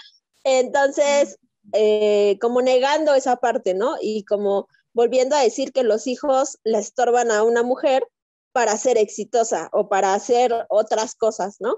Entonces, 0.43 1.37
eh, 1.73 2.37
como 2.39 2.61
negando 2.61 3.13
esa 3.13 3.37
parte, 3.37 3.73
¿no? 3.73 3.95
Y 4.01 4.23
como 4.23 4.67
volviendo 4.93 5.35
a 5.35 5.41
decir 5.41 5.73
que 5.73 5.83
los 5.83 6.07
hijos 6.07 6.57
la 6.63 6.79
estorban 6.79 7.31
a 7.31 7.43
una 7.43 7.63
mujer 7.63 8.07
para 8.51 8.75
ser 8.77 8.97
exitosa 8.97 9.69
o 9.71 9.87
para 9.87 10.15
hacer 10.15 10.51
otras 10.69 11.13
cosas, 11.13 11.57
¿no? 11.59 11.75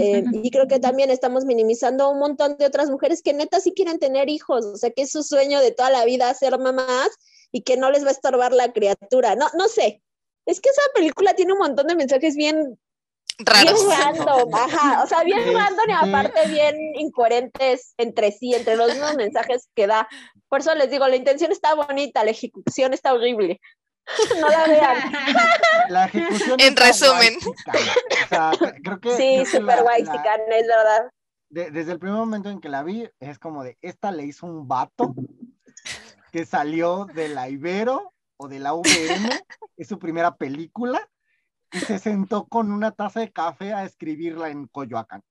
Eh, 0.00 0.24
y 0.32 0.50
creo 0.50 0.66
que 0.66 0.78
también 0.78 1.10
estamos 1.10 1.44
minimizando 1.44 2.10
un 2.10 2.18
montón 2.18 2.56
de 2.56 2.66
otras 2.66 2.90
mujeres 2.90 3.22
que 3.22 3.34
neta 3.34 3.60
sí 3.60 3.72
quieren 3.74 3.98
tener 3.98 4.28
hijos, 4.30 4.64
o 4.64 4.76
sea, 4.76 4.90
que 4.90 5.02
es 5.02 5.10
su 5.10 5.22
sueño 5.22 5.60
de 5.60 5.72
toda 5.72 5.90
la 5.90 6.04
vida 6.04 6.32
ser 6.34 6.58
mamás 6.58 7.10
y 7.52 7.62
que 7.62 7.76
no 7.76 7.90
les 7.90 8.04
va 8.04 8.08
a 8.08 8.12
estorbar 8.12 8.52
la 8.52 8.72
criatura. 8.72 9.36
No, 9.36 9.46
no 9.56 9.68
sé. 9.68 10.02
Es 10.48 10.62
que 10.62 10.70
esa 10.70 10.80
película 10.94 11.34
tiene 11.34 11.52
un 11.52 11.58
montón 11.58 11.86
de 11.88 11.94
mensajes 11.94 12.34
bien 12.34 12.78
raros. 13.38 13.86
Bien 13.86 13.98
random, 13.98 14.54
ajá, 14.54 15.02
o 15.02 15.06
sea, 15.06 15.22
bien 15.22 15.40
random 15.54 15.90
y 15.90 15.92
aparte 15.92 16.48
bien 16.48 16.74
incoherentes 16.94 17.92
entre 17.98 18.32
sí, 18.32 18.54
entre 18.54 18.74
los 18.74 18.88
mismos 18.88 19.14
mensajes 19.16 19.68
que 19.74 19.86
da. 19.86 20.08
Por 20.48 20.60
eso 20.60 20.74
les 20.74 20.90
digo, 20.90 21.06
la 21.06 21.16
intención 21.16 21.52
está 21.52 21.74
bonita, 21.74 22.24
la 22.24 22.30
ejecución 22.30 22.94
está 22.94 23.12
horrible. 23.12 23.60
no 24.40 24.48
la 24.48 24.64
vean. 24.64 25.12
La 25.90 26.06
ejecución. 26.06 26.58
En 26.60 26.74
resumen. 26.74 27.36
O 27.44 28.28
sea, 28.30 28.52
creo 28.82 29.00
que. 29.00 29.16
Sí, 29.18 29.44
súper 29.44 29.82
guay, 29.82 30.00
es 30.00 30.66
verdad. 30.66 31.10
desde 31.50 31.92
el 31.92 31.98
primer 31.98 32.16
momento 32.16 32.48
en 32.48 32.58
que 32.58 32.70
la 32.70 32.82
vi, 32.82 33.06
es 33.20 33.38
como 33.38 33.64
de, 33.64 33.76
esta 33.82 34.12
le 34.12 34.24
hizo 34.24 34.46
un 34.46 34.66
vato 34.66 35.14
que 36.32 36.46
salió 36.46 37.04
de 37.04 37.28
la 37.28 37.50
Ibero 37.50 38.14
o 38.38 38.48
de 38.48 38.58
la 38.58 38.72
UVM, 38.72 38.84
es 39.76 39.88
su 39.88 39.98
primera 39.98 40.36
película, 40.36 41.06
y 41.70 41.80
se 41.80 41.98
sentó 41.98 42.46
con 42.46 42.72
una 42.72 42.92
taza 42.92 43.20
de 43.20 43.30
café 43.30 43.74
a 43.74 43.84
escribirla 43.84 44.48
en 44.48 44.66
Coyoacán. 44.68 45.22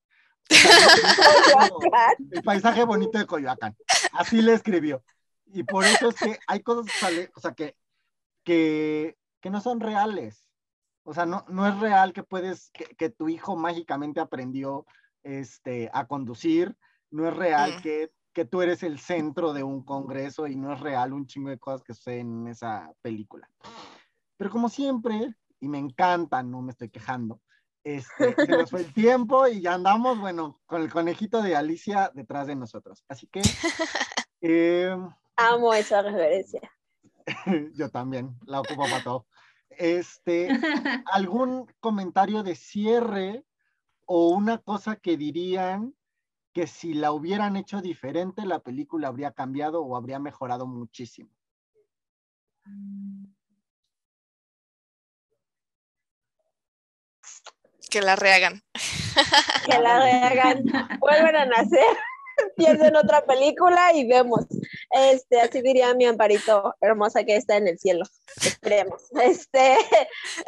el 2.32 2.44
paisaje 2.44 2.84
bonito 2.84 3.18
de 3.18 3.26
Coyoacán. 3.26 3.76
Así 4.14 4.42
le 4.42 4.54
escribió. 4.54 5.04
Y 5.48 5.64
por 5.64 5.84
eso 5.84 6.10
es 6.10 6.16
que 6.16 6.38
hay 6.46 6.62
cosas, 6.62 6.86
o 7.36 7.40
sea, 7.40 7.54
que 7.54 7.76
que, 8.48 9.18
no 9.52 9.62
son 9.62 9.80
reales. 9.80 10.50
O 11.04 11.14
sea, 11.14 11.26
no, 11.26 11.46
no 11.50 11.68
es 11.68 11.80
real 11.80 12.14
que 12.14 12.24
puedes, 12.24 12.72
que, 12.72 13.10
tu 13.10 13.30
hijo 13.30 13.56
mágicamente 13.56 14.20
aprendió 14.20 14.86
este, 15.24 15.90
a 15.94 16.06
conducir, 16.06 16.76
no 17.12 17.28
es 17.28 17.36
real 17.36 17.78
mm. 17.78 17.82
que, 17.82 18.12
que, 18.38 18.46
tú 18.46 18.62
eres 18.62 18.84
el 18.84 19.00
centro 19.00 19.52
de 19.52 19.64
un 19.64 19.84
congreso 19.84 20.46
y 20.46 20.56
no 20.56 20.72
es 20.72 20.80
real 20.80 21.12
un 21.12 21.26
chingo 21.26 21.50
de 21.50 21.58
cosas 21.58 21.84
que 21.84 21.96
suceden 21.96 22.42
en 22.42 22.48
esa 22.50 22.92
película. 23.02 23.50
Pero 24.38 24.52
como 24.52 24.70
siempre, 24.70 25.34
y 25.60 25.68
me 25.68 25.80
encanta, 25.80 26.44
no 26.44 26.62
me 26.62 26.72
estoy 26.72 26.90
quejando, 26.90 27.42
este, 27.84 28.36
se 28.36 28.48
nos 28.48 28.70
fue 28.70 28.82
el 28.82 28.94
tiempo 28.94 29.48
y 29.48 29.62
ya 29.62 29.74
andamos, 29.74 30.20
bueno, 30.20 30.62
con 30.68 30.84
el 30.84 30.92
conejito 30.92 31.42
de 31.42 31.56
Alicia 31.56 32.12
detrás 32.14 32.46
de 32.46 32.56
nosotros. 32.56 33.04
Así 33.08 33.28
que... 33.28 33.42
Em, 34.40 35.10
Amo 35.36 35.74
esa 35.74 36.04
referencia. 36.04 36.62
Yo 37.74 37.90
también, 37.90 38.38
la 38.46 38.60
ocupo 38.60 38.84
para 38.84 39.04
todo. 39.04 39.26
Este, 39.72 40.48
¿algún 41.12 41.66
comentario 41.80 42.44
de 42.44 42.56
cierre 42.56 43.44
o 44.06 44.30
una 44.30 44.60
cosa 44.60 44.96
que 44.96 45.18
dirían 45.18 45.97
que 46.58 46.66
si 46.66 46.96
la 46.96 47.12
hubieran 47.12 47.56
hecho 47.56 47.82
diferente, 47.82 48.44
la 48.44 48.58
película 48.58 49.10
habría 49.10 49.32
cambiado 49.32 49.84
o 49.84 49.96
habría 49.96 50.18
mejorado 50.18 50.66
muchísimo? 50.66 51.30
Que 57.92 58.02
la 58.02 58.16
rehagan. 58.16 58.64
Que 59.68 59.78
la 59.78 60.00
rehagan. 60.00 60.64
Vuelven 61.00 61.36
a 61.36 61.46
nacer 61.46 61.96
piensen 62.56 62.96
otra 62.96 63.26
película 63.26 63.94
y 63.94 64.08
vemos. 64.08 64.46
Este, 64.92 65.42
así 65.42 65.62
diría 65.62 65.94
mi 65.94 66.06
amparito 66.06 66.76
hermosa 66.82 67.24
que 67.24 67.36
está 67.36 67.58
en 67.58 67.68
el 67.68 67.80
cielo. 67.80 68.06
Esperemos. 68.42 69.04
Este, 69.22 69.78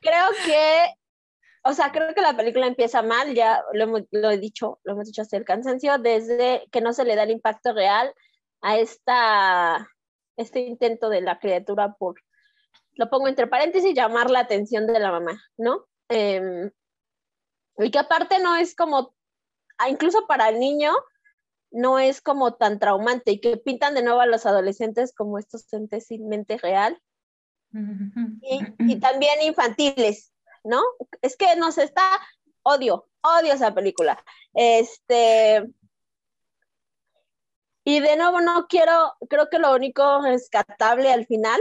creo 0.00 0.28
que, 0.44 0.94
o 1.68 1.72
sea, 1.74 1.92
creo 1.92 2.14
que 2.14 2.22
la 2.22 2.34
película 2.34 2.66
empieza 2.66 3.02
mal, 3.02 3.34
ya 3.34 3.62
lo, 3.74 4.06
lo 4.10 4.30
he 4.30 4.38
dicho, 4.38 4.80
lo 4.84 4.94
hemos 4.94 5.06
dicho 5.06 5.20
hasta 5.20 5.36
el 5.36 5.44
cansancio, 5.44 5.98
desde 5.98 6.66
que 6.72 6.80
no 6.80 6.94
se 6.94 7.04
le 7.04 7.14
da 7.14 7.24
el 7.24 7.30
impacto 7.30 7.74
real 7.74 8.12
a 8.62 8.78
esta, 8.78 9.86
este 10.38 10.60
intento 10.60 11.10
de 11.10 11.20
la 11.20 11.38
criatura 11.38 11.94
por, 11.94 12.14
lo 12.94 13.10
pongo 13.10 13.28
entre 13.28 13.48
paréntesis, 13.48 13.94
llamar 13.94 14.30
la 14.30 14.40
atención 14.40 14.86
de 14.86 14.98
la 14.98 15.10
mamá, 15.10 15.42
¿no? 15.58 15.84
Em, 16.08 16.70
y 17.76 17.90
que 17.90 17.98
aparte 17.98 18.38
no 18.38 18.56
es 18.56 18.74
como, 18.74 19.14
ah, 19.76 19.90
incluso 19.90 20.26
para 20.26 20.48
el 20.48 20.58
niño, 20.58 20.92
no 21.70 21.98
es 21.98 22.22
como 22.22 22.54
tan 22.54 22.78
traumante 22.78 23.32
y 23.32 23.40
que 23.40 23.58
pintan 23.58 23.94
de 23.94 24.02
nuevo 24.02 24.22
a 24.22 24.26
los 24.26 24.46
adolescentes 24.46 25.14
como 25.14 25.38
estos 25.38 25.70
entes 25.74 26.06
sin 26.06 26.28
mente 26.28 26.56
real 26.56 26.98
y, 27.72 29.00
también 29.00 29.42
infantiles, 29.42 30.32
¿no? 30.68 30.82
Es 31.22 31.36
que 31.36 31.56
nos 31.56 31.78
está, 31.78 32.02
odio, 32.62 33.08
odio 33.22 33.54
esa 33.54 33.74
película. 33.74 34.22
Este, 34.54 35.64
y 37.84 38.00
de 38.00 38.16
nuevo 38.16 38.40
no 38.40 38.66
quiero, 38.68 39.14
creo 39.28 39.48
que 39.48 39.58
lo 39.58 39.74
único 39.74 40.20
rescatable 40.22 41.12
al 41.12 41.26
final 41.26 41.60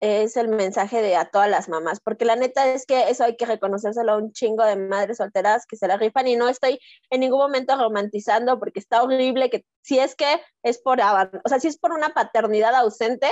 es 0.00 0.36
el 0.36 0.48
mensaje 0.48 1.00
de 1.00 1.16
a 1.16 1.30
todas 1.30 1.48
las 1.48 1.70
mamás, 1.70 2.00
porque 2.00 2.26
la 2.26 2.36
neta 2.36 2.66
es 2.66 2.84
que 2.84 3.08
eso 3.08 3.24
hay 3.24 3.36
que 3.36 3.46
reconocérselo 3.46 4.12
a 4.12 4.16
un 4.18 4.32
chingo 4.32 4.62
de 4.62 4.76
madres 4.76 5.16
solteras 5.16 5.64
que 5.66 5.76
se 5.76 5.88
la 5.88 5.96
rifan 5.96 6.28
y 6.28 6.36
no 6.36 6.48
estoy 6.48 6.78
en 7.08 7.20
ningún 7.20 7.38
momento 7.38 7.74
romantizando 7.76 8.58
porque 8.58 8.80
está 8.80 9.02
horrible 9.02 9.48
que 9.48 9.64
si 9.80 9.98
es 9.98 10.14
que 10.14 10.42
es 10.62 10.78
por, 10.78 11.00
o 11.00 11.48
sea, 11.48 11.58
si 11.58 11.68
es 11.68 11.78
por 11.78 11.92
una 11.92 12.10
paternidad 12.10 12.74
ausente, 12.74 13.28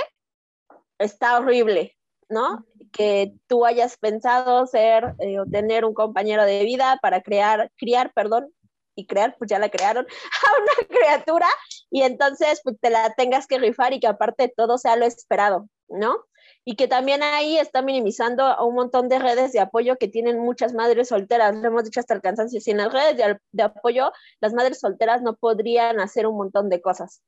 está 0.97 1.37
horrible, 1.37 1.95
¿no? 2.29 2.65
Que 2.91 3.33
tú 3.47 3.65
hayas 3.65 3.97
pensado 3.97 4.65
ser 4.67 5.15
eh, 5.19 5.39
o 5.39 5.45
tener 5.45 5.85
un 5.85 5.93
compañero 5.93 6.45
de 6.45 6.63
vida 6.63 6.99
para 7.01 7.21
crear, 7.21 7.71
criar, 7.77 8.11
perdón, 8.13 8.53
y 8.95 9.07
crear, 9.07 9.35
pues 9.37 9.49
ya 9.49 9.59
la 9.59 9.69
crearon 9.69 10.05
a 10.47 10.61
una 10.61 10.87
criatura 10.87 11.47
y 11.89 12.03
entonces 12.03 12.61
pues 12.63 12.77
te 12.79 12.89
la 12.89 13.13
tengas 13.15 13.47
que 13.47 13.57
rifar 13.57 13.93
y 13.93 13.99
que 13.99 14.07
aparte 14.07 14.53
todo 14.55 14.77
sea 14.77 14.95
lo 14.95 15.05
esperado, 15.05 15.67
¿no? 15.87 16.25
y 16.65 16.75
que 16.75 16.87
también 16.87 17.23
ahí 17.23 17.57
está 17.57 17.81
minimizando 17.81 18.43
a 18.43 18.63
un 18.63 18.75
montón 18.75 19.09
de 19.09 19.19
redes 19.19 19.51
de 19.51 19.59
apoyo 19.59 19.97
que 19.97 20.07
tienen 20.07 20.39
muchas 20.39 20.73
madres 20.73 21.09
solteras. 21.09 21.55
Lo 21.55 21.67
hemos 21.67 21.83
dicho 21.83 21.99
hasta 21.99 22.13
el 22.13 22.21
cansancio, 22.21 22.61
sin 22.61 22.77
las 22.77 22.91
redes 22.91 23.17
de, 23.51 23.63
apoyo, 23.63 24.11
las 24.39 24.53
madres 24.53 24.79
solteras 24.79 25.21
no 25.21 25.35
podrían 25.35 25.99
hacer 25.99 26.25
un 26.25 26.37
montón 26.37 26.69
de 26.69 26.81
cosas. 26.81 27.21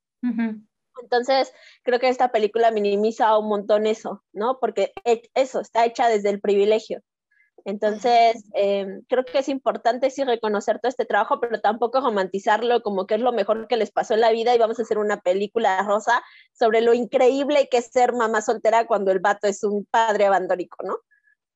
Entonces, 1.02 1.52
creo 1.84 2.00
que 2.00 2.10
esta 2.10 2.32
película 2.32 2.72
minimiza 2.72 3.38
un 3.38 3.48
montón 3.48 3.86
eso, 3.86 4.24
¿no? 4.34 4.60
Porque 4.60 4.94
eso 5.34 5.60
está 5.62 5.86
hecha 5.86 6.08
desde 6.08 6.30
el 6.30 6.42
privilegio. 6.42 7.02
Entonces, 7.66 8.44
em, 8.54 9.02
creo 9.10 9.26
que 9.26 9.40
es 9.40 9.50
importante 9.50 10.12
sí 10.12 10.24
reconocer 10.24 10.80
todo 10.80 10.90
este 10.90 11.06
trabajo, 11.06 11.40
pero 11.40 11.62
tampoco 11.62 12.00
romantizarlo 12.00 12.84
como 12.84 13.08
que 13.08 13.16
es 13.16 13.22
lo 13.22 13.32
mejor 13.32 13.68
que 13.68 13.78
les 13.78 13.92
pasó 13.92 14.14
en 14.14 14.22
la 14.22 14.32
vida 14.32 14.54
y 14.54 14.60
vamos 14.60 14.78
a 14.78 14.84
hacer 14.84 15.00
una 15.00 15.22
película 15.22 15.82
rosa 15.82 16.22
sobre 16.54 16.82
lo 16.82 16.94
increíble 16.94 17.68
que 17.70 17.78
es 17.78 17.88
ser 17.88 18.14
mamá 18.14 18.42
soltera 18.42 18.86
cuando 18.86 19.12
el 19.12 19.20
vato 19.20 19.48
es 19.48 19.64
un 19.64 19.86
padre 19.86 20.28
abandónico, 20.28 20.78
¿no? 20.86 21.00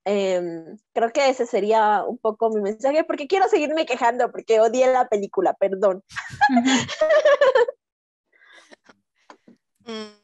Em, 0.06 0.78
creo 0.94 1.12
que 1.12 1.30
ese 1.30 1.46
sería 1.46 2.04
un 2.04 2.18
poco 2.18 2.50
mi 2.50 2.62
mensaje, 2.62 3.04
porque 3.04 3.28
quiero 3.28 3.48
seguirme 3.48 3.86
quejando, 3.86 4.32
porque 4.32 4.60
odié 4.60 4.92
la 4.92 5.08
película, 5.08 5.54
perdón. 5.54 6.04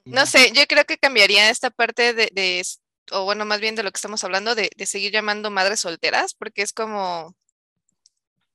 no 0.05 0.25
sé, 0.25 0.51
yo 0.53 0.65
creo 0.67 0.85
que 0.85 0.97
cambiaría 0.97 1.49
esta 1.49 1.69
parte 1.69 2.13
de, 2.13 2.63
o 3.11 3.23
bueno, 3.25 3.45
más 3.45 3.59
bien 3.59 3.75
de 3.75 3.83
lo 3.83 3.91
que 3.91 3.97
estamos 3.97 4.23
hablando, 4.23 4.55
de, 4.55 4.69
seguir 4.85 5.11
llamando 5.11 5.51
madres 5.51 5.81
solteras, 5.81 6.33
porque 6.33 6.61
es 6.61 6.73
como 6.73 7.35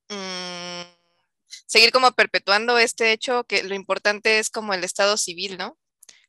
mm, 0.09 0.83
seguir 1.67 1.93
como 1.93 2.13
perpetuando 2.13 2.79
este 2.79 3.13
hecho 3.13 3.45
que 3.45 3.63
lo 3.63 3.75
importante 3.75 4.39
es 4.39 4.51
como 4.51 4.75
el 4.75 4.85
estado 4.85 5.17
civil, 5.17 5.59
¿no? 5.59 5.79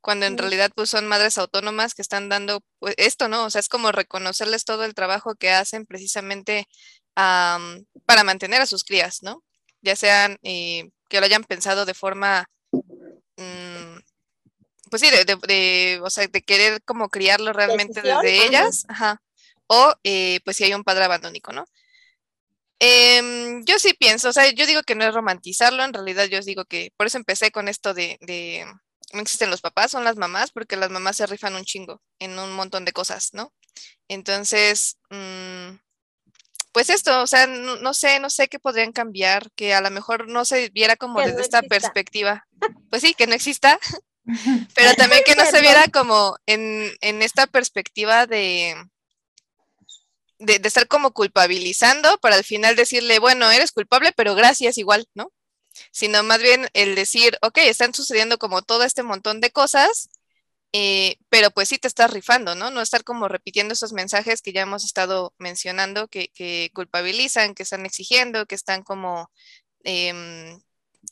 Cuando 0.01 0.25
en 0.25 0.37
realidad 0.37 0.71
pues 0.75 0.89
son 0.89 1.07
madres 1.07 1.37
autónomas 1.37 1.93
que 1.93 2.01
están 2.01 2.29
dando 2.29 2.61
pues, 2.79 2.95
esto, 2.97 3.27
¿no? 3.27 3.45
O 3.45 3.49
sea, 3.49 3.59
es 3.59 3.69
como 3.69 3.91
reconocerles 3.91 4.65
todo 4.65 4.83
el 4.85 4.95
trabajo 4.95 5.35
que 5.35 5.51
hacen 5.51 5.85
precisamente 5.85 6.67
para 7.13 8.23
mantener 8.23 8.61
a 8.61 8.65
sus 8.65 8.83
crías, 8.83 9.21
¿no? 9.21 9.43
Ya 9.81 9.95
sean 9.95 10.37
eh, 10.43 10.89
que 11.09 11.19
lo 11.19 11.25
hayan 11.25 11.43
pensado 11.43 11.85
de 11.85 11.93
forma 11.93 12.47
mm, 13.37 13.90
pues 14.91 15.01
sí, 15.01 15.09
de, 15.09 15.99
o 16.03 16.09
sea, 16.09 16.27
de 16.27 16.41
querer 16.43 16.83
como 16.83 17.09
criarlo 17.09 17.53
realmente 17.53 18.01
desde 18.01 18.45
ellas, 18.45 18.85
ajá. 18.89 19.21
O 19.67 19.95
eh, 20.03 20.41
pues 20.43 20.57
si 20.57 20.65
hay 20.65 20.73
un 20.73 20.83
padre 20.83 21.05
abandónico, 21.05 21.53
¿no? 21.53 21.65
Em, 22.77 23.63
yo 23.63 23.79
sí 23.79 23.93
pienso, 23.93 24.29
o 24.29 24.33
sea, 24.33 24.51
yo 24.51 24.65
digo 24.67 24.83
que 24.83 24.95
no 24.95 25.05
es 25.05 25.13
romantizarlo, 25.13 25.83
en 25.83 25.93
realidad 25.93 26.25
yo 26.25 26.41
digo 26.41 26.65
que, 26.65 26.91
por 26.97 27.07
eso 27.07 27.17
empecé 27.17 27.51
con 27.51 27.69
esto 27.69 27.93
de, 27.93 28.17
de, 28.21 28.65
no 29.13 29.21
existen 29.21 29.49
los 29.49 29.61
papás, 29.61 29.91
son 29.91 30.03
las 30.03 30.17
mamás, 30.17 30.51
porque 30.51 30.75
las 30.75 30.89
mamás 30.89 31.15
se 31.15 31.25
rifan 31.25 31.55
un 31.55 31.63
chingo 31.63 32.01
en 32.19 32.37
un 32.37 32.51
montón 32.53 32.83
de 32.83 32.91
cosas, 32.91 33.29
¿no? 33.33 33.53
Entonces, 34.09 34.97
mm, 35.09 35.77
pues 36.73 36.89
esto, 36.89 37.21
o 37.21 37.27
sea, 37.27 37.47
no, 37.47 37.93
sé, 37.93 38.19
no 38.19 38.29
sé 38.29 38.47
qué 38.49 38.59
podrían 38.59 38.91
cambiar, 38.91 39.51
que 39.55 39.73
a 39.73 39.81
lo 39.81 39.89
mejor 39.91 40.27
no 40.27 40.43
se 40.43 40.69
viera 40.69 40.95
como 40.97 41.21
desde 41.21 41.41
esta 41.41 41.61
perspectiva. 41.61 42.45
Pues 42.89 43.01
sí, 43.01 43.13
que 43.13 43.27
no 43.27 43.35
exista, 43.35 43.79
pero 44.75 44.93
también 44.95 45.23
que 45.25 45.35
no 45.35 45.45
se 45.45 45.61
viera 45.61 45.87
como 45.87 46.35
en, 46.45 46.91
esta 47.01 47.47
perspectiva 47.47 48.27
de, 48.27 48.75
de, 50.39 50.61
estar 50.63 50.87
como 50.87 51.11
culpabilizando 51.11 52.17
para 52.19 52.35
al 52.35 52.43
final 52.43 52.75
decirle, 52.75 53.19
bueno, 53.19 53.49
eres 53.51 53.71
culpable, 53.71 54.11
pero 54.15 54.35
gracias 54.35 54.77
igual, 54.77 55.07
¿no? 55.13 55.31
Sino 55.91 56.23
más 56.23 56.41
bien 56.41 56.69
el 56.73 56.95
decir, 56.95 57.37
ok, 57.41 57.57
están 57.59 57.93
sucediendo 57.93 58.37
como 58.37 58.61
todo 58.61 58.83
este 58.83 59.03
montón 59.03 59.41
de 59.41 59.51
cosas, 59.51 60.09
eh, 60.73 61.17
pero 61.29 61.51
pues 61.51 61.67
sí 61.69 61.77
te 61.77 61.87
estás 61.87 62.11
rifando, 62.11 62.55
¿no? 62.55 62.71
No 62.71 62.81
estar 62.81 63.03
como 63.03 63.27
repitiendo 63.27 63.73
esos 63.73 63.91
mensajes 63.93 64.41
que 64.41 64.53
ya 64.53 64.61
hemos 64.61 64.85
estado 64.85 65.33
mencionando, 65.37 66.07
que, 66.07 66.71
culpabilizan, 66.73 67.55
que 67.55 67.63
están 67.63 67.85
exigiendo, 67.85 68.45
que 68.45 68.55
están 68.55 68.83
como, 68.83 69.29
em, 69.83 70.61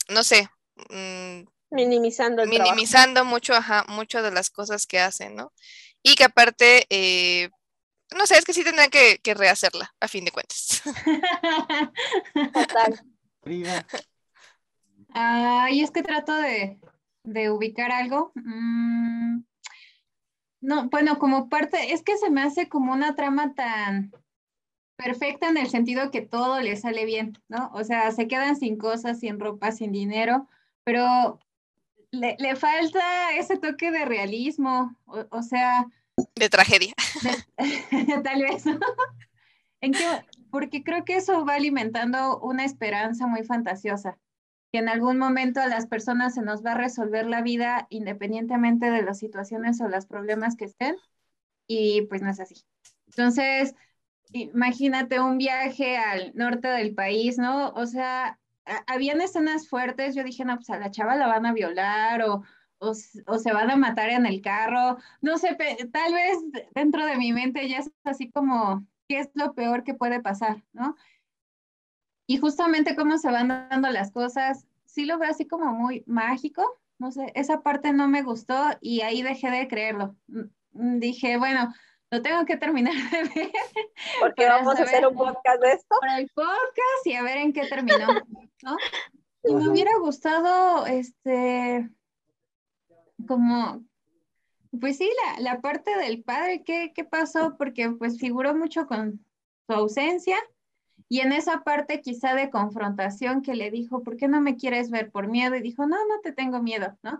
no 0.08 0.24
sé, 0.24 0.48
mm, 0.90 1.44
minimizando 1.70 2.46
minimizando 2.46 3.24
mucho, 3.24 3.54
ajá, 3.54 3.84
mucho 3.88 4.22
de 4.22 4.30
las 4.30 4.50
cosas 4.50 4.86
que 4.86 4.98
hacen, 4.98 5.36
¿no? 5.36 5.52
Y 6.02 6.14
que 6.14 6.24
aparte, 6.24 6.86
eh, 6.90 7.50
no 8.16 8.26
sé, 8.26 8.38
es 8.38 8.44
que 8.44 8.54
sí 8.54 8.64
tendrán 8.64 8.90
que, 8.90 9.20
rehacerla, 9.34 9.94
a 10.00 10.08
fin 10.08 10.24
de 10.24 10.32
cuentas. 10.32 10.82
Total. 12.52 13.00
Ah, 15.14 15.68
y 15.70 15.82
es 15.82 15.90
que 15.90 16.02
trato 16.02 16.34
de, 16.34 16.78
ubicar 17.50 17.92
algo. 17.92 18.32
Mm, 18.34 19.42
no, 20.60 20.88
bueno, 20.90 21.18
como 21.18 21.48
parte, 21.48 21.92
es 21.92 22.02
que 22.02 22.16
se 22.16 22.30
me 22.30 22.42
hace 22.42 22.68
como 22.68 22.92
una 22.92 23.14
trama 23.14 23.54
tan 23.54 24.12
perfecta 24.96 25.48
en 25.48 25.56
el 25.56 25.70
sentido 25.70 26.10
que 26.10 26.20
todo 26.20 26.60
le 26.60 26.76
sale 26.76 27.06
bien, 27.06 27.38
¿no? 27.48 27.70
O 27.72 27.84
sea, 27.84 28.10
se 28.10 28.28
quedan 28.28 28.56
sin 28.56 28.76
cosas, 28.76 29.20
sin 29.20 29.40
ropa, 29.40 29.72
sin 29.72 29.92
dinero, 29.92 30.46
pero 30.84 31.40
le, 32.12 32.56
falta 32.56 33.36
ese 33.36 33.58
toque 33.58 33.90
de 33.90 34.04
realismo, 34.04 34.96
o, 35.06 35.42
sea... 35.42 35.86
De 36.34 36.48
tragedia. 36.48 36.92
tal 38.24 38.42
vez. 38.42 38.64
¿En 39.80 39.92
Porque 40.50 40.82
creo 40.82 41.04
que 41.04 41.16
eso 41.16 41.44
va 41.44 41.54
alimentando 41.54 42.38
una 42.40 42.64
esperanza 42.64 43.26
muy 43.26 43.44
fantasiosa, 43.44 44.18
que 44.72 44.78
en 44.78 44.88
algún 44.88 45.18
momento 45.18 45.60
a 45.60 45.68
las 45.68 45.86
personas 45.86 46.34
se 46.34 46.42
nos 46.42 46.64
va 46.64 46.72
a 46.72 46.78
resolver 46.78 47.26
la 47.26 47.42
vida 47.42 47.86
independientemente 47.90 48.90
de 48.90 49.02
las 49.02 49.18
situaciones 49.18 49.80
o 49.80 49.88
los 49.88 50.06
problemas 50.06 50.56
que 50.56 50.66
estén, 50.66 50.96
y 51.66 52.02
pues 52.02 52.22
no 52.22 52.30
es 52.30 52.40
así. 52.40 52.56
Entonces, 53.06 53.74
imagínate 54.32 55.20
un 55.20 55.38
viaje 55.38 55.96
al 55.96 56.32
norte 56.34 56.68
del 56.68 56.94
país, 56.94 57.38
¿no? 57.38 57.70
O 57.70 57.86
sea, 57.86 58.39
habían 58.86 59.20
escenas 59.20 59.68
fuertes, 59.68 60.14
yo 60.14 60.24
dije, 60.24 60.44
no, 60.44 60.56
pues 60.56 60.70
a 60.70 60.78
la 60.78 60.90
chava 60.90 61.16
la 61.16 61.26
van 61.26 61.46
a 61.46 61.52
violar 61.52 62.22
o, 62.22 62.42
o, 62.78 62.94
se 62.94 63.52
van 63.52 63.70
a 63.70 63.76
matar 63.76 64.10
en 64.10 64.26
el 64.26 64.40
carro, 64.40 64.96
no 65.20 65.38
sé, 65.38 65.56
tal 65.92 66.14
vez 66.14 66.38
dentro 66.74 67.04
de 67.06 67.16
mi 67.16 67.32
mente 67.32 67.68
ya 67.68 67.78
es 67.78 67.90
así 68.04 68.30
como, 68.30 68.86
¿qué 69.08 69.20
es 69.20 69.30
lo 69.34 69.54
peor 69.54 69.84
que 69.84 69.94
puede 69.94 70.20
pasar, 70.20 70.62
no? 70.72 70.96
Y 72.26 72.38
justamente 72.38 72.94
cómo 72.94 73.18
se 73.18 73.30
van 73.30 73.48
dando 73.48 73.90
las 73.90 74.12
cosas, 74.12 74.66
sí 74.84 75.04
lo 75.04 75.18
veo 75.18 75.30
así 75.30 75.46
como 75.46 75.72
muy 75.72 76.04
mágico, 76.06 76.64
no 76.98 77.10
sé, 77.12 77.32
esa 77.34 77.62
parte 77.62 77.92
no 77.92 78.08
me 78.08 78.22
gustó 78.22 78.70
y 78.80 79.00
ahí 79.00 79.22
dejé 79.22 79.50
de 79.50 79.68
creerlo. 79.68 80.16
Mm, 80.72 80.98
dije, 80.98 81.38
bueno, 81.38 81.72
lo 82.10 82.22
tengo 82.22 82.44
que 82.44 82.56
terminar 82.56 82.94
de 83.10 83.22
ver. 83.22 83.52
Porque 84.20 84.46
vamos 84.46 84.78
a 84.78 84.82
hacer 84.82 85.06
un 85.06 85.14
podcast 85.14 85.62
de 85.62 85.72
esto. 85.72 85.96
Para 86.00 86.18
el 86.18 86.28
podcast 86.34 87.06
y 87.06 87.14
a 87.14 87.22
ver 87.22 87.38
en 87.38 87.52
qué 87.52 87.66
terminó, 87.66 88.06
¿no? 88.62 88.76
Y 89.42 89.54
me 89.54 89.70
hubiera 89.70 89.96
gustado, 89.98 90.84
este, 90.84 91.88
como, 93.26 93.82
pues 94.78 94.98
sí, 94.98 95.10
la, 95.24 95.40
la 95.40 95.60
parte 95.62 95.96
del 95.96 96.22
padre, 96.22 96.62
¿qué, 96.62 96.92
¿qué, 96.94 97.04
pasó? 97.04 97.56
Porque 97.56 97.88
pues 97.88 98.18
figuró 98.18 98.54
mucho 98.54 98.86
con 98.86 99.24
su 99.66 99.72
ausencia 99.72 100.36
y 101.08 101.20
en 101.20 101.32
esa 101.32 101.62
parte 101.62 102.02
quizá 102.02 102.34
de 102.34 102.50
confrontación 102.50 103.40
que 103.40 103.54
le 103.54 103.70
dijo, 103.70 104.02
¿por 104.02 104.18
qué 104.18 104.28
no 104.28 104.42
me 104.42 104.56
quieres 104.56 104.90
ver 104.90 105.10
por 105.10 105.26
miedo? 105.26 105.56
Y 105.56 105.62
dijo, 105.62 105.86
no, 105.86 105.96
no 106.06 106.20
te 106.22 106.32
tengo 106.32 106.62
miedo, 106.62 106.98
¿no? 107.02 107.18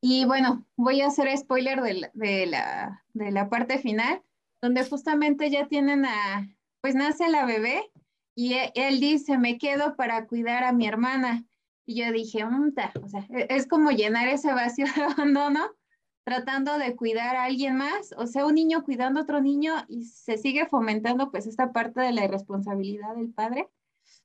Y 0.00 0.24
bueno, 0.26 0.64
voy 0.76 1.00
a 1.00 1.08
hacer 1.08 1.36
spoiler 1.36 1.82
de 1.82 1.94
la, 1.94 2.10
de 2.14 2.46
la, 2.46 3.04
de 3.14 3.32
la 3.32 3.48
parte 3.48 3.78
final, 3.78 4.22
donde 4.62 4.84
justamente 4.84 5.50
ya 5.50 5.66
tienen 5.66 6.04
a, 6.04 6.48
pues 6.80 6.94
nace 6.94 7.28
la 7.28 7.44
bebé 7.44 7.90
y 8.36 8.54
e, 8.54 8.72
él 8.76 9.00
dice, 9.00 9.38
me 9.38 9.58
quedo 9.58 9.96
para 9.96 10.26
cuidar 10.26 10.62
a 10.62 10.72
mi 10.72 10.86
hermana. 10.86 11.44
Y 11.84 11.96
yo 12.00 12.12
dije, 12.12 12.44
o 12.44 13.08
sea, 13.08 13.26
e, 13.30 13.48
es 13.50 13.66
como 13.66 13.90
llenar 13.90 14.28
ese 14.28 14.52
vacío 14.52 14.86
de 14.96 15.02
abandono 15.02 15.60
tratando 16.24 16.78
de 16.78 16.94
cuidar 16.94 17.36
a 17.36 17.44
alguien 17.44 17.76
más, 17.76 18.14
o 18.18 18.26
sea, 18.26 18.44
un 18.44 18.54
niño 18.54 18.84
cuidando 18.84 19.18
a 19.18 19.22
otro 19.22 19.40
niño 19.40 19.72
y 19.88 20.04
se 20.04 20.36
sigue 20.36 20.66
fomentando 20.66 21.30
pues 21.30 21.46
esta 21.46 21.72
parte 21.72 22.02
de 22.02 22.12
la 22.12 22.24
irresponsabilidad 22.24 23.16
del 23.16 23.32
padre. 23.32 23.70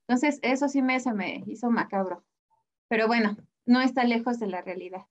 Entonces, 0.01 0.37
eso 0.41 0.67
sí 0.67 0.81
me, 0.81 0.99
se 0.99 1.13
me 1.13 1.43
hizo 1.47 1.69
macabro. 1.69 2.25
Pero 2.89 3.07
bueno, 3.07 3.37
no 3.65 3.79
está 3.79 4.03
lejos 4.03 4.37
de 4.39 4.47
la 4.47 4.61
realidad 4.61 5.05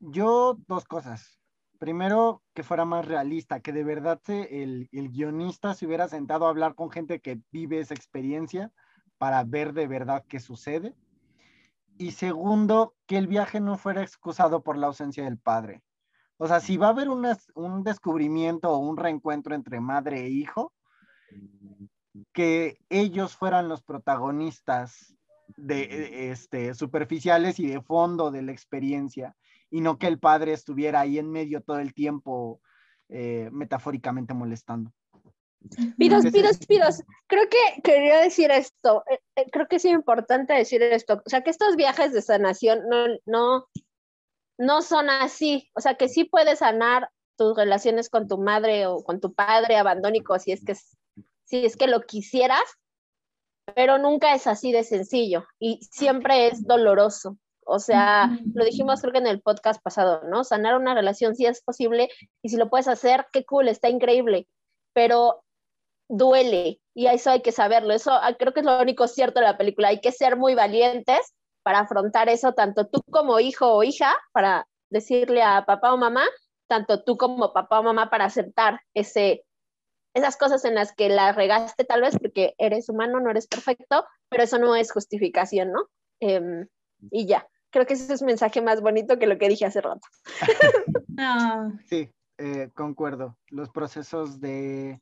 yo, 0.00 0.56
dos 0.66 0.84
cosas. 0.84 1.40
Primero, 1.78 2.42
que 2.54 2.62
fuera 2.62 2.84
más 2.84 3.06
realista, 3.06 3.60
que 3.60 3.72
de 3.72 3.84
verdad 3.84 4.20
se, 4.24 4.62
el, 4.62 4.88
el, 4.92 5.10
guionista 5.10 5.74
se 5.74 5.86
hubiera 5.86 6.08
sentado 6.08 6.46
a 6.46 6.50
hablar 6.50 6.74
con 6.74 6.90
gente 6.90 7.20
que 7.20 7.40
vive 7.52 7.80
esa 7.80 7.94
experiencia 7.94 8.72
para 9.18 9.44
ver 9.44 9.74
de 9.74 9.86
verdad 9.86 10.24
qué 10.28 10.40
sucede. 10.40 10.94
Y 11.98 12.12
segundo, 12.12 12.94
que 13.06 13.18
el 13.18 13.26
viaje 13.26 13.60
no 13.60 13.76
fuera 13.78 14.02
excusado 14.02 14.62
por 14.62 14.76
la 14.76 14.86
ausencia 14.86 15.24
del 15.24 15.38
padre. 15.38 15.82
O 16.38 16.46
sea, 16.46 16.60
si 16.60 16.76
va 16.76 16.88
a 16.88 16.90
haber 16.90 17.08
un 17.08 17.82
descubrimiento 17.82 18.70
o 18.70 18.78
un 18.78 18.96
reencuentro 18.96 19.54
entre 19.54 19.80
madre 19.80 20.20
e 20.20 20.28
hijo, 20.28 20.72
que 22.32 22.78
ellos 22.88 23.36
fueran 23.36 23.68
los 23.68 23.82
protagonistas 23.82 25.15
de 25.56 26.30
este, 26.30 26.74
superficiales 26.74 27.58
y 27.58 27.66
de 27.66 27.80
fondo 27.80 28.30
de 28.30 28.42
la 28.42 28.52
experiencia, 28.52 29.36
y 29.70 29.80
no 29.80 29.98
que 29.98 30.06
el 30.06 30.18
padre 30.18 30.52
estuviera 30.52 31.00
ahí 31.00 31.18
en 31.18 31.30
medio 31.30 31.60
todo 31.62 31.78
el 31.78 31.94
tiempo, 31.94 32.60
eh, 33.08 33.48
metafóricamente 33.52 34.34
molestando. 34.34 34.92
Pidos, 35.96 36.24
pidos, 36.32 36.58
pidos. 36.66 37.02
Creo 37.26 37.44
que 37.48 37.82
quería 37.82 38.18
decir 38.20 38.50
esto. 38.50 39.02
Eh, 39.10 39.20
eh, 39.36 39.46
creo 39.50 39.66
que 39.66 39.76
es 39.76 39.84
importante 39.84 40.54
decir 40.54 40.82
esto. 40.82 41.22
O 41.24 41.28
sea, 41.28 41.42
que 41.42 41.50
estos 41.50 41.76
viajes 41.76 42.12
de 42.12 42.22
sanación 42.22 42.88
no, 42.88 43.06
no, 43.24 43.66
no 44.58 44.82
son 44.82 45.10
así. 45.10 45.70
O 45.74 45.80
sea, 45.80 45.94
que 45.94 46.08
sí 46.08 46.24
puedes 46.24 46.60
sanar 46.60 47.10
tus 47.36 47.56
relaciones 47.56 48.08
con 48.08 48.28
tu 48.28 48.38
madre 48.38 48.86
o 48.86 49.02
con 49.02 49.20
tu 49.20 49.34
padre 49.34 49.76
abandónico 49.76 50.38
si 50.38 50.52
es 50.52 50.64
que, 50.64 50.74
si 51.44 51.66
es 51.66 51.76
que 51.76 51.86
lo 51.86 52.02
quisieras, 52.02 52.62
pero 53.74 53.98
nunca 53.98 54.34
es 54.34 54.46
así 54.46 54.72
de 54.72 54.84
sencillo 54.84 55.44
y 55.58 55.80
siempre 55.90 56.48
es 56.48 56.66
doloroso. 56.66 57.38
O 57.68 57.80
sea, 57.80 58.30
lo 58.54 58.64
dijimos 58.64 59.00
creo 59.00 59.12
que 59.12 59.18
en 59.18 59.26
el 59.26 59.42
podcast 59.42 59.82
pasado, 59.82 60.22
¿no? 60.28 60.44
Sanar 60.44 60.76
una 60.76 60.94
relación 60.94 61.34
sí 61.34 61.46
es 61.46 61.62
posible 61.62 62.08
y 62.40 62.48
si 62.48 62.56
lo 62.56 62.70
puedes 62.70 62.86
hacer, 62.86 63.26
qué 63.32 63.44
cool, 63.44 63.68
está 63.68 63.88
increíble, 63.88 64.46
pero 64.92 65.42
duele 66.08 66.80
y 66.94 67.06
eso 67.06 67.30
hay 67.30 67.42
que 67.42 67.50
saberlo. 67.50 67.92
Eso 67.92 68.12
ah, 68.12 68.34
creo 68.38 68.52
que 68.52 68.60
es 68.60 68.66
lo 68.66 68.80
único 68.80 69.08
cierto 69.08 69.40
de 69.40 69.46
la 69.46 69.58
película. 69.58 69.88
Hay 69.88 70.00
que 70.00 70.12
ser 70.12 70.36
muy 70.36 70.54
valientes 70.54 71.34
para 71.64 71.80
afrontar 71.80 72.28
eso, 72.28 72.52
tanto 72.52 72.86
tú 72.86 73.02
como 73.10 73.40
hijo 73.40 73.72
o 73.72 73.82
hija, 73.82 74.14
para 74.32 74.68
decirle 74.88 75.42
a 75.42 75.66
papá 75.66 75.92
o 75.92 75.96
mamá, 75.96 76.24
tanto 76.68 77.02
tú 77.02 77.16
como 77.16 77.52
papá 77.52 77.80
o 77.80 77.82
mamá 77.82 78.08
para 78.10 78.26
aceptar 78.26 78.80
ese, 78.94 79.44
esas 80.16 80.38
cosas 80.38 80.64
en 80.64 80.74
las 80.74 80.94
que 80.94 81.10
la 81.10 81.32
regaste 81.32 81.84
tal 81.84 82.00
vez 82.00 82.18
porque 82.18 82.54
eres 82.56 82.88
humano, 82.88 83.20
no 83.20 83.30
eres 83.30 83.46
perfecto, 83.46 84.06
pero 84.30 84.44
eso 84.44 84.58
no 84.58 84.74
es 84.74 84.90
justificación, 84.90 85.72
¿no? 85.72 85.90
Em, 86.20 86.66
y 87.10 87.26
ya, 87.26 87.46
creo 87.68 87.84
que 87.84 87.92
ese 87.92 88.14
es 88.14 88.22
un 88.22 88.28
mensaje 88.28 88.62
más 88.62 88.80
bonito 88.80 89.18
que 89.18 89.26
lo 89.26 89.36
que 89.36 89.48
dije 89.48 89.66
hace 89.66 89.80
rato. 89.80 90.06
Sí, 91.88 92.10
eh, 92.36 92.70
concuerdo. 92.74 93.38
Los 93.48 93.70
procesos 93.70 94.38
de, 94.38 95.00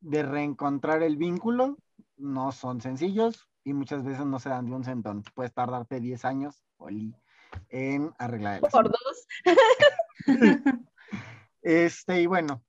de 0.00 0.22
reencontrar 0.22 1.02
el 1.02 1.18
vínculo 1.18 1.76
no 2.16 2.50
son 2.50 2.80
sencillos 2.80 3.46
y 3.62 3.74
muchas 3.74 4.02
veces 4.02 4.24
no 4.24 4.38
se 4.38 4.48
dan 4.48 4.64
de 4.64 4.72
un 4.72 4.84
centón. 4.84 5.22
Puedes 5.34 5.52
tardarte 5.52 6.00
10 6.00 6.24
años, 6.24 6.64
en 7.68 8.14
arreglar 8.18 8.56
el 8.56 8.70
Por 8.70 8.90
dos. 8.90 9.26
este, 11.62 12.22
y 12.22 12.26
bueno, 12.26 12.62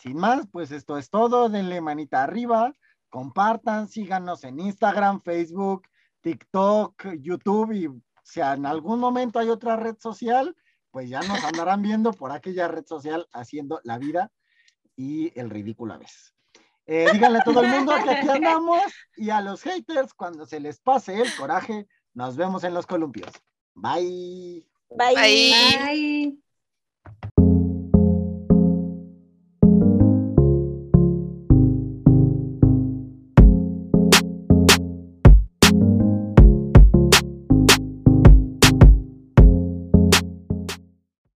sin 0.00 0.16
más, 0.16 0.46
pues 0.50 0.70
esto 0.70 0.98
es 0.98 1.10
todo. 1.10 1.48
Denle 1.48 1.80
manita 1.80 2.22
arriba, 2.22 2.72
compartan, 3.08 3.88
síganos 3.88 4.44
en 4.44 4.60
Instagram, 4.60 5.22
Facebook, 5.22 5.82
TikTok, 6.20 7.14
YouTube 7.18 7.72
y 7.72 7.88
si 8.22 8.40
en 8.40 8.66
algún 8.66 9.00
momento 9.00 9.38
hay 9.38 9.48
otra 9.48 9.76
red 9.76 9.96
social, 9.98 10.56
pues 10.90 11.08
ya 11.08 11.20
nos 11.20 11.42
andarán 11.44 11.82
viendo 11.82 12.12
por 12.12 12.32
aquella 12.32 12.68
red 12.68 12.84
social 12.86 13.26
haciendo 13.32 13.80
la 13.84 13.98
vida 13.98 14.30
y 14.96 15.38
el 15.38 15.50
ridículo 15.50 15.94
a 15.94 15.98
veces. 15.98 16.34
Eh, 16.86 17.08
díganle 17.12 17.38
a 17.38 17.44
todo 17.44 17.62
el 17.62 17.68
mundo 17.68 17.92
que 18.02 18.10
aquí 18.10 18.28
andamos 18.28 18.82
y 19.16 19.30
a 19.30 19.40
los 19.40 19.62
haters 19.62 20.12
cuando 20.14 20.46
se 20.46 20.60
les 20.60 20.80
pase 20.80 21.20
el 21.20 21.34
coraje, 21.36 21.86
nos 22.14 22.36
vemos 22.36 22.64
en 22.64 22.74
los 22.74 22.86
columpios. 22.86 23.30
Bye. 23.74 24.66
Bye. 24.90 25.14
Bye. 25.14 26.38
Bye. 27.32 27.49